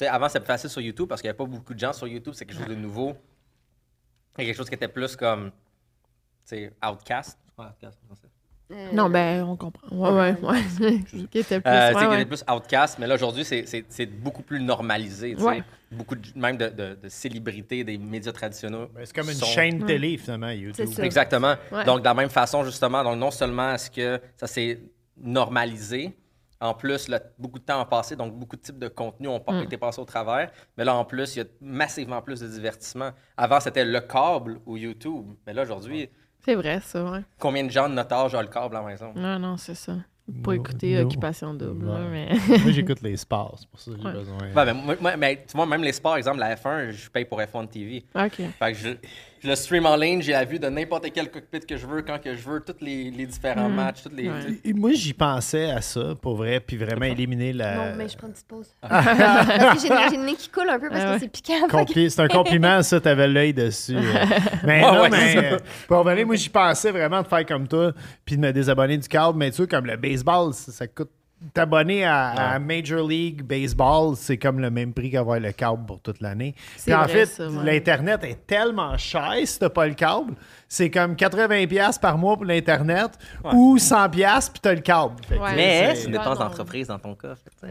[0.05, 1.93] sais, avant, c'était plus facile sur YouTube parce qu'il n'y avait pas beaucoup de gens
[1.93, 2.33] sur YouTube.
[2.35, 3.13] C'est quelque chose de nouveau.
[4.35, 5.55] C'est quelque chose qui était plus comme, tu
[6.45, 7.37] sais, outcast.
[7.57, 8.27] Ouais, outcast, en français.
[8.71, 9.87] Euh, Non, ben, on comprend.
[9.91, 10.39] Ouais, ouais,
[10.79, 10.99] ouais.
[11.31, 11.71] Qui était plus.
[11.71, 12.15] Euh, ouais, ouais.
[12.21, 15.35] était plus outcast, mais là, aujourd'hui, c'est- c'est c'est beaucoup plus normalisé.
[15.35, 15.63] Ouais.
[15.91, 18.87] Beaucoup de- même de, de- de célébrités des médias traditionnels.
[18.93, 20.87] Ben, c'est comme une sont- chaîne télé, finalement, YouTube.
[20.99, 21.55] Exactement.
[21.71, 21.83] Ouais.
[21.83, 24.79] Donc, de la même façon, justement, donc non seulement est-ce que ça s'est
[25.17, 26.15] normalisé,
[26.61, 29.39] en plus, là, beaucoup de temps a passé, donc beaucoup de types de contenus ont
[29.39, 29.63] pas Mm.
[29.63, 30.51] été passés au travers.
[30.77, 33.11] Mais là, en plus, il y a massivement plus de divertissement.
[33.37, 35.25] Avant, c'était le câble ou YouTube.
[35.47, 36.09] Mais là, aujourd'hui,
[36.45, 37.21] C'est vrai, ça, ouais.
[37.39, 39.13] combien de gens de notre âge ont le câble à la maison?
[39.15, 39.93] Non, non, c'est ça.
[40.43, 41.05] Pas écouter no.
[41.07, 42.07] Occupation Double, là, Ouais.
[42.47, 42.57] mais.
[42.59, 44.13] Moi, j'écoute les sports, c'est pour ça que j'ai Ouais.
[44.13, 44.37] besoin.
[44.37, 47.25] Ouais, mais, moi- moi- mais tu vois, même les sports, exemple, la F1, je paye
[47.25, 48.05] pour F1 TV.
[48.13, 48.33] OK.
[48.59, 48.89] Fait que je,
[49.41, 52.01] je le stream en ligne, j'ai la vue de n'importe quel cockpit que je veux,
[52.01, 54.27] quand que je veux, tous les, les différents matchs, toutes les...
[54.29, 54.59] Ouais.
[54.63, 57.75] Et Moi, j'y pensais à ça, pour vrai, puis vraiment éliminer la.
[57.75, 58.67] Non, mais je prends une petite pause.
[58.81, 61.19] parce que j'ai le- nez qui coule un peu parce Ah que ouais.
[61.19, 61.67] c'est piquant.
[61.69, 63.95] Compli- C'est un compliment, ça, t'avais l'œil dessus.
[64.63, 67.67] Mais Ouais, non, ouais, mais euh, pour revenir, moi, j'y pensais vraiment de faire comme
[67.67, 67.93] toi,
[68.25, 69.37] puis de me désabonner du câble.
[69.37, 71.09] Mais tu sais, comme le baseball, ça, ça coûte.
[71.53, 76.01] T'abonner à, à Major League Baseball, c'est comme le même prix qu'avoir le câble pour
[76.01, 76.53] toute l'année.
[76.75, 80.33] C'est Puis en vrai, fait, l'Internet est tellement cher si t'as pas le câble.
[80.67, 83.11] C'est comme 80$ par mois pour l'Internet
[83.53, 85.15] ou 100$ puis t'as le câble.
[85.31, 85.37] Ouais.
[85.55, 87.15] Mais c'est- c'est une dépense d'entreprise dans ton
[87.63, 87.69] ouais.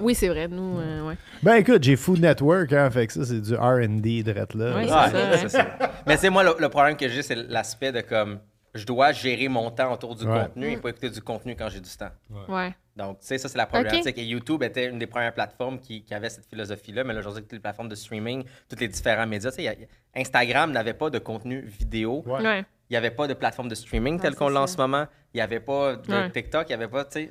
[0.00, 1.14] Oui, c'est vrai, nous, euh, ouais.
[1.42, 4.70] Ben écoute, j'ai Food Network, hein, fait que ça, c'est du R&D direct là.
[4.70, 5.36] Ouais, Ouais, c'est ça, hein.
[5.36, 5.66] c'est ça.
[6.06, 8.38] Mais tu sais, moi, le, le problème que j'ai, c'est l'aspect de comme,
[8.74, 10.44] je dois gérer mon temps autour du Ouais.
[10.44, 12.10] contenu et pas écouter du contenu quand j'ai du temps.
[12.48, 12.74] Ouais.
[12.96, 14.16] Donc, tu sais, ça, c'est la problématique.
[14.18, 17.04] Et YouTube était une des premières plateformes qui, qui avait cette philosophie-là.
[17.04, 20.72] Mais là, aujourd'hui, toutes les plateformes de streaming, tous les différents médias, tu sais, Instagram
[20.72, 22.22] n'avait pas de contenu vidéo.
[22.26, 22.60] Ouais.
[22.90, 25.06] Il n'y avait pas de plateforme de streaming tel c'est qu'on l'a en ce moment.
[25.32, 26.30] Il n'y avait pas de Ouais.
[26.30, 26.66] TikTok.
[26.68, 27.30] Il n'y avait pas, tu sais,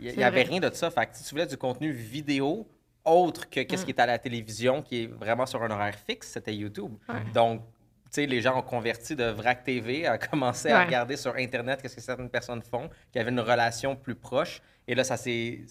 [0.00, 0.90] il avait rien de ça.
[0.90, 2.66] Fait que si tu voulais du contenu vidéo,
[3.04, 6.28] autre que qu'est-ce qui est à la télévision, qui est vraiment sur un horaire fixe,
[6.32, 6.92] c'était YouTube.
[7.34, 7.60] Donc,
[8.14, 11.96] sais, les gens ont converti de VRAC TV à commencer à regarder sur Internet qu'est-ce
[11.96, 14.60] que certaines personnes font, qui avaient une relation plus proche.
[14.86, 15.64] Et là, ça s'est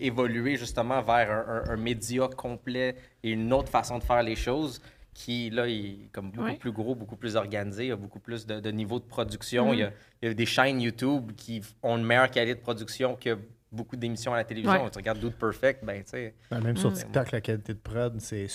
[0.00, 4.36] évolué justement vers un, un- un média complet et une autre façon de faire les
[4.36, 4.80] choses
[5.14, 6.56] qui, là, est comme beaucoup Ouais.
[6.56, 9.72] plus gros, beaucoup plus organisé, il y a beaucoup plus de, de niveau de production.
[9.72, 9.74] Mm-hmm.
[9.74, 9.92] il, y a,
[10.22, 13.36] il y a des chaînes YouTube qui ont une meilleure qualité de production que
[13.70, 14.84] beaucoup d'émissions à la télévision.
[14.84, 14.90] Ouais.
[14.90, 16.34] Tu regardes Dude Perfect, ben, tu sais...
[16.50, 16.76] Ben, même Mm.
[16.78, 18.46] sur TikTok, la qualité de prod, c'est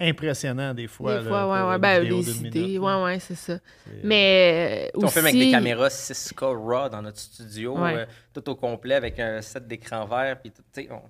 [0.00, 1.18] impressionnant des fois.
[1.18, 1.78] Des là, fois, ouais, ouais.
[1.78, 2.32] Ben, idées.
[2.60, 3.04] minute, ouais, là.
[3.04, 3.58] ouais, c'est ça.
[4.02, 5.12] Mais euh, Tu sais, On aussi...
[5.14, 7.94] filme avec des caméras 6K RAW dans notre studio, Ouais.
[7.96, 10.38] euh, tout au complet avec un set d'écran vert.
[10.40, 11.02] Puis, tout, tu sais, on,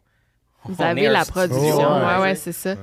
[0.69, 1.77] Vous on avez la production.
[1.95, 2.75] Ouais, Ouais, ouais, c'est ça.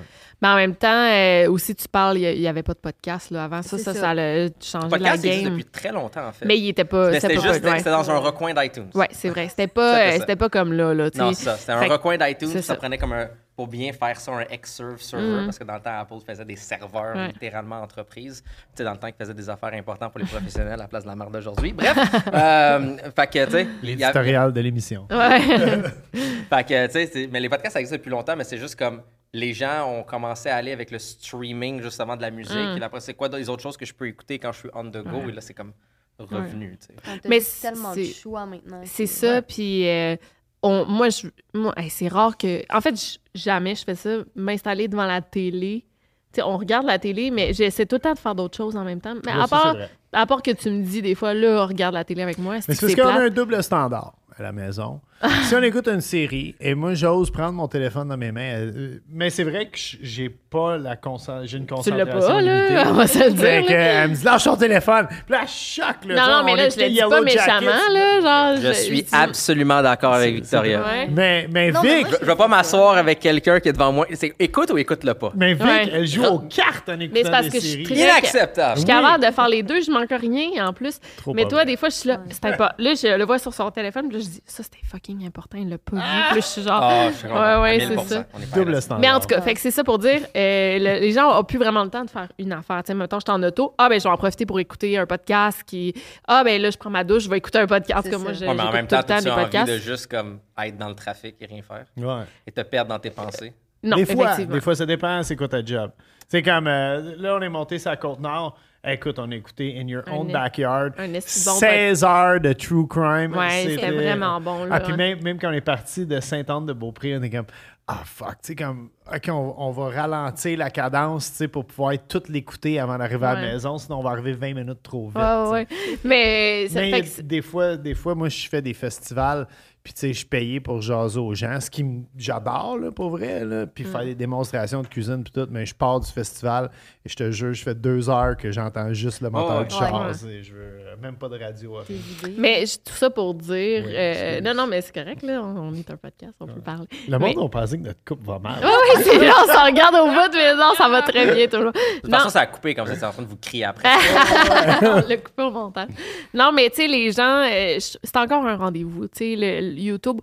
[0.41, 3.45] Mais en même temps, euh, aussi, tu parles, il n'y avait pas de podcast là,
[3.45, 3.61] avant.
[3.61, 3.99] Ça, ça, ça.
[3.99, 5.51] ça, a changé Le la podcast existe game.
[5.53, 6.45] depuis très longtemps, en fait.
[6.45, 7.11] Mais il était pas.
[7.11, 7.77] Mais c'était pas- juste ouais.
[7.77, 8.89] c'était dans un recoin d'iTunes.
[8.93, 9.47] Ouais, c'est vrai.
[9.49, 11.09] C'était pas, C'était euh, pas comme là, là.
[11.15, 11.55] Non, ça.
[11.57, 12.49] C'était un Fait recoin d'iTunes.
[12.49, 12.75] Ça ça.
[12.75, 13.27] prenait comme un.
[13.55, 15.45] Pour bien faire ça, un Xserve server, Mhm.
[15.45, 17.27] parce que dans le temps, Apple faisait des serveurs Ouais.
[17.27, 18.41] littéralement entreprise.
[18.43, 20.87] Tu sais, dans le temps, ils faisaient des affaires importantes pour les professionnels à la
[20.87, 21.71] place de la marde d'aujourd'hui.
[21.71, 21.95] Bref.
[22.33, 23.67] euh, fait que, tu sais.
[23.83, 25.05] il y a- L'éditorial de l'émission.
[25.11, 25.39] Ouais.
[26.49, 28.75] Fait que, tu sais, c'est- mais les podcasts, ça existe depuis longtemps, mais c'est juste
[28.75, 29.01] comme
[29.33, 32.53] les gens ont commencé à aller avec le streaming, justement, de la musique.
[32.55, 32.77] Mm.
[32.77, 34.69] Et là, après, c'est quoi les autres choses que je peux écouter quand je suis
[34.73, 35.17] on the go?
[35.17, 35.29] Ouais.
[35.29, 35.73] Et là, c'est comme
[36.19, 36.93] revenu, tu sais.
[37.11, 38.81] On t'a Mais dit tellement de c'est- choix maintenant.
[38.85, 40.15] C'est ça, puis euh,
[40.61, 42.61] on, moi, je, moi hey, c'est rare que...
[42.71, 45.85] En fait, j- jamais je fais ça, m'installer devant la télé.
[46.31, 48.75] Tu sais, on regarde la télé, mais j'essaie tout le temps de faire d'autres choses
[48.75, 49.15] en même temps.
[49.25, 49.89] Mais à, c'est part, vrai.
[50.13, 52.61] à part que tu me dis des fois, là, regarde la télé avec moi, Mais
[52.61, 55.01] c'est c'est parce qu'on a un double standard à la maison.
[55.43, 58.99] si on écoute une série, et moi, j'ose prendre mon téléphone dans mes mains, euh,
[59.09, 62.73] mais c'est vrai que j'ai pas la concentration, j'ai une Tu l'as concentration pas, limitée.
[62.73, 63.67] là, on va se le Fait dire.
[63.69, 65.07] que, elle me dit, lâche ton téléphone.
[65.09, 66.15] Puis là, choc, là.
[66.15, 68.21] Non, non, mais là, je le dis pas Jackets, méchamment, là,
[68.53, 68.61] genre...
[68.61, 70.81] Je suis dis- absolument d'accord avec Victoria.
[70.81, 71.07] Ouais.
[71.11, 73.91] Mais, mais Non, mais Vic, moi, Je vais pas m'asseoir avec quelqu'un qui est devant
[73.91, 74.05] moi.
[74.13, 75.31] C'est écoute ou écoute-le pas.
[75.35, 75.89] mais Vic, Ouais.
[75.93, 77.95] elle joue aux cartes en écoutant Mais c'est parce des que je suis séries.
[78.01, 78.73] très- Inacceptable.
[78.75, 80.99] Je suis capable de faire les deux, je manque rien en plus.
[81.33, 82.75] Mais toi, des fois, je suis là, c'était pas.
[82.77, 85.57] Là, je le vois sur son téléphone, puis là, je dis, ça, c'était fucking important,
[85.57, 85.97] il l'a pas vu.
[86.01, 86.79] Là, je suis genre.
[86.81, 88.07] Ah, je suis Ouais, ouais, c'est 1000%.
[88.07, 88.25] ça.
[88.33, 88.99] On est pas Double standard.
[89.01, 91.43] Mais en tout cas, fait que c'est ça pour dire, euh, le- les gens ont
[91.43, 92.81] plus vraiment le temps de faire une affaire.
[92.83, 94.97] Tu sais, mettons, je suis en auto, ah, ben, je vais en profiter pour écouter
[94.97, 95.93] un podcast qui.
[96.27, 98.09] Ah, ben, là, je prends ma douche, je vais écouter un podcast.
[98.09, 99.71] Comme moi, je- Ouais, mais en même tout temps, le temps tu as envie podcasts.
[99.71, 101.85] de juste comme être dans le trafic et rien faire?
[101.97, 102.23] Ouais.
[102.47, 103.53] et te perdre dans tes pensées?
[103.83, 104.53] Non, des fois, effectivement.
[104.55, 105.91] des fois, ça dépend, c'est quoi ta job?
[106.29, 108.57] C'est comme, euh, là, on est monté sur la Côte-Nord.
[108.85, 110.91] Écoute, on a écouté In Your Un Own Backyard.
[110.97, 113.33] un esti bon 16 heures de true crime.
[113.33, 114.75] Ouais, c'était vraiment bon, là.
[114.75, 117.45] Ah, puis même, même quand on est parti de Sainte-Anne-de-Beaupré, on est comme,
[117.87, 121.63] ah, fuck, tu sais, comme, OK, on, on va ralentir la cadence, tu sais, pour
[121.63, 125.07] pouvoir tout l'écouter avant d'arriver à la maison, sinon on va arriver 20 minutes trop
[125.07, 125.15] vite.
[125.15, 125.67] Ouais, ouais.
[126.03, 129.47] Mais, ça Mais fait que des fois, des fois, moi, je fais des festivals,
[129.83, 131.83] puis tu sais, je suis payé pour jaser aux gens, ce qui
[132.17, 133.87] j'adore, là, pour vrai, là, puis Mm.
[133.87, 136.71] faire des démonstrations de cuisine, puis tout, mais je pars du festival
[137.05, 139.65] et je te jure, je fais deux heures que j'entends juste le moteur ouais.
[139.65, 139.79] du Ouais.
[139.81, 141.75] char, et je veux euh, même pas de radio.
[141.89, 142.33] idées.
[142.37, 143.83] Mais tout ça pour dire.
[143.85, 145.41] Oui, euh, non, non, mais c'est correct, là.
[145.43, 146.87] On, on est un podcast, on peut parler.
[147.09, 148.59] Le monde Mais- a pensé que notre couple va mal.
[148.63, 151.47] Oui, oui, c'est là, on s'en regarde au bout, mais non, ça va très bien
[151.47, 151.73] toujours.
[151.73, 153.65] De toute Non, façon, ça a coupé comme vous êtes en train de vous crier
[153.65, 153.89] après.
[154.81, 155.89] on l'a coupé au montage.
[156.33, 159.07] Non, mais tu sais, les gens, euh, c'est encore un rendez-vous.
[159.07, 160.19] Tu sais, le YouTube,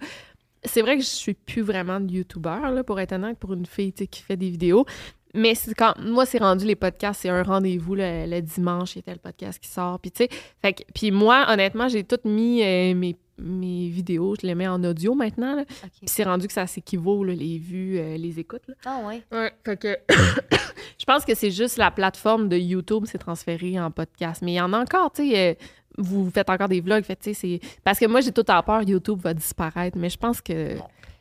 [0.64, 3.66] c'est vrai que je suis plus vraiment de YouTuber, là, pour être honnête, pour une
[3.66, 4.84] fille qui fait des vidéos.
[5.32, 8.98] Mais c'est quand moi, c'est rendu les podcasts, c'est un rendez-vous le, le dimanche, il
[8.98, 10.00] y a tel podcast qui sort.
[10.00, 14.56] Puis, tu sais, puis moi, honnêtement, j'ai tout mis euh, mes, mes vidéos, je les
[14.56, 15.54] mets en audio maintenant.
[15.54, 15.62] là.
[15.62, 15.90] OK.
[16.00, 18.66] Puis c'est rendu que ça s'équivaut, les vues, euh, les écoutes.
[18.66, 18.74] là.
[18.84, 19.22] Ah, ouais.
[19.30, 19.96] Ouais, fait que
[20.98, 24.42] je pense que c'est juste la plateforme de YouTube s'est transférée en podcast.
[24.42, 25.38] Mais il y en a encore, tu sais.
[25.38, 25.54] euh,
[25.98, 27.60] vous faites encore des vlogs, fait, tu sais, c'est...
[27.84, 30.76] Parce que moi, j'ai tout à peur, YouTube va disparaître, mais je pense que...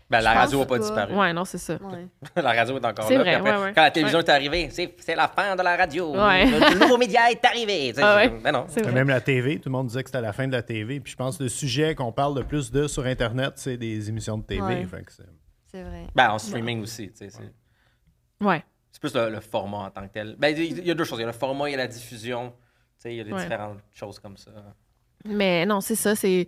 [0.10, 0.80] Ben, la radio n'a pas pas.
[0.80, 1.16] disparu.
[1.16, 1.76] Ouais, non, c'est ça.
[1.76, 2.08] Ouais.
[2.42, 3.20] la radio est encore C'est là.
[3.22, 3.74] vrai, après, ouais, ouais.
[3.76, 6.16] Quand la télévision est arrivée, c'est c'est la fin de la radio.
[6.16, 6.48] Ouais.
[6.48, 7.94] Le, nouveau média est arrivé.
[8.02, 8.30] Ah ouais.
[8.30, 8.66] Ben non.
[8.70, 8.92] C'est.
[8.92, 11.00] Même la TV, tout le monde disait que c'était la fin de la TV.
[11.00, 14.10] Puis je pense que le sujet qu'on parle le plus de sur Internet, c'est des
[14.10, 14.62] émissions de TV.
[14.64, 14.86] Ouais.
[14.88, 15.24] Fait que c'est-
[15.68, 16.08] C'est vrai.
[16.16, 17.12] Ben, en streaming aussi.
[17.12, 18.64] tu sais, C'est Ouais.
[18.92, 20.36] c'est plus le, le format en tant que tel.
[20.40, 21.20] Ben, il y- il y a deux choses.
[21.20, 22.52] Il y a le format, il y a la diffusion.
[23.00, 23.42] Tu sais, Il y a des Ouais.
[23.44, 24.52] différentes choses comme ça.
[25.26, 26.48] Mais non, c'est ça, c'est...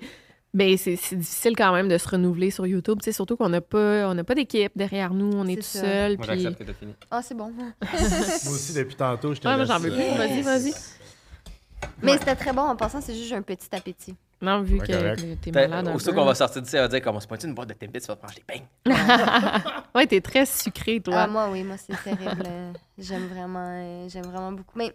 [0.53, 3.47] Ben, c'est c'est difficile quand même de se renouveler sur YouTube, tu sais, surtout qu'on
[3.47, 5.79] n'a pas, on n'a pas d'équipe derrière nous, on est, tout ça.
[5.79, 6.17] seul.
[6.17, 6.93] Moi, puis- j'accepte que t'as fini.
[7.09, 7.51] Ah, c'est bon.
[7.51, 7.67] Moi
[8.53, 10.17] aussi, depuis tantôt, je te Ouais, j'en veux plus.
[10.17, 10.73] Vas-y, vas-y.
[12.01, 12.63] Mais c'était très bon.
[12.63, 14.13] En passant, c'est juste un petit appétit.
[14.41, 17.19] Non, vu Ouais, que t'es malade Aussitôt qu'on va sortir d'ici, elle va dire comment
[17.21, 18.67] c'est pas une boîte de Timbits, tu vas te manger des beignes.
[19.95, 21.13] Ouais, t'es très sucré, toi.
[21.17, 22.43] Ah, moi, oui, moi, c'est terrible.
[22.97, 24.77] J'aime vraiment, euh, j'aime vraiment beaucoup.
[24.77, 24.93] Mais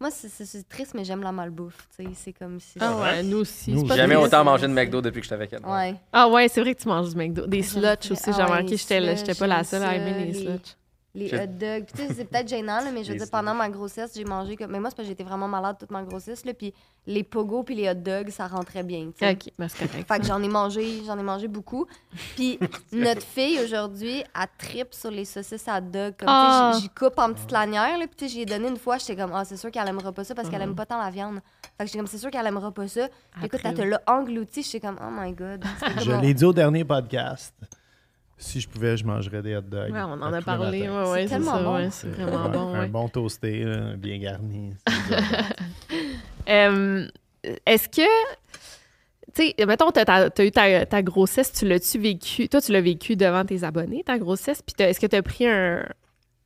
[0.00, 1.88] Moi, c'est- triste, mais j'aime la malbouffe.
[1.96, 2.78] tu sais, C'est comme si.
[2.80, 3.72] Ah ouais, nous aussi.
[3.72, 3.86] Nous.
[3.88, 5.64] Jamais autant mangé de McDo depuis que je suis avec elle.
[5.66, 5.96] Ouais.
[6.12, 7.46] Ah ouais, c'est vrai que tu manges du McDo.
[7.48, 7.80] Des sluts
[8.12, 8.68] aussi, j'ai Ah remarqué.
[8.70, 10.76] les J'étais là- j'étais pas la seule à aimer les ça, sluts.
[11.18, 11.84] Les hot dogs.
[11.86, 14.24] Puis, tu sais, c'est peut-être gênant, là, mais je veux dire, pendant ma grossesse, j'ai
[14.24, 14.70] mangé comme.
[14.70, 16.44] Mais moi, c'est parce que j'étais vraiment malade toute ma grossesse.
[16.44, 16.72] Là, puis
[17.06, 19.06] les pogos puis les hot dogs, ça rentrait bien.
[19.06, 19.32] tu sais.
[19.32, 20.06] Ok, ben c'est correct.
[20.06, 21.86] Fait que j'en ai mangé, j'en ai mangé beaucoup.
[22.36, 22.58] Puis
[22.92, 26.14] notre fille aujourd'hui, elle tripe sur les saucisses à hot dog.
[26.18, 26.72] Comme, tu sais, Ah.
[26.80, 27.98] j'y- coupe en petites lanières.
[27.98, 29.88] Là, puis tu sais, j'y ai donné une fois, j'étais comme, ah, c'est sûr qu'elle
[29.88, 31.40] aimera pas ça parce qu'elle aime pas tant la viande.
[31.76, 33.08] Fait que j'étais comme, c'est sûr qu'elle aimera pas ça.
[33.36, 34.62] Puis écoute, elle te l'a englouti.
[34.62, 35.64] J'étais comme, oh my god.
[36.04, 37.54] Je l'ai dit au dernier podcast.
[38.40, 39.90] Si je pouvais, je mangerais des hot dogs.
[39.92, 40.86] Ouais, on en a parlé.
[40.86, 41.04] matins.
[41.04, 41.62] Ouais, ouais, C'est tellement ça.
[41.62, 41.74] bon.
[41.74, 42.74] ouais, c'est vraiment bon.
[42.74, 42.86] Un ouais.
[42.86, 44.74] bon toasté, là, bien garni.
[46.48, 47.06] Euh,
[47.66, 48.06] Est-ce que.
[49.34, 52.48] Tu sais, mettons, t'as as eu ta, ta grossesse, tu l'as-tu vécu?
[52.48, 54.62] Toi, tu l'as vécu devant tes abonnés, ta grossesse.
[54.62, 55.84] Puis est-ce que tu as pris un,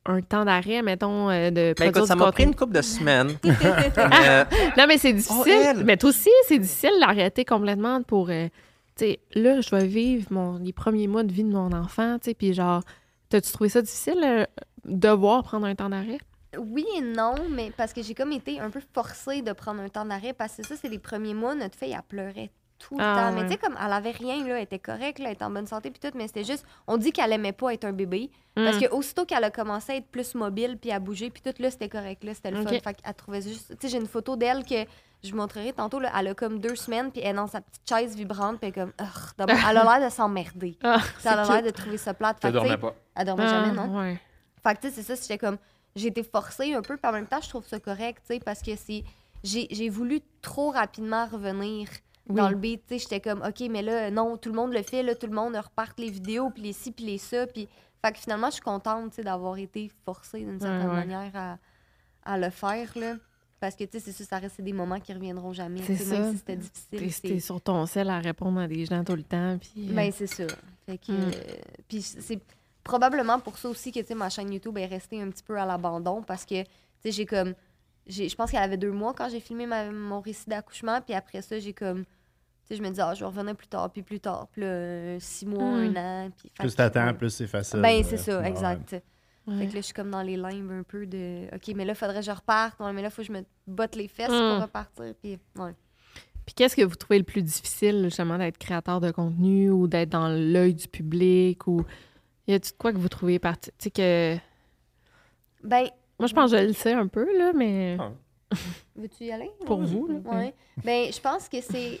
[0.05, 2.81] un temps d'arrêt, mettons, euh, de Ben écoute, ça du m'a pris une couple de
[2.81, 3.37] semaines.
[3.45, 3.51] Mais,
[4.27, 4.43] euh,
[4.77, 5.53] Non, mais c'est difficile.
[5.53, 5.83] elle!
[5.85, 8.29] mais toi aussi, c'est difficile d'arrêter complètement pour.
[8.29, 8.51] euh, tu
[8.95, 12.33] sais, là, je vais vivre mon, les premiers mois de vie de mon enfant, tu
[12.33, 12.81] puis genre,
[13.29, 14.45] t'as-tu trouvé ça difficile, euh,
[14.85, 16.19] devoir prendre un temps d'arrêt?
[16.57, 19.89] Oui et non, mais parce que j'ai comme été un peu forcée de prendre un
[19.89, 22.51] temps d'arrêt parce que ça, c'est les premiers mois, notre fille, elle pleurait
[22.87, 23.35] tout le Ah, temps.
[23.35, 25.49] Mais tu sais, comme elle avait rien, là, elle était correcte, là, elle était en
[25.51, 28.29] bonne santé, puis tout, mais c'était juste, on dit qu'elle aimait pas être un bébé.
[28.55, 28.81] Parce Mm.
[28.81, 31.71] que aussitôt qu'elle a commencé à être plus mobile, puis à bouger, puis tout, là,
[31.71, 32.69] c'était correct, là, c'était le fun.
[32.69, 33.69] Fait qu'elle trouvait juste.
[33.79, 34.75] Tu sais, j'ai une photo d'elle que
[35.23, 37.61] je vous montrerai tantôt, là, elle a comme deux semaines, puis elle est dans sa
[37.61, 38.93] petite chaise vibrante, puis elle est comme,
[39.69, 40.77] elle a l'air de s'emmerder.
[40.83, 42.37] Ah, Ça a c'est l'air de trouver ça plate.
[42.43, 42.95] je Fait que, tu sais, dormais pas.
[43.15, 43.99] Elle dormait Ah, jamais, non?
[43.99, 44.19] ouais.
[44.61, 45.57] Fait que, tu sais, c'est ça, j'étais comme.
[45.95, 48.39] J'ai été forcée un peu, puis en même temps, je trouve ça correct, tu sais,
[48.39, 49.03] parce que c'est.
[49.43, 51.87] J'ai j'ai voulu trop rapidement revenir
[52.27, 52.83] dans le beat.
[52.89, 55.55] J'étais comme, OK, mais là, non, tout le monde le fait, là, tout le monde
[55.55, 57.67] reparte les vidéos, puis les ci, puis les ça, puis.
[58.05, 60.93] Fait que finalement, je suis contente, d'avoir été forcée d'une certaine ouais.
[61.05, 61.57] manière à,
[62.25, 63.15] à le faire, là.
[63.61, 65.81] Parce que, tu sais, c'est ça, ça reste des moments qui reviendront jamais.
[65.83, 67.31] C'est Même si c'était difficile.
[67.31, 69.89] T'es sur ton sel à répondre à des gens tout le temps, puis...
[69.89, 70.43] euh, ben, c'est ça.
[70.85, 71.31] Fait que, Mm.
[71.33, 71.55] euh,
[71.87, 72.41] puis c'est
[72.83, 75.57] probablement pour ça aussi que, tu sais, ma chaîne YouTube est restée un petit peu
[75.57, 76.69] à l'abandon parce que, tu
[77.05, 77.53] sais, j'ai comme...
[78.07, 81.13] j'ai- Je pense qu'elle avait deux mois quand j'ai filmé ma- mon récit d'accouchement, puis
[81.13, 82.03] après ça, j'ai comme...
[82.05, 82.09] Tu
[82.69, 85.19] sais, je me dis, ah, je vais revenir plus tard, puis plus tard, puis là,
[85.19, 85.97] six mois, Mm.
[85.97, 86.49] un an, puis...
[86.57, 87.13] Plus t'attends, ouais.
[87.13, 87.81] plus c'est facile.
[87.81, 88.47] Ben, euh, c'est ça, ouais.
[88.47, 88.93] exact.
[89.47, 89.57] ouais.
[89.57, 91.53] Fait que là, je suis comme dans les limbes un peu de...
[91.53, 92.79] OK, mais là, faudrait que je reparte.
[92.79, 94.53] Ouais, mais là, faut que je me botte les fesses Mm.
[94.53, 95.37] pour repartir, puis...
[95.57, 95.71] Ouais.
[96.45, 100.09] Puis qu'est-ce que vous trouvez le plus difficile, justement, d'être créateur de contenu ou d'être
[100.09, 101.85] dans l'œil du public ou...
[102.47, 103.71] Y a-tu de quoi que vous trouvez parti...
[103.77, 104.37] Tu sais que...
[105.63, 105.87] Ben,
[106.19, 107.97] Moi, je pense que je le sais un peu, là, mais...
[107.99, 108.11] Ah.
[108.95, 109.51] Veux-tu y aller?
[109.65, 110.19] Pour vous, là.
[110.37, 110.53] Ouais.
[110.83, 111.99] Ben, je pense que c'est.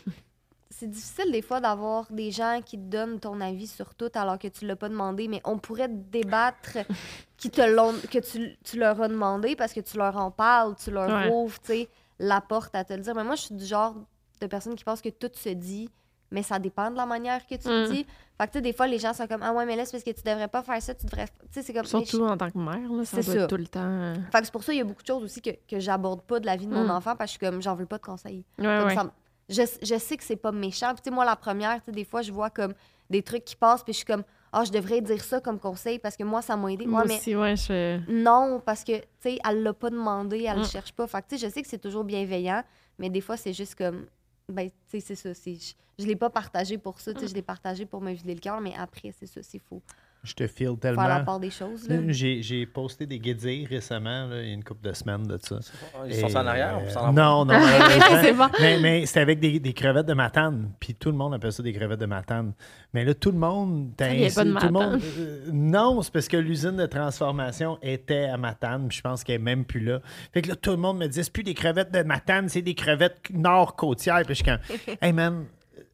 [0.69, 4.39] C'est difficile des fois d'avoir des gens qui te donnent ton avis sur tout alors
[4.39, 6.79] que tu l'as pas demandé, mais on pourrait débattre
[7.37, 10.75] qui te l'ont que tu, tu leur as demandé parce que tu leur en parles,
[10.75, 11.29] tu leur Ouais.
[11.31, 13.13] ouvres, tu sais, la porte à te le dire.
[13.13, 13.93] Mais moi, je suis du genre
[14.41, 15.89] de personne qui pense que tout se dit,
[16.33, 17.91] mais ça dépend de la manière que tu le Mm.
[17.91, 18.05] dis.
[18.37, 19.91] Fait que, tu sais, des fois, les gens sont comme Ah ouais, mais là, c'est
[19.91, 21.27] parce que tu devrais pas faire ça, tu devrais.
[21.27, 21.85] Tu sais, c'est comme.
[21.85, 23.39] Surtout en tant que mère, là, ça C'est doit ça.
[23.43, 23.79] être tout le temps...
[23.83, 25.79] euh, Fait que c'est pour ça qu'il y a beaucoup de choses aussi que, que
[25.79, 26.91] j'aborde pas de la vie de mon Mm.
[26.91, 28.43] enfant parce que je suis comme j'en veux pas de conseils.
[28.59, 28.95] Ouais, Comme ouais.
[28.95, 29.11] ça
[29.49, 30.87] je, je sais que c'est pas méchant.
[30.93, 32.73] Puis, tu sais, moi, la première, tu sais, des fois, je vois comme
[33.09, 34.23] des trucs qui passent, puis je suis comme,
[34.53, 36.85] ah, je devrais dire ça comme conseil parce que moi, ça m'a aidé.
[36.87, 37.99] Moi mais aussi, ouais, je...
[38.09, 40.65] non, parce que, tu sais, elle l'a pas demandé, elle le Mm.
[40.65, 41.05] cherche pas.
[41.07, 42.63] Fait que, tu sais, je sais que c'est toujours bienveillant,
[42.99, 44.05] mais des fois, c'est juste comme,
[44.49, 45.33] ben, tu sais, c'est ça.
[45.33, 47.19] Je, je l'ai pas partagé pour ça, tu Mm.
[47.21, 49.81] sais, je l'ai partagé pour me vider le cœur, mais après, c'est ça, c'est faux.
[50.23, 51.25] Je te file Faire la tellement.
[51.25, 51.97] part des choses, là.
[52.07, 55.37] J'ai j'ai posté des guédilles récemment, là, il y a une couple de semaines de
[55.41, 55.59] ça.
[56.07, 57.53] Ils sont Et, en arrière, on euh, s'en en Non, non.
[58.21, 58.47] C'est bon.
[58.61, 60.71] Mais, mais c'était avec des, des crevettes de matane.
[60.79, 62.53] Puis tout le monde appelle ça des crevettes de matane.
[62.93, 63.91] Mais là, tout le monde.
[63.99, 65.01] ainsi- pas de tout le monde- Matane.
[65.19, 68.87] euh, non, c'est parce que l'usine de transformation était à Matane.
[68.87, 69.99] Puis je pense qu'elle est même plus là.
[70.33, 72.61] Fait que là, tout le monde me dit c'est plus des crevettes de matane, c'est
[72.61, 74.21] des crevettes nord-côtières.
[74.25, 75.45] Puis je suis comme, hey man.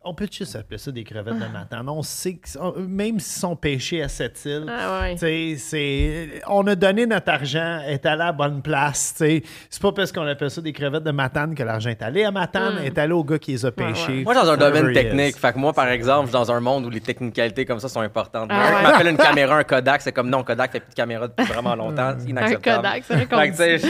[0.01, 1.89] On peut juste appeler ça des crevettes de matane.
[1.89, 5.13] On sait que, même s'ils sont pêchés à cette île, Ah ouais.
[5.15, 9.13] tu sais, c'est on a donné notre argent, est allé à la bonne place.
[9.17, 9.43] tu sais.
[9.69, 12.31] C'est pas parce qu'on appelle ça des crevettes de Matane que l'argent est allé à
[12.31, 12.85] Matane, Mm.
[12.85, 14.07] est allé au gars qui les a Ouais, pêchés.
[14.19, 14.23] ouais.
[14.23, 16.85] Moi, dans un domaine technique, fait que moi, par exemple, je suis dans un monde
[16.85, 18.49] où les technicalités comme ça sont importantes.
[18.53, 18.83] Ah ouais.
[18.83, 21.75] m'appelle une caméra, un Kodak, c'est comme non, Kodak fait plus de caméra depuis vraiment
[21.75, 22.87] longtemps, c'est Un inacceptable.
[23.29, 23.81] Kodak, c'est.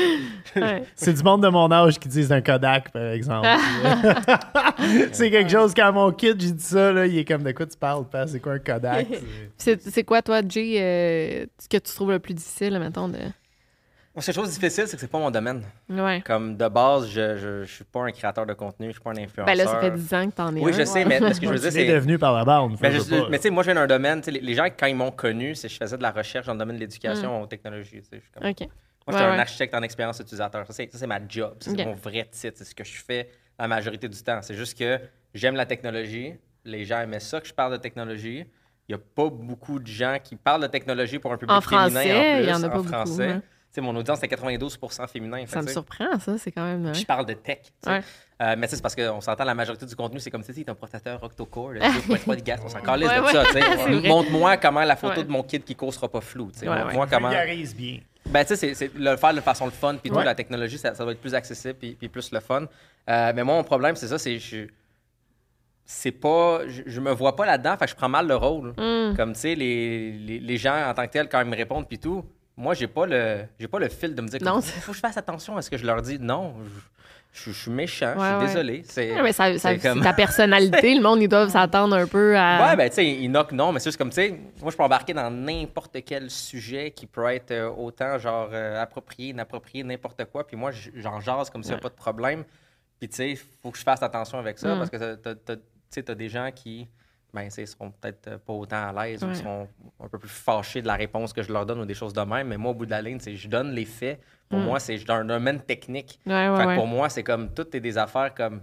[0.55, 0.83] Ouais.
[0.95, 3.47] C'est du monde de mon âge qui disent un Kodak, par exemple.
[5.11, 7.65] c'est quelque chose, quand mon kid, j'ai dit ça, là, il est comme de quoi
[7.65, 8.27] tu parles, père?
[8.27, 9.07] c'est quoi un Kodak?
[9.57, 13.17] C'est- quoi, toi, Jay, euh, ce que tu trouves le plus difficile, mettons, de...
[14.15, 15.63] Moi, c'est chose difficile, c'est que c'est pas mon domaine.
[15.87, 16.21] Ouais.
[16.25, 19.11] Comme de base, je, je, je suis pas un créateur de contenu, je suis pas
[19.11, 19.45] un influenceur.
[19.45, 20.77] Ben là, ça fait 10 ans que t'en es Oui, un.
[20.79, 21.85] je sais, mais ce que je veux dire, c'est.
[21.85, 22.75] devenu par la bande.
[22.81, 24.65] Ben, je- mais tu sais, moi, je viens d'un domaine, tu sais, les, les gens,
[24.65, 26.81] quand ils m'ont connu, c'est que je faisais de la recherche dans le domaine de
[26.81, 28.01] l'éducation aux technologies.
[28.33, 28.55] comme, OK.
[28.59, 28.71] je suis
[29.07, 29.39] Ouais, un ouais.
[29.39, 30.65] architecte en expérience utilisateur.
[30.67, 31.53] Ça, c'est ma job.
[31.59, 32.57] C'est mon vrai titre.
[32.57, 34.39] C'est ce que je fais la majorité du temps.
[34.41, 34.99] C'est juste que
[35.33, 36.33] j'aime la technologie.
[36.65, 38.45] Les gens aimaient ça que je parle de technologie.
[38.87, 41.61] Il n'y a pas beaucoup de gens qui parlent de technologie pour un public En
[41.61, 42.43] féminin français, en plus.
[42.43, 43.27] il y en a pas en beaucoup, français.
[43.29, 43.41] hein.
[43.71, 45.43] Tu sais, mon audience, c'est 92% féminin.
[45.45, 46.39] Ça Fait me surprend, ça.
[46.39, 46.91] C'est quand même.
[46.91, 47.05] je ouais.
[47.05, 47.59] parle de tech.
[47.85, 48.01] Ouais.
[48.41, 50.73] Euh, mais c'est parce qu'on s'entend la majorité du contenu, c'est comme si tu un
[50.73, 52.63] processeur octo-core, de 2.3 gigahertz.
[52.65, 54.01] On s'en calisse Ouais, de ouais.
[54.01, 54.07] ça.
[54.07, 55.23] Montre-moi comment la photo Ouais.
[55.23, 56.45] de mon kid qui court sera pas floue.
[56.63, 57.07] Montre-moi ouais.
[57.11, 57.29] comment.
[57.29, 57.99] Vulgarise bien.
[58.25, 60.25] Ben, tu sais, c'est- c'est le faire de façon le fun, puis tout, Ouais.
[60.25, 62.65] la technologie, ça, ça doit être plus accessible, puis, puis plus le fun.
[63.09, 64.65] Euh, mais moi, mon problème, c'est ça, c'est je
[65.91, 68.73] c'est pas je, je me vois pas là-dedans fait que je prends mal le rôle
[68.77, 69.15] Mm.
[69.17, 71.87] comme tu sais les, les, les gens en tant que tels quand ils me répondent
[71.87, 72.23] puis tout
[72.55, 74.95] moi j'ai pas le j'ai pas le fil de me dire Non, il faut que
[74.97, 78.13] je fasse attention à ce que je leur dis non je, je- je suis méchant
[78.17, 78.45] je suis ouais.
[78.47, 80.93] désolé c'est Ouais, mais ça, comme- ta personnalité.
[80.93, 82.67] le monde, ils doivent s'attendre un peu à.
[82.69, 84.75] Ouais, ben, tu sais, ils knock non, mais c'est juste comme, tu sais, moi, je
[84.77, 89.83] peux embarquer dans n'importe quel sujet qui peut être euh, autant, genre, euh, approprié, inapproprié,
[89.83, 90.45] n'importe quoi.
[90.45, 92.43] Puis moi, j'en jase comme s'il n'y a pas de problème.
[92.99, 94.77] Puis, tu sais, il faut que je fasse attention avec ça Mm.
[94.79, 95.55] parce que t'as- t'as-
[95.89, 96.87] tu sais, t'as des gens qui,
[97.33, 99.33] ben, tu seront peut-être euh, pas autant à l'aise ou Ouais.
[99.33, 99.67] qui seront
[99.99, 102.21] un peu plus fâchés de la réponse que je leur donne ou des choses de
[102.21, 102.47] même.
[102.47, 104.19] Mais moi, au bout de la ligne, c'est je donne les faits.
[104.49, 106.19] Pour moi, c'est dans un domaine technique.
[106.25, 106.31] Mm.
[106.31, 108.61] Ouais, ouais, Fait que pour moi, c'est comme toutes est des affaires comme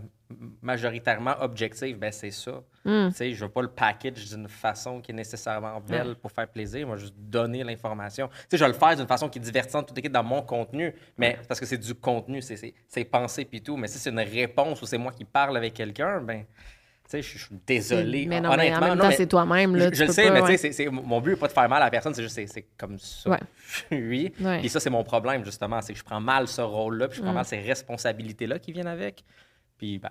[0.61, 2.61] majoritairement objectives, ben c'est ça.
[2.85, 3.09] Mm.
[3.11, 6.49] Tu sais, je veux pas le package d'une façon qui est nécessairement belle pour faire
[6.49, 6.87] plaisir.
[6.89, 8.29] Moi, juste donner l'information.
[8.29, 10.43] Tu sais, je vais le faire d'une façon qui est divertissante, tout équipe dans mon
[10.43, 13.77] contenu, mais parce que c'est du contenu, c'est- pensé puis tout.
[13.77, 16.51] Mais si c'est une réponse ou c'est moi qui parle avec quelqu'un, ben, tu
[17.13, 18.27] je je suis désolé.
[18.27, 19.77] Mais non, mais en Honnêtement, même non, temps, c'est toi-même.
[19.77, 20.57] là, Je, tu je le sais, pas, mais tu ouais.
[20.57, 22.35] sais, c'est- c'est- mon but n'est pas de faire mal à la personne, c'est juste
[22.47, 23.31] c'est- comme ça.
[23.31, 23.41] Ouais.
[23.93, 24.33] oui.
[24.41, 24.61] Ouais.
[24.61, 25.81] Puis ça, c'est mon problème, justement.
[25.83, 27.35] C'est que je prends mal ce rôle-là, puis je prends Mm.
[27.37, 29.25] mal ces responsabilités-là qui viennent avec.
[29.79, 30.11] Puis, ben,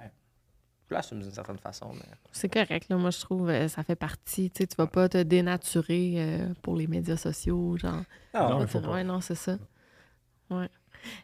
[0.89, 1.91] je l'assume d'une certaine façon.
[1.93, 2.05] Mais...
[2.31, 2.97] C'est correct, là.
[2.97, 4.51] Moi, je trouve euh, ça fait partie.
[4.51, 8.03] Tu sais, tu vas pas te dénaturer euh, pour les médias sociaux, genre.
[8.33, 8.89] Non, Tu- pas.
[8.91, 9.57] ouais, non, c'est ça.
[10.51, 10.69] Ouais.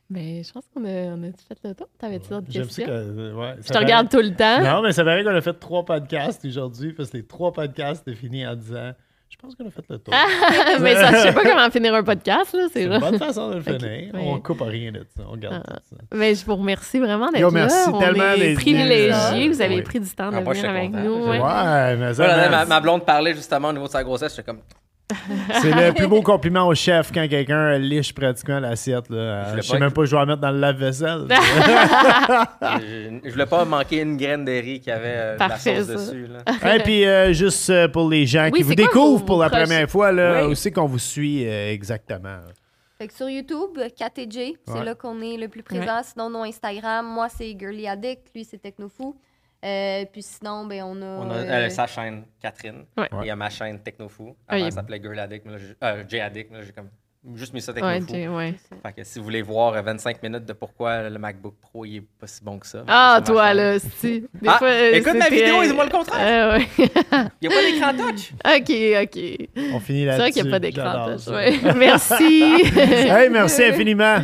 [0.10, 1.88] Mais je pense qu'on a, on a fait le tour.
[2.00, 2.86] T'avais-tu d'autres questions?
[2.86, 2.92] que.
[2.92, 4.62] euh, ouais, Je te regarde tout le temps.
[4.62, 8.08] Non, mais ça paraît qu'on a fait trois podcasts aujourd'hui, parce que les trois podcasts
[8.08, 8.92] étaient finis en disant
[9.30, 10.14] Je pense qu'on a fait le tour.
[10.82, 12.64] mais ça, je sais pas comment finir un podcast, là.
[12.72, 13.82] C'est C'est une bonne façon de le finir.
[13.82, 14.10] ouais.
[14.16, 15.24] On coupe rien de ça.
[15.32, 15.74] On garde Ah.
[15.78, 16.02] tout ça.
[16.14, 17.54] Mais je vous remercie vraiment d'être Yo, là.
[17.54, 19.12] merci On tellement est privilégiés.
[19.32, 19.50] venu.
[19.54, 19.82] Vous avez Oui.
[19.84, 21.04] pris du temps de Ah, moi, venir avec content.
[21.04, 21.16] nous.
[21.28, 21.40] Ouais.
[21.40, 21.96] ouais.
[21.98, 22.26] Mais ça.
[22.26, 24.36] Voilà, ma, ma blonde parlait justement au niveau de sa grossesse.
[24.36, 24.60] J'étais comme,
[25.62, 29.10] C'est le plus beau compliment au chef quand quelqu'un liche pratiquement l'assiette.
[29.10, 29.52] là.
[29.56, 31.26] Je Je sais pas- même pas, je dois la mettre dans le lave-vaisselle.
[31.30, 35.78] je, je voulais pas manquer une graine de riz qui avait euh, de la Parfait,
[35.84, 35.94] sauce ça.
[35.94, 36.28] dessus.
[36.28, 36.76] Là.
[36.76, 39.90] Et puis, euh, juste euh, pour les gens Oui, qui vous découvrent pour la première
[39.90, 40.52] fois, là, Oui.
[40.52, 42.38] aussi qu'on vous suit euh, exactement.
[42.98, 44.86] Fait que sur YouTube, KTJ, c'est Ouais.
[44.86, 46.02] là qu'on est le plus présent.
[46.04, 49.16] Sinon, non, Instagram, moi, c'est Girly Addict, lui, c'est Technofou.
[49.64, 51.06] Euh, puis sinon, ben, on a.
[51.06, 52.86] On a euh, euh, sa chaîne Catherine.
[52.98, 53.08] Ouais.
[53.22, 54.36] Il y a ma chaîne Technofou.
[54.48, 55.46] Ah, Avant, elle s'appelait Girl Addict.
[55.46, 56.52] mais là, j'ai- euh, J Addict.
[56.52, 56.90] là, J'ai comme
[57.36, 58.14] juste mis ça Ouais, Technofou.
[58.14, 58.56] Jay, ouais.
[58.84, 61.98] Fait que si vous voulez voir euh, 25 minutes de pourquoi le MacBook Pro il
[61.98, 62.84] est pas si bon que ça.
[62.88, 63.58] Ah, toi, chaîne.
[63.58, 64.22] là, si.
[64.22, 66.54] Des Ah, fois, euh, écoute ma vidéo, dis-moi le contraire.
[66.54, 66.68] Euh, ouais.
[67.42, 67.62] Il n'y a pas
[67.94, 68.32] d'écran touch.
[68.44, 68.72] OK,
[69.04, 69.72] OK.
[69.76, 70.18] On finit C'est là-dessus.
[70.22, 71.06] vrai qu'il n'y a pas d'écran.
[71.12, 71.32] Touch, ça.
[71.36, 71.60] ouais.
[71.78, 72.64] Merci.
[73.12, 74.24] Hey, merci infiniment.